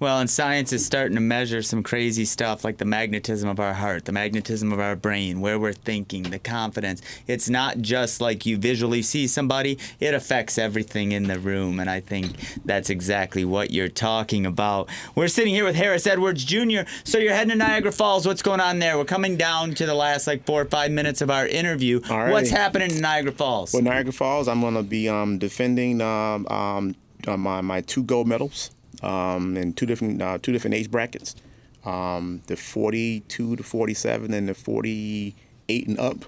Well, 0.00 0.18
and 0.18 0.28
science 0.28 0.72
is 0.72 0.84
starting 0.84 1.14
to 1.14 1.20
measure 1.20 1.62
some 1.62 1.84
crazy 1.84 2.24
stuff 2.24 2.64
like 2.64 2.78
the 2.78 2.84
magnetism 2.84 3.48
of 3.48 3.60
our 3.60 3.72
heart, 3.72 4.06
the 4.06 4.12
magnetism 4.12 4.72
of 4.72 4.80
our 4.80 4.96
brain, 4.96 5.40
where 5.40 5.58
we're 5.58 5.72
thinking, 5.72 6.24
the 6.24 6.40
confidence. 6.40 7.00
It's 7.28 7.48
not 7.48 7.78
just 7.78 8.20
like 8.20 8.44
you 8.44 8.56
visually 8.56 9.02
see 9.02 9.28
somebody, 9.28 9.78
it 10.00 10.12
affects 10.12 10.58
everything 10.58 11.12
in 11.12 11.24
the 11.24 11.38
room. 11.38 11.78
And 11.78 11.88
I 11.88 12.00
think 12.00 12.32
that's 12.64 12.90
exactly 12.90 13.44
what 13.44 13.70
you're 13.70 13.88
talking 13.88 14.46
about. 14.46 14.88
We're 15.14 15.28
sitting 15.28 15.54
here 15.54 15.64
with 15.64 15.76
Harris 15.76 16.08
Edwards 16.08 16.44
Jr. 16.44 16.82
So 17.04 17.18
you're 17.18 17.32
heading 17.32 17.50
to 17.50 17.56
Niagara 17.56 17.92
Falls. 17.92 18.26
What's 18.26 18.42
going 18.42 18.60
on 18.60 18.80
there? 18.80 18.98
We're 18.98 19.04
coming 19.04 19.36
down 19.36 19.74
to 19.74 19.86
the 19.86 19.94
last 19.94 20.26
like 20.26 20.44
four 20.44 20.62
or 20.62 20.66
five 20.66 20.90
minutes 20.90 21.22
of 21.22 21.30
our 21.30 21.46
interview. 21.46 22.00
Alrighty. 22.00 22.32
What's 22.32 22.50
happening 22.50 22.90
in 22.90 23.00
Niagara 23.00 23.32
Falls? 23.32 23.72
Well, 23.72 23.82
Niagara 23.82 24.12
Falls, 24.12 24.48
I'm 24.48 24.60
going 24.60 24.74
to 24.74 24.82
be 24.82 25.08
um, 25.08 25.38
defending 25.38 26.00
um, 26.00 26.48
um, 26.48 26.96
uh, 27.28 27.36
my, 27.36 27.60
my 27.60 27.80
two 27.80 28.02
gold 28.02 28.26
medals 28.26 28.70
um, 29.04 29.56
in 29.56 29.72
two 29.74 29.86
different 29.86 30.20
uh, 30.22 30.38
two 30.40 30.52
different 30.52 30.74
age 30.74 30.90
brackets, 30.90 31.36
um, 31.84 32.42
the 32.46 32.56
42 32.56 33.56
to 33.56 33.62
47 33.62 34.32
and 34.32 34.48
the 34.48 34.54
48 34.54 35.88
and 35.88 35.98
up, 36.00 36.24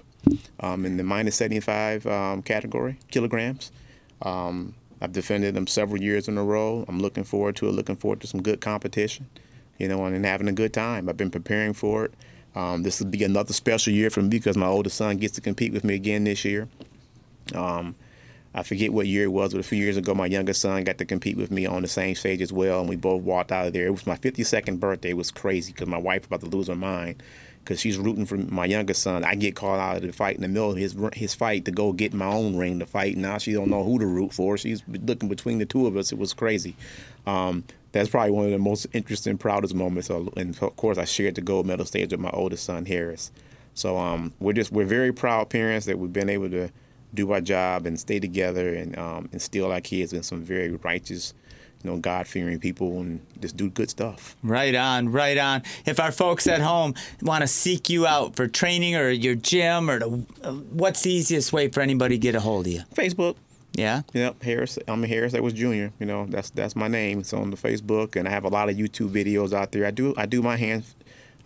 um, 0.59 0.85
in 0.85 0.97
the 0.97 1.03
minus 1.03 1.35
75 1.35 2.05
um, 2.05 2.41
category 2.41 2.99
kilograms. 3.11 3.71
Um, 4.21 4.75
I've 5.01 5.11
defended 5.11 5.55
them 5.55 5.67
several 5.67 6.01
years 6.01 6.27
in 6.27 6.37
a 6.37 6.43
row. 6.43 6.85
I'm 6.87 6.99
looking 6.99 7.23
forward 7.23 7.55
to 7.57 7.67
it. 7.67 7.71
Looking 7.71 7.95
forward 7.95 8.21
to 8.21 8.27
some 8.27 8.41
good 8.41 8.61
competition, 8.61 9.27
you 9.77 9.87
know, 9.87 10.05
and, 10.05 10.15
and 10.15 10.25
having 10.25 10.47
a 10.47 10.53
good 10.53 10.73
time. 10.73 11.07
I've 11.09 11.17
been 11.17 11.31
preparing 11.31 11.73
for 11.73 12.05
it. 12.05 12.13
Um, 12.55 12.81
this 12.81 12.99
will 12.99 13.07
be 13.07 13.23
another 13.23 13.53
special 13.53 13.93
year 13.93 14.09
for 14.09 14.23
me 14.23 14.29
because 14.29 14.57
my 14.57 14.65
oldest 14.65 14.97
son 14.97 15.17
gets 15.17 15.35
to 15.35 15.41
compete 15.41 15.73
with 15.73 15.83
me 15.83 15.93
again 15.93 16.23
this 16.23 16.43
year. 16.43 16.67
Um, 17.53 17.95
I 18.57 18.63
forget 18.63 18.91
what 18.91 19.05
year 19.05 19.25
it 19.25 19.31
was, 19.31 19.53
but 19.53 19.59
a 19.59 19.63
few 19.63 19.77
years 19.77 19.97
ago, 19.97 20.15
my 20.15 20.25
youngest 20.25 20.61
son 20.61 20.83
got 20.83 20.97
to 20.97 21.05
compete 21.05 21.37
with 21.37 21.51
me 21.51 21.67
on 21.67 21.83
the 21.83 21.87
same 21.87 22.15
stage 22.15 22.41
as 22.41 22.51
well, 22.51 22.79
and 22.79 22.89
we 22.89 22.95
both 22.95 23.21
walked 23.21 23.51
out 23.51 23.67
of 23.67 23.73
there. 23.73 23.85
It 23.85 23.91
was 23.91 24.07
my 24.07 24.17
52nd 24.17 24.79
birthday. 24.79 25.11
It 25.11 25.17
was 25.17 25.29
crazy 25.29 25.73
because 25.73 25.87
my 25.87 25.99
wife 25.99 26.25
about 26.25 26.39
to 26.39 26.47
lose 26.47 26.67
her 26.67 26.75
mind 26.75 27.21
because 27.59 27.79
she's 27.79 27.99
rooting 27.99 28.25
for 28.25 28.35
my 28.35 28.65
youngest 28.65 29.03
son. 29.03 29.23
I 29.23 29.35
get 29.35 29.55
called 29.55 29.79
out 29.79 29.97
of 29.97 30.01
the 30.01 30.11
fight 30.11 30.37
in 30.37 30.41
the 30.41 30.47
middle 30.47 30.71
of 30.71 30.77
his 30.77 30.95
his 31.13 31.35
fight 31.35 31.65
to 31.65 31.71
go 31.71 31.93
get 31.93 32.15
my 32.15 32.25
own 32.25 32.55
ring 32.55 32.79
to 32.79 32.87
fight. 32.87 33.15
Now 33.15 33.37
she 33.37 33.53
don't 33.53 33.69
know 33.69 33.83
who 33.83 33.99
to 33.99 34.07
root 34.07 34.33
for. 34.33 34.57
She's 34.57 34.81
looking 34.87 35.29
between 35.29 35.59
the 35.59 35.67
two 35.67 35.85
of 35.85 35.95
us. 35.95 36.11
It 36.11 36.17
was 36.17 36.33
crazy. 36.33 36.75
Um, 37.27 37.63
that's 37.91 38.09
probably 38.09 38.31
one 38.31 38.45
of 38.45 38.51
the 38.51 38.57
most 38.57 38.87
interesting, 38.91 39.37
proudest 39.37 39.75
moments. 39.75 40.09
And 40.09 40.57
of 40.61 40.75
course, 40.77 40.97
I 40.97 41.05
shared 41.05 41.35
the 41.35 41.41
gold 41.41 41.67
medal 41.67 41.85
stage 41.85 42.09
with 42.09 42.19
my 42.19 42.31
oldest 42.31 42.63
son, 42.63 42.87
Harris. 42.87 43.31
So 43.75 43.99
um, 43.99 44.33
we're 44.39 44.53
just 44.53 44.71
we're 44.71 44.85
very 44.85 45.13
proud 45.13 45.51
parents 45.51 45.85
that 45.85 45.99
we've 45.99 46.11
been 46.11 46.29
able 46.29 46.49
to 46.49 46.71
do 47.17 47.31
our 47.33 47.41
job 47.41 47.85
and 47.85 47.99
stay 47.99 48.19
together 48.19 48.73
and 48.73 48.97
um, 48.97 49.29
instill 49.33 49.71
our 49.71 49.81
kids 49.81 50.13
in 50.13 50.23
some 50.23 50.41
very 50.41 50.71
righteous, 50.71 51.33
you 51.83 51.89
know, 51.89 51.97
God 51.97 52.27
fearing 52.27 52.59
people 52.59 52.99
and 53.01 53.19
just 53.41 53.57
do 53.57 53.69
good 53.69 53.89
stuff. 53.89 54.37
Right 54.43 54.75
on, 54.75 55.11
right 55.11 55.37
on. 55.37 55.63
If 55.85 55.99
our 55.99 56.13
folks 56.13 56.47
at 56.47 56.61
home 56.61 56.93
want 57.21 57.41
to 57.41 57.47
seek 57.47 57.89
you 57.89 58.07
out 58.07 58.35
for 58.35 58.47
training 58.47 58.95
or 58.95 59.09
your 59.09 59.35
gym 59.35 59.89
or 59.89 59.99
to, 59.99 60.25
uh, 60.43 60.53
what's 60.53 61.01
the 61.01 61.11
easiest 61.11 61.51
way 61.51 61.67
for 61.67 61.81
anybody 61.81 62.15
to 62.15 62.19
get 62.19 62.35
a 62.35 62.39
hold 62.39 62.67
of 62.67 62.71
you? 62.71 62.81
Facebook. 62.93 63.35
Yeah. 63.73 64.01
Yep, 64.13 64.41
Harris. 64.41 64.79
I'm 64.87 65.03
Harris 65.03 65.33
Edwards 65.33 65.55
Jr. 65.55 65.93
You 65.99 66.05
know, 66.05 66.25
that's 66.27 66.49
that's 66.49 66.75
my 66.75 66.87
name. 66.87 67.19
It's 67.19 67.33
on 67.33 67.51
the 67.51 67.57
Facebook, 67.57 68.15
and 68.15 68.27
I 68.27 68.31
have 68.31 68.43
a 68.43 68.49
lot 68.49 68.69
of 68.69 68.75
YouTube 68.75 69.11
videos 69.11 69.53
out 69.53 69.71
there. 69.71 69.85
I 69.85 69.91
do 69.91 70.15
I 70.17 70.25
do 70.25 70.41
my 70.41 70.57
hand 70.57 70.83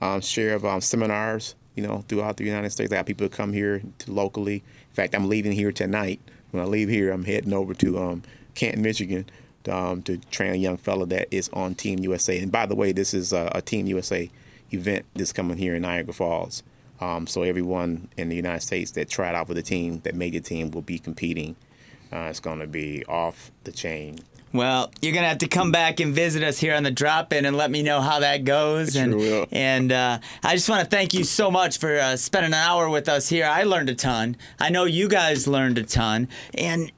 um, 0.02 0.22
share 0.22 0.56
of 0.56 0.66
um, 0.66 0.80
seminars. 0.80 1.56
You 1.76 1.88
know, 1.88 2.04
throughout 2.08 2.38
the 2.38 2.44
United 2.44 2.70
States, 2.72 2.92
I 2.92 2.98
have 2.98 3.06
people 3.06 3.28
come 3.30 3.54
here 3.54 3.82
to 4.00 4.12
locally. 4.12 4.64
In 4.92 4.96
fact, 4.96 5.16
I'm 5.16 5.30
leaving 5.30 5.54
here 5.54 5.72
tonight. 5.72 6.20
When 6.52 6.62
I 6.62 6.66
leave 6.66 6.90
here, 6.90 7.12
I'm 7.12 7.24
heading 7.24 7.54
over 7.54 7.74
to 7.76 7.98
um, 7.98 8.24
Canton, 8.56 8.82
Michigan, 8.82 9.26
um, 9.70 10.02
to 10.04 10.18
train 10.18 10.52
a 10.52 10.58
young 10.58 10.76
fellow 10.76 11.06
that 11.06 11.30
is 11.32 11.50
on 11.54 11.76
Team 11.76 12.00
USA. 12.00 12.38
And 12.38 12.52
by 12.52 12.66
the 12.66 12.76
way, 12.76 12.92
this 12.92 13.14
is 13.14 13.32
a, 13.32 13.50
a 13.56 13.62
Team 13.62 13.88
USA 13.88 14.30
event 14.72 15.06
that's 15.16 15.32
coming 15.32 15.58
here 15.58 15.76
in 15.76 15.84
Niagara 15.84 16.14
Falls. 16.14 16.64
Um, 17.00 17.26
so 17.26 17.44
everyone 17.44 18.10
in 18.18 18.28
the 18.28 18.36
United 18.36 18.62
States 18.62 18.92
that 18.92 19.10
tried 19.10 19.34
out 19.34 19.48
for 19.48 19.54
the 19.54 19.62
team, 19.62 20.02
that 20.02 20.14
made 20.14 20.34
the 20.34 20.42
team, 20.42 20.72
will 20.72 20.82
be 20.82 21.00
competing. 21.00 21.56
Uh, 22.12 22.28
it's 22.30 22.42
going 22.42 22.60
to 22.60 22.68
be 22.68 23.06
off 23.06 23.50
the 23.64 23.72
chain. 23.72 24.20
Well, 24.54 24.92
you're 25.02 25.14
gonna 25.14 25.28
have 25.30 25.40
to 25.40 25.48
come 25.48 25.72
back 25.72 26.00
and 26.00 26.14
visit 26.14 26.44
us 26.44 26.60
here 26.60 26.76
on 26.76 26.84
the 26.84 26.92
drop 26.92 27.32
in 27.32 27.46
and 27.46 27.56
let 27.56 27.72
me 27.72 27.84
know 27.84 28.02
how 28.02 28.20
that 28.20 28.44
goes. 28.44 28.98
I 28.98 29.02
and 29.02 29.16
will. 29.16 29.46
and 29.52 29.92
uh, 29.92 30.20
I 30.44 30.56
just 30.56 30.70
want 30.70 30.84
to 30.84 30.90
thank 30.90 31.14
you 31.14 31.24
so 31.24 31.50
much 31.50 31.78
for 31.78 31.98
uh, 31.98 32.18
spending 32.18 32.50
an 32.50 32.54
hour 32.56 32.90
with 32.90 33.08
us 33.08 33.30
here. 33.30 33.46
I 33.46 33.64
learned 33.64 33.90
a 33.90 33.96
ton. 33.96 34.36
I 34.60 34.70
know 34.70 34.84
you 34.86 35.08
guys 35.08 35.48
learned 35.48 35.78
a 35.78 35.84
ton, 35.84 36.28
and 36.54 36.92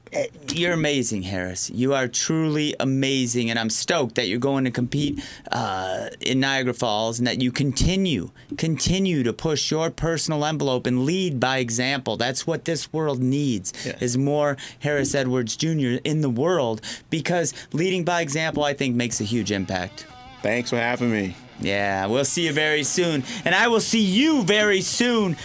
you're 0.52 0.72
amazing, 0.72 1.22
Harris. 1.22 1.70
You 1.70 1.94
are 1.94 2.06
truly 2.08 2.74
amazing, 2.80 3.50
and 3.50 3.58
I'm 3.58 3.70
stoked 3.70 4.14
that 4.16 4.28
you're 4.28 4.38
going 4.38 4.64
to 4.64 4.70
compete 4.70 5.22
uh, 5.50 6.08
in 6.20 6.40
Niagara 6.40 6.74
Falls 6.74 7.18
and 7.18 7.26
that 7.26 7.40
you 7.42 7.50
continue 7.52 8.30
continue 8.56 9.22
to 9.24 9.32
push 9.32 9.70
your 9.70 9.90
personal 9.90 10.44
envelope 10.44 10.86
and 10.86 11.04
lead 11.04 11.40
by 11.40 11.58
example. 11.58 12.16
That's 12.16 12.46
what 12.46 12.64
this 12.64 12.92
world 12.92 13.20
needs 13.22 13.72
Yeah. 13.84 13.96
is 14.00 14.16
more 14.16 14.56
Harris 14.80 15.14
Edwards 15.14 15.56
Jr. 15.56 15.98
in 16.04 16.20
the 16.20 16.30
world 16.30 16.80
because 17.10 17.52
leading 17.72 18.04
by 18.04 18.20
example, 18.20 18.62
I 18.64 18.74
think, 18.74 18.94
makes 18.94 19.20
a 19.20 19.24
huge 19.24 19.50
impact. 19.50 20.06
Thanks 20.42 20.70
for 20.70 20.76
having 20.76 21.10
me. 21.10 21.34
Yeah, 21.60 22.06
we'll 22.06 22.24
see 22.24 22.46
you 22.46 22.52
very 22.52 22.82
soon. 22.84 23.22
And 23.44 23.54
I 23.54 23.68
will 23.68 23.80
see 23.80 24.02
you 24.02 24.42
very 24.44 24.80
soon. 24.82 25.36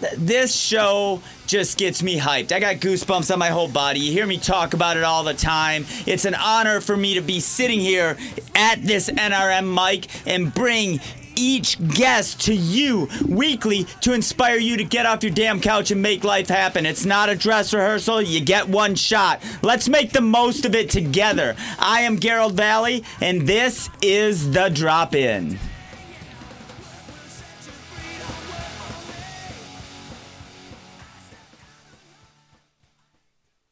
Th- 0.00 0.12
This 0.16 0.54
show 0.54 1.20
just 1.46 1.78
gets 1.78 2.02
me 2.02 2.18
hyped. 2.18 2.52
I 2.52 2.60
got 2.60 2.76
goosebumps 2.76 3.32
on 3.32 3.38
my 3.38 3.48
whole 3.48 3.68
body. 3.68 4.00
You 4.00 4.12
hear 4.12 4.26
me 4.26 4.38
talk 4.38 4.74
about 4.74 4.96
it 4.96 5.02
all 5.04 5.24
the 5.24 5.34
time. 5.34 5.86
It's 6.06 6.24
an 6.24 6.34
honor 6.34 6.80
for 6.80 6.96
me 6.96 7.14
to 7.14 7.20
be 7.20 7.40
sitting 7.40 7.80
here 7.80 8.16
at 8.54 8.82
this 8.82 9.08
NRM 9.08 9.72
mic 9.74 10.06
and 10.26 10.52
bring 10.52 11.00
each 11.40 11.78
guest 11.94 12.40
to 12.46 12.52
you 12.52 13.08
weekly 13.28 13.84
to 14.00 14.12
inspire 14.12 14.56
you 14.58 14.76
to 14.76 14.82
get 14.82 15.06
off 15.06 15.22
your 15.22 15.32
damn 15.32 15.60
couch 15.60 15.92
and 15.92 16.02
make 16.02 16.24
life 16.24 16.48
happen. 16.48 16.84
It's 16.84 17.04
not 17.04 17.28
a 17.28 17.36
dress 17.36 17.72
rehearsal. 17.72 18.20
You 18.20 18.40
get 18.40 18.68
one 18.68 18.96
shot. 18.96 19.40
Let's 19.62 19.88
make 19.88 20.10
the 20.10 20.20
most 20.20 20.64
of 20.64 20.74
it 20.74 20.90
together. 20.90 21.54
I 21.78 22.00
am 22.00 22.18
Garold 22.18 22.54
Vallie, 22.54 23.04
and 23.20 23.46
this 23.46 23.88
is 24.02 24.50
The 24.50 24.68
Drop 24.68 25.14
In. 25.14 25.60